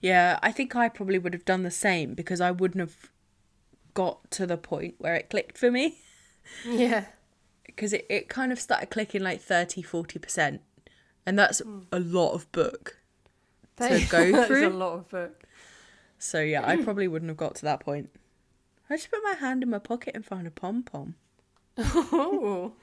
Yeah, 0.00 0.38
I 0.42 0.52
think 0.52 0.76
I 0.76 0.90
probably 0.90 1.18
would 1.18 1.32
have 1.32 1.46
done 1.46 1.62
the 1.62 1.70
same 1.70 2.12
because 2.12 2.40
I 2.42 2.50
wouldn't 2.50 2.80
have 2.80 3.10
got 3.94 4.30
to 4.32 4.46
the 4.46 4.58
point 4.58 4.96
where 4.98 5.14
it 5.14 5.30
clicked 5.30 5.56
for 5.56 5.70
me 5.70 5.98
Yeah. 6.66 7.06
because 7.64 7.92
it, 7.92 8.04
it 8.10 8.28
kind 8.28 8.52
of 8.52 8.60
started 8.60 8.90
clicking 8.90 9.22
like 9.22 9.40
30 9.40 9.82
40% 9.82 10.58
and 11.24 11.38
that's 11.38 11.62
a 11.92 12.00
lot 12.00 12.32
of 12.32 12.50
book 12.52 12.98
to 13.78 14.04
go 14.10 14.30
There's 14.32 14.62
a 14.62 14.68
lot 14.68 14.94
of 14.94 15.08
book. 15.08 15.44
So 16.18 16.40
yeah, 16.40 16.66
I 16.68 16.76
probably 16.82 17.08
wouldn't 17.08 17.30
have 17.30 17.38
got 17.38 17.54
to 17.56 17.62
that 17.62 17.80
point. 17.80 18.10
I 18.94 18.96
just 18.96 19.10
put 19.10 19.24
my 19.24 19.32
hand 19.34 19.64
in 19.64 19.70
my 19.70 19.80
pocket 19.80 20.14
and 20.14 20.24
found 20.24 20.46
a 20.46 20.52
pom 20.52 20.84
pom. 20.84 21.16
Oh, 21.76 22.74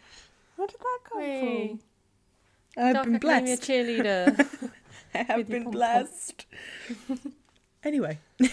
Where 0.58 0.68
did 0.68 0.78
that 0.82 1.00
come 1.06 1.22
hey. 1.22 1.68
from? 2.76 2.84
I've 2.84 2.94
Dark 2.96 3.06
been 3.06 3.18
blessed. 3.18 3.62
cheerleader. 3.64 4.72
I 5.16 5.18
have 5.20 5.48
been 5.48 5.64
pom-pom. 5.64 5.72
blessed. 5.72 6.46
anyway. 7.86 8.20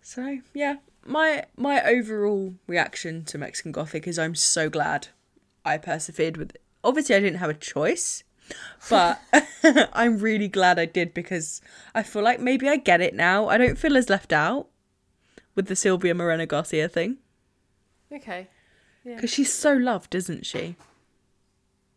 so 0.00 0.38
yeah, 0.54 0.76
my 1.04 1.44
my 1.58 1.82
overall 1.84 2.54
reaction 2.66 3.26
to 3.26 3.36
Mexican 3.36 3.72
Gothic 3.72 4.06
is 4.08 4.18
I'm 4.18 4.34
so 4.34 4.70
glad 4.70 5.08
I 5.66 5.76
persevered 5.76 6.38
with 6.38 6.54
it. 6.54 6.62
Obviously 6.82 7.14
I 7.14 7.20
didn't 7.20 7.40
have 7.40 7.50
a 7.50 7.54
choice, 7.54 8.24
but 8.88 9.20
I'm 9.92 10.18
really 10.18 10.48
glad 10.48 10.78
I 10.78 10.84
did 10.86 11.12
because 11.14 11.60
I 11.94 12.02
feel 12.02 12.22
like 12.22 12.40
maybe 12.40 12.68
I 12.68 12.76
get 12.76 13.00
it 13.00 13.14
now. 13.14 13.48
I 13.48 13.58
don't 13.58 13.78
feel 13.78 13.96
as 13.96 14.08
left 14.10 14.32
out 14.32 14.68
with 15.54 15.66
the 15.66 15.76
Silvia 15.76 16.14
Moreno-Garcia 16.14 16.88
thing. 16.88 17.16
okay. 18.12 18.48
Yeah. 19.04 19.14
because 19.14 19.30
she's 19.30 19.52
so 19.52 19.72
loved, 19.72 20.14
isn't 20.16 20.44
she? 20.44 20.74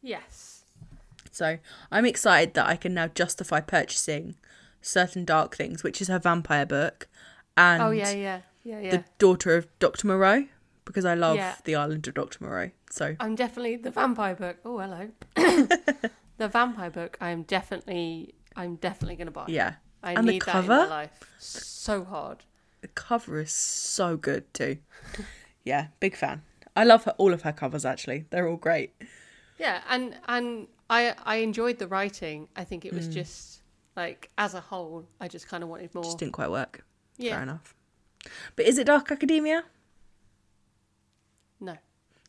Yes. 0.02 0.64
So 1.32 1.58
I'm 1.92 2.06
excited 2.06 2.54
that 2.54 2.68
I 2.68 2.76
can 2.76 2.94
now 2.94 3.08
justify 3.08 3.62
purchasing 3.62 4.36
certain 4.82 5.26
dark 5.26 5.56
things, 5.56 5.84
which 5.84 6.02
is 6.02 6.08
her 6.08 6.20
vampire 6.20 6.66
book, 6.66 7.08
and 7.58 7.82
oh 7.82 7.90
yeah, 7.92 8.12
yeah, 8.12 8.42
yeah, 8.64 8.80
yeah. 8.80 8.92
the 8.92 9.04
daughter 9.18 9.56
of 9.58 9.68
Doctor 9.80 10.06
Moreau, 10.08 10.46
because 10.86 11.04
I 11.04 11.16
love 11.16 11.36
Yeah. 11.38 11.56
the 11.66 11.76
island 11.76 12.08
of 12.08 12.14
Doctor 12.14 12.44
Moreau. 12.44 12.70
So 12.92 13.16
I'm 13.20 13.36
definitely 13.36 13.76
the 13.78 13.92
vampire 13.92 14.36
book. 14.36 14.58
Oh 14.64 14.78
hello. 14.80 15.10
the 16.40 16.48
vampire 16.48 16.90
book. 16.90 17.18
I'm 17.22 17.44
definitely. 17.44 18.34
I'm 18.56 18.76
definitely 18.78 19.16
gonna 19.16 19.32
buy. 19.32 19.46
yeah, 19.48 19.76
I 20.04 20.14
And 20.14 20.28
the 20.28 20.32
need 20.34 20.42
that 20.42 20.56
in 20.56 20.62
cover? 20.64 20.68
my 20.68 20.88
life 20.88 21.12
so 21.38 22.04
hard. 22.04 22.40
the 22.82 22.88
cover 22.90 23.40
is 23.40 23.52
so 23.54 24.18
good 24.18 24.52
too. 24.54 24.78
yeah, 25.64 25.88
big 26.00 26.16
fan. 26.16 26.42
I 26.76 26.84
love 26.84 27.04
her, 27.06 27.14
all 27.18 27.34
of 27.34 27.44
her 27.44 27.54
covers 27.54 27.86
actually. 27.86 28.26
They're 28.32 28.48
all 28.48 28.58
great. 28.58 28.92
Yeah, 29.60 29.82
and 29.90 30.16
and 30.28 30.68
I 30.90 31.14
I 31.24 31.36
enjoyed 31.38 31.78
the 31.78 31.88
writing. 31.88 32.48
I 32.56 32.64
think 32.64 32.86
it 32.86 32.94
was 32.94 33.08
Mm. 33.08 33.14
just 33.14 33.62
like 33.96 34.30
as 34.38 34.54
a 34.56 34.62
whole, 34.62 35.06
I 35.22 35.28
just 35.28 35.48
kind 35.48 35.64
of 35.64 35.70
wanted 35.70 35.94
more. 35.94 36.04
Just 36.04 36.18
didn't 36.18 36.34
quite 36.34 36.50
work. 36.52 36.84
Yeah. 37.18 37.34
Fair 37.36 37.44
enough. 37.44 37.76
But 38.56 38.66
is 38.66 38.78
it 38.78 38.88
Dark 38.88 39.12
Academia? 39.12 39.64
No. 41.60 41.78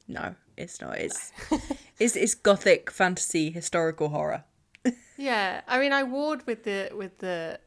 No, 0.09 0.35
it's 0.57 0.81
not. 0.81 0.99
It's 0.99 1.33
it's, 2.01 2.17
it's 2.17 2.35
gothic 2.35 2.91
fantasy 2.91 3.51
historical 3.51 4.09
horror. 4.09 4.45
Yeah, 5.17 5.61
I 5.69 5.79
mean, 5.79 5.93
I 5.93 6.03
warred 6.03 6.47
with 6.47 6.65
the 6.65 6.91
with 6.97 7.19
the 7.19 7.61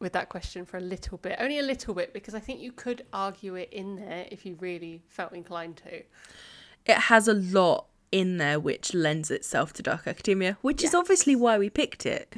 with 0.00 0.14
that 0.14 0.30
question 0.30 0.64
for 0.64 0.78
a 0.78 0.80
little 0.80 1.18
bit, 1.18 1.36
only 1.38 1.58
a 1.58 1.62
little 1.62 1.92
bit, 1.92 2.14
because 2.14 2.34
I 2.34 2.40
think 2.40 2.60
you 2.60 2.72
could 2.72 3.02
argue 3.12 3.54
it 3.54 3.68
in 3.70 3.96
there 3.96 4.26
if 4.30 4.46
you 4.46 4.56
really 4.58 5.02
felt 5.08 5.34
inclined 5.34 5.76
to. 5.84 6.02
It 6.86 6.96
has 7.12 7.28
a 7.28 7.34
lot 7.34 7.88
in 8.12 8.38
there 8.38 8.58
which 8.58 8.94
lends 8.94 9.30
itself 9.30 9.74
to 9.74 9.82
Dark 9.82 10.06
Academia, 10.06 10.56
which 10.62 10.82
is 10.82 10.94
obviously 10.94 11.36
why 11.36 11.58
we 11.58 11.68
picked 11.68 12.06
it. 12.06 12.34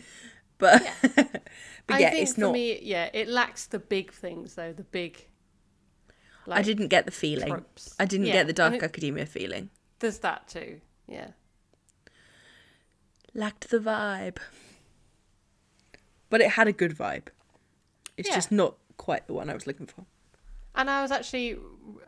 But 0.58 0.82
but 1.02 1.42
I 1.88 1.98
yeah, 2.00 2.10
think 2.10 2.22
it's 2.22 2.34
for 2.34 2.40
not. 2.40 2.52
me, 2.52 2.80
yeah, 2.82 3.10
it 3.14 3.28
lacks 3.28 3.66
the 3.66 3.78
big 3.78 4.10
things 4.12 4.56
though, 4.56 4.72
the 4.72 4.82
big. 4.82 5.28
I 6.48 6.62
didn't 6.62 6.88
get 6.88 7.04
the 7.06 7.12
feeling. 7.12 7.48
tropes. 7.50 7.94
I 8.00 8.06
didn't 8.06 8.26
Yeah, 8.26 8.32
get 8.32 8.46
the 8.48 8.52
Dark 8.54 8.74
it- 8.74 8.82
Academia 8.82 9.26
feeling. 9.26 9.70
There's 10.00 10.18
that 10.18 10.48
too. 10.48 10.80
Yeah. 11.08 11.28
Lacked 13.34 13.70
the 13.70 13.78
vibe. 13.78 14.38
But 16.30 16.40
it 16.40 16.50
had 16.52 16.68
a 16.68 16.72
good 16.72 16.96
vibe. 16.96 17.28
It's 18.16 18.28
Yeah. 18.28 18.34
just 18.34 18.52
not 18.52 18.76
quite 18.96 19.26
the 19.26 19.32
one 19.32 19.48
I 19.48 19.54
was 19.54 19.66
looking 19.66 19.86
for. 19.86 20.04
And 20.74 20.90
I 20.90 21.02
was 21.02 21.10
actually, 21.10 21.58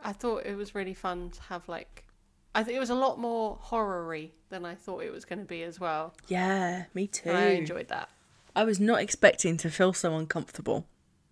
I 0.03 0.13
thought 0.13 0.45
it 0.45 0.55
was 0.55 0.75
really 0.75 0.93
fun 0.93 1.31
to 1.31 1.41
have 1.43 1.67
like, 1.67 2.05
I 2.53 2.63
think 2.63 2.75
it 2.75 2.79
was 2.79 2.89
a 2.89 2.95
lot 2.95 3.17
more 3.19 3.57
horror-y 3.61 4.31
than 4.49 4.65
I 4.65 4.75
thought 4.75 5.03
it 5.03 5.11
was 5.11 5.25
going 5.25 5.39
to 5.39 5.45
be 5.45 5.63
as 5.63 5.79
well. 5.79 6.13
Yeah, 6.27 6.85
me 6.93 7.07
too. 7.07 7.29
And 7.29 7.37
I 7.37 7.45
enjoyed 7.51 7.87
that. 7.87 8.09
I 8.55 8.63
was 8.65 8.79
not 8.79 8.99
expecting 9.01 9.55
to 9.57 9.69
feel 9.71 9.93
so 9.93 10.15
uncomfortable. 10.17 10.85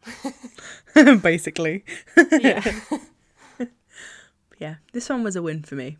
Basically. 1.22 1.84
Yeah. 2.32 2.64
Yeah, 4.58 4.76
this 4.92 5.08
one 5.08 5.24
was 5.24 5.38
a 5.38 5.42
win 5.42 5.64
for 5.64 5.76
me. 5.76 5.98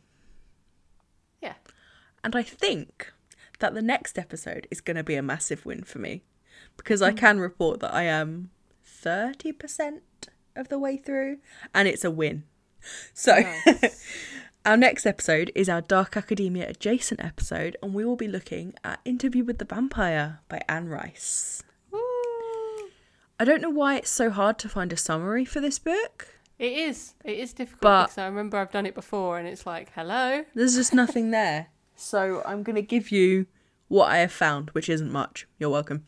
And 2.24 2.36
I 2.36 2.44
think 2.44 3.12
that 3.60 3.74
the 3.74 3.82
next 3.82 4.18
episode 4.18 4.68
is 4.72 4.82
going 4.82 4.98
to 4.98 5.04
be 5.04 5.16
a 5.16 5.22
massive 5.22 5.66
win 5.66 5.84
for 5.84 6.00
me 6.00 6.24
because 6.78 7.02
I 7.02 7.12
hmm. 7.12 7.18
can 7.18 7.40
report 7.40 7.80
that 7.82 7.94
I 7.94 8.04
am 8.04 8.52
30% 8.86 10.00
of 10.56 10.70
the 10.70 10.80
way 10.80 10.98
through 10.98 11.38
and 11.74 11.88
it's 11.88 12.04
a 12.04 12.12
win. 12.12 12.44
So, 13.14 13.36
Nice. 13.66 14.06
our 14.66 14.78
next 14.78 15.06
episode 15.06 15.52
is 15.54 15.68
our 15.70 15.82
Dark 15.82 16.16
Academia 16.16 16.70
adjacent 16.70 17.24
episode, 17.24 17.76
and 17.84 17.94
we 17.94 18.06
will 18.06 18.16
be 18.16 18.28
looking 18.28 18.74
at 18.86 19.02
Interview 19.04 19.44
with 19.44 19.58
the 19.58 19.66
Vampire 19.66 20.40
by 20.48 20.62
Anne 20.70 20.88
Rice. 20.88 21.62
I 23.42 23.46
don't 23.46 23.62
know 23.62 23.70
why 23.70 23.96
it's 23.96 24.10
so 24.10 24.30
hard 24.30 24.60
to 24.60 24.70
find 24.70 24.92
a 24.92 24.98
summary 24.98 25.46
for 25.46 25.62
this 25.62 25.80
book. 25.80 26.28
It 26.58 26.74
is. 26.74 27.14
It 27.24 27.38
is 27.38 27.54
difficult 27.54 27.82
But- 27.82 28.04
because 28.08 28.18
I 28.18 28.26
remember 28.26 28.58
I've 28.58 28.72
done 28.72 28.86
it 28.86 28.96
before 28.96 29.40
and 29.40 29.48
it's 29.48 29.66
like, 29.66 29.94
hello. 29.96 30.44
There's 30.54 30.76
just 30.76 30.94
nothing 30.94 31.32
there. 31.32 31.68
So 32.00 32.42
I'm 32.46 32.64
going 32.64 32.78
to 32.78 32.82
give 32.82 33.12
you 33.12 33.48
what 33.90 34.10
I 34.10 34.20
have 34.20 34.32
found, 34.32 34.70
which 34.70 34.88
isn't 34.88 35.12
much. 35.12 35.46
You're 35.60 35.70
welcome. 35.70 36.08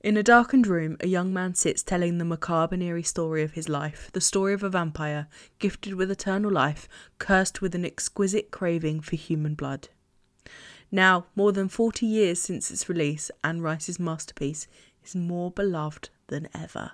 In 0.00 0.16
a 0.16 0.24
darkened 0.24 0.66
room, 0.66 0.96
a 0.98 1.06
young 1.06 1.32
man 1.32 1.54
sits 1.54 1.84
telling 1.84 2.18
the 2.18 2.24
macabre 2.24 2.74
and 2.74 2.82
eerie 2.82 3.04
story 3.04 3.44
of 3.44 3.52
his 3.52 3.68
life, 3.68 4.10
the 4.12 4.20
story 4.20 4.52
of 4.54 4.64
a 4.64 4.68
vampire, 4.68 5.28
gifted 5.60 5.94
with 5.94 6.10
eternal 6.10 6.50
life, 6.50 6.88
cursed 7.18 7.62
with 7.62 7.76
an 7.76 7.84
exquisite 7.84 8.50
craving 8.50 9.02
for 9.02 9.14
human 9.14 9.54
blood. 9.54 9.88
Now, 10.90 11.26
more 11.36 11.52
than 11.52 11.68
40 11.68 12.04
years 12.04 12.42
since 12.42 12.68
its 12.72 12.88
release, 12.88 13.30
Anne 13.44 13.60
Rice's 13.60 14.00
masterpiece 14.00 14.66
is 15.04 15.14
more 15.14 15.52
beloved 15.52 16.10
than 16.26 16.48
ever. 16.52 16.90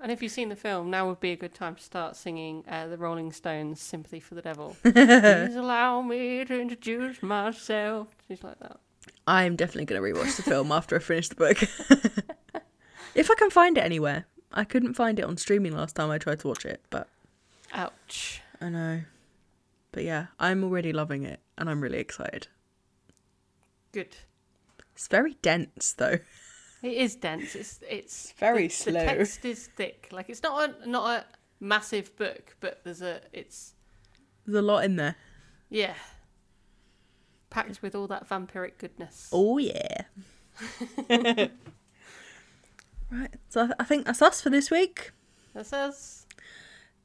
And 0.00 0.12
if 0.12 0.22
you've 0.22 0.32
seen 0.32 0.48
the 0.48 0.56
film, 0.56 0.90
now 0.90 1.08
would 1.08 1.20
be 1.20 1.32
a 1.32 1.36
good 1.36 1.54
time 1.54 1.74
to 1.74 1.82
start 1.82 2.16
singing 2.16 2.64
uh, 2.68 2.86
the 2.86 2.98
Rolling 2.98 3.32
Stones' 3.32 3.80
"Sympathy 3.80 4.20
for 4.20 4.34
the 4.34 4.42
Devil." 4.42 4.76
Please 4.82 5.56
allow 5.56 6.02
me 6.02 6.44
to 6.44 6.60
introduce 6.60 7.22
myself. 7.22 8.08
She's 8.28 8.42
like 8.42 8.58
that. 8.60 8.78
I'm 9.26 9.56
definitely 9.56 9.86
going 9.86 10.02
to 10.02 10.20
rewatch 10.20 10.36
the 10.36 10.42
film 10.42 10.70
after 10.70 10.96
I 10.96 10.98
finish 10.98 11.28
the 11.28 11.34
book. 11.34 11.62
if 13.14 13.30
I 13.30 13.34
can 13.34 13.50
find 13.50 13.78
it 13.78 13.84
anywhere. 13.84 14.26
I 14.56 14.62
couldn't 14.62 14.94
find 14.94 15.18
it 15.18 15.24
on 15.24 15.36
streaming 15.36 15.76
last 15.76 15.96
time 15.96 16.10
I 16.10 16.18
tried 16.18 16.38
to 16.40 16.48
watch 16.48 16.64
it, 16.64 16.80
but 16.88 17.08
Ouch. 17.72 18.40
I 18.60 18.68
know. 18.68 19.02
But 19.90 20.04
yeah, 20.04 20.26
I'm 20.38 20.62
already 20.62 20.92
loving 20.92 21.24
it 21.24 21.40
and 21.58 21.68
I'm 21.68 21.80
really 21.80 21.98
excited. 21.98 22.46
Good. 23.92 24.16
It's 24.94 25.08
very 25.08 25.34
dense 25.42 25.92
though. 25.92 26.18
It 26.84 26.92
is 26.92 27.16
dense. 27.16 27.54
It's 27.56 27.80
it's 27.88 28.32
Very 28.32 28.66
the, 28.68 28.72
slow. 28.74 28.92
The 28.92 29.06
text 29.06 29.44
is 29.44 29.66
thick. 29.68 30.08
Like 30.12 30.28
it's 30.28 30.42
not 30.42 30.70
a 30.84 30.88
not 30.88 31.10
a 31.10 31.24
massive 31.58 32.14
book, 32.16 32.56
but 32.60 32.80
there's 32.84 33.00
a 33.02 33.20
it's 33.32 33.72
There's 34.46 34.58
a 34.58 34.62
lot 34.62 34.84
in 34.84 34.96
there. 34.96 35.16
yeah 35.70 35.94
packed 37.50 37.80
with 37.82 37.94
all 37.94 38.06
that 38.08 38.28
vampiric 38.28 38.76
goodness. 38.78 39.28
Oh 39.32 39.58
yeah. 39.58 40.02
right, 41.08 41.50
so 43.48 43.62
I- 43.62 43.74
I 43.80 43.84
think 43.84 44.06
that's 44.06 44.20
us 44.22 44.40
for 44.42 44.50
this 44.50 44.70
week. 44.70 45.12
That's 45.54 45.72
us. 45.72 46.26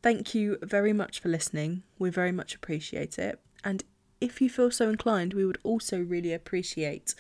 Thank 0.02 0.34
you 0.34 0.58
very 0.64 0.92
much 0.94 1.20
for 1.20 1.30
listening. 1.30 1.84
We 2.00 2.10
very 2.10 2.32
much 2.32 2.56
appreciate 2.56 3.20
it. 3.20 3.40
And 3.64 3.84
if 4.20 4.42
you 4.42 4.50
feel 4.50 4.72
so 4.72 4.90
inclined, 4.90 5.34
we 5.34 5.46
would 5.46 5.60
also 5.64 6.00
really 6.00 6.34
appreciate 6.34 7.14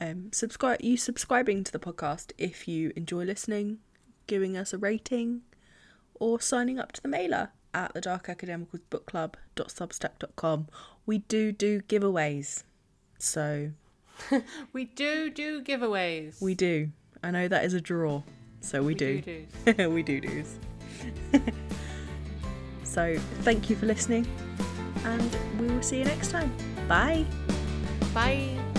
um, 0.00 0.30
subscribe 0.32 0.80
you 0.82 0.96
subscribing 0.96 1.64
to 1.64 1.72
the 1.72 1.78
podcast 1.78 2.32
if 2.38 2.66
you 2.66 2.92
enjoy 2.96 3.24
listening, 3.24 3.78
giving 4.26 4.56
us 4.56 4.72
a 4.72 4.78
rating, 4.78 5.42
or 6.14 6.40
signing 6.40 6.78
up 6.78 6.92
to 6.92 7.02
the 7.02 7.08
mailer 7.08 7.50
at 7.74 7.92
the 7.94 8.00
Dark 8.00 8.26
Academicals 8.28 8.80
Book 8.90 9.06
Club.substack.com. 9.06 10.68
We 11.06 11.18
do 11.18 11.52
do 11.52 11.80
giveaways. 11.82 12.64
So 13.18 13.70
we 14.72 14.84
do 14.86 15.30
do 15.30 15.62
giveaways. 15.62 16.40
we 16.40 16.54
do. 16.54 16.90
I 17.22 17.30
know 17.30 17.48
that 17.48 17.64
is 17.64 17.74
a 17.74 17.80
draw. 17.80 18.22
So 18.60 18.80
we, 18.80 18.86
We 18.88 18.94
do. 18.94 19.46
do 19.66 19.90
we 19.90 20.02
do 20.02 20.20
do's. 20.20 20.58
so 22.84 23.16
thank 23.42 23.70
you 23.70 23.76
for 23.76 23.86
listening 23.86 24.26
and 25.04 25.36
we 25.58 25.66
will 25.66 25.82
see 25.82 25.98
you 25.98 26.04
next 26.04 26.30
time. 26.30 26.52
Bye. 26.88 27.24
Bye. 28.12 28.69